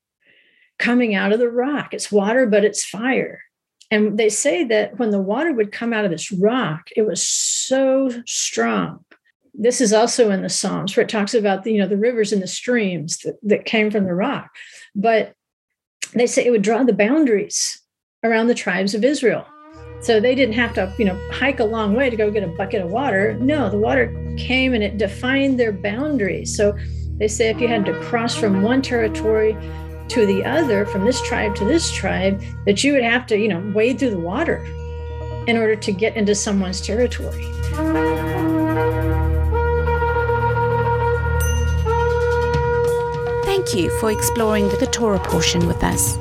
coming 0.77 1.15
out 1.15 1.31
of 1.31 1.39
the 1.39 1.49
rock. 1.49 1.93
It's 1.93 2.11
water, 2.11 2.45
but 2.45 2.65
it's 2.65 2.83
fire. 2.83 3.41
And 3.89 4.17
they 4.17 4.27
say 4.27 4.65
that 4.65 4.99
when 4.99 5.11
the 5.11 5.21
water 5.21 5.53
would 5.53 5.71
come 5.71 5.93
out 5.93 6.03
of 6.03 6.11
this 6.11 6.31
rock, 6.31 6.89
it 6.95 7.03
was 7.03 7.25
so 7.25 8.09
strong. 8.25 9.04
This 9.57 9.79
is 9.81 9.93
also 9.93 10.31
in 10.31 10.41
the 10.41 10.49
Psalms 10.49 10.95
where 10.95 11.03
it 11.03 11.09
talks 11.09 11.33
about 11.33 11.63
the, 11.63 11.71
you 11.71 11.79
know, 11.79 11.87
the 11.87 11.97
rivers 11.97 12.33
and 12.33 12.41
the 12.41 12.47
streams 12.47 13.17
that, 13.19 13.37
that 13.43 13.65
came 13.65 13.89
from 13.89 14.03
the 14.03 14.13
rock. 14.13 14.49
But 14.95 15.33
they 16.13 16.27
say 16.27 16.45
it 16.45 16.51
would 16.51 16.61
draw 16.61 16.83
the 16.83 16.93
boundaries 16.93 17.81
around 18.23 18.47
the 18.47 18.53
tribes 18.55 18.93
of 18.93 19.03
Israel. 19.03 19.45
So 20.01 20.19
they 20.19 20.35
didn't 20.35 20.55
have 20.55 20.73
to, 20.75 20.93
you 20.97 21.05
know, 21.05 21.19
hike 21.31 21.59
a 21.59 21.65
long 21.65 21.95
way 21.95 22.09
to 22.09 22.15
go 22.15 22.29
get 22.29 22.43
a 22.43 22.47
bucket 22.47 22.81
of 22.81 22.91
water. 22.91 23.33
No, 23.39 23.69
the 23.69 23.77
water 23.77 24.07
came 24.37 24.73
and 24.73 24.83
it 24.83 24.97
defined 24.97 25.59
their 25.59 25.71
boundaries. 25.71 26.55
So 26.55 26.77
they 27.17 27.27
say 27.27 27.49
if 27.49 27.59
you 27.59 27.67
had 27.67 27.85
to 27.85 27.99
cross 28.01 28.35
from 28.35 28.61
one 28.61 28.81
territory 28.81 29.57
to 30.09 30.25
the 30.25 30.43
other, 30.43 30.85
from 30.85 31.05
this 31.05 31.21
tribe 31.23 31.55
to 31.55 31.65
this 31.65 31.91
tribe, 31.91 32.41
that 32.65 32.83
you 32.83 32.93
would 32.93 33.03
have 33.03 33.25
to, 33.27 33.37
you 33.37 33.47
know, 33.47 33.71
wade 33.73 33.99
through 33.99 34.11
the 34.11 34.19
water 34.19 34.63
in 35.47 35.57
order 35.57 35.75
to 35.75 35.91
get 35.91 36.15
into 36.15 36.35
someone's 36.35 36.81
territory. 36.81 37.43
Thank 43.65 43.79
you 43.79 43.89
for 43.99 44.11
exploring 44.11 44.67
the 44.67 44.85
Torah 44.85 45.17
portion 45.17 45.65
with 45.65 45.83
us. 45.83 46.17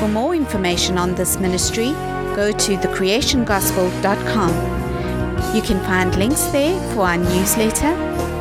For 0.00 0.08
more 0.08 0.34
information 0.34 0.96
on 0.96 1.14
this 1.16 1.38
ministry, 1.38 1.92
go 2.34 2.50
to 2.50 2.78
thecreationgospel.com. 2.78 5.54
You 5.54 5.60
can 5.60 5.78
find 5.80 6.16
links 6.16 6.44
there 6.44 6.80
for 6.94 7.02
our 7.02 7.18
newsletter, 7.18 7.94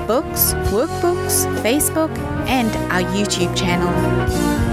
books, 0.07 0.53
workbooks, 0.71 1.45
Facebook, 1.61 2.17
and 2.47 2.73
our 2.89 3.01
YouTube 3.11 3.53
channel. 3.57 4.70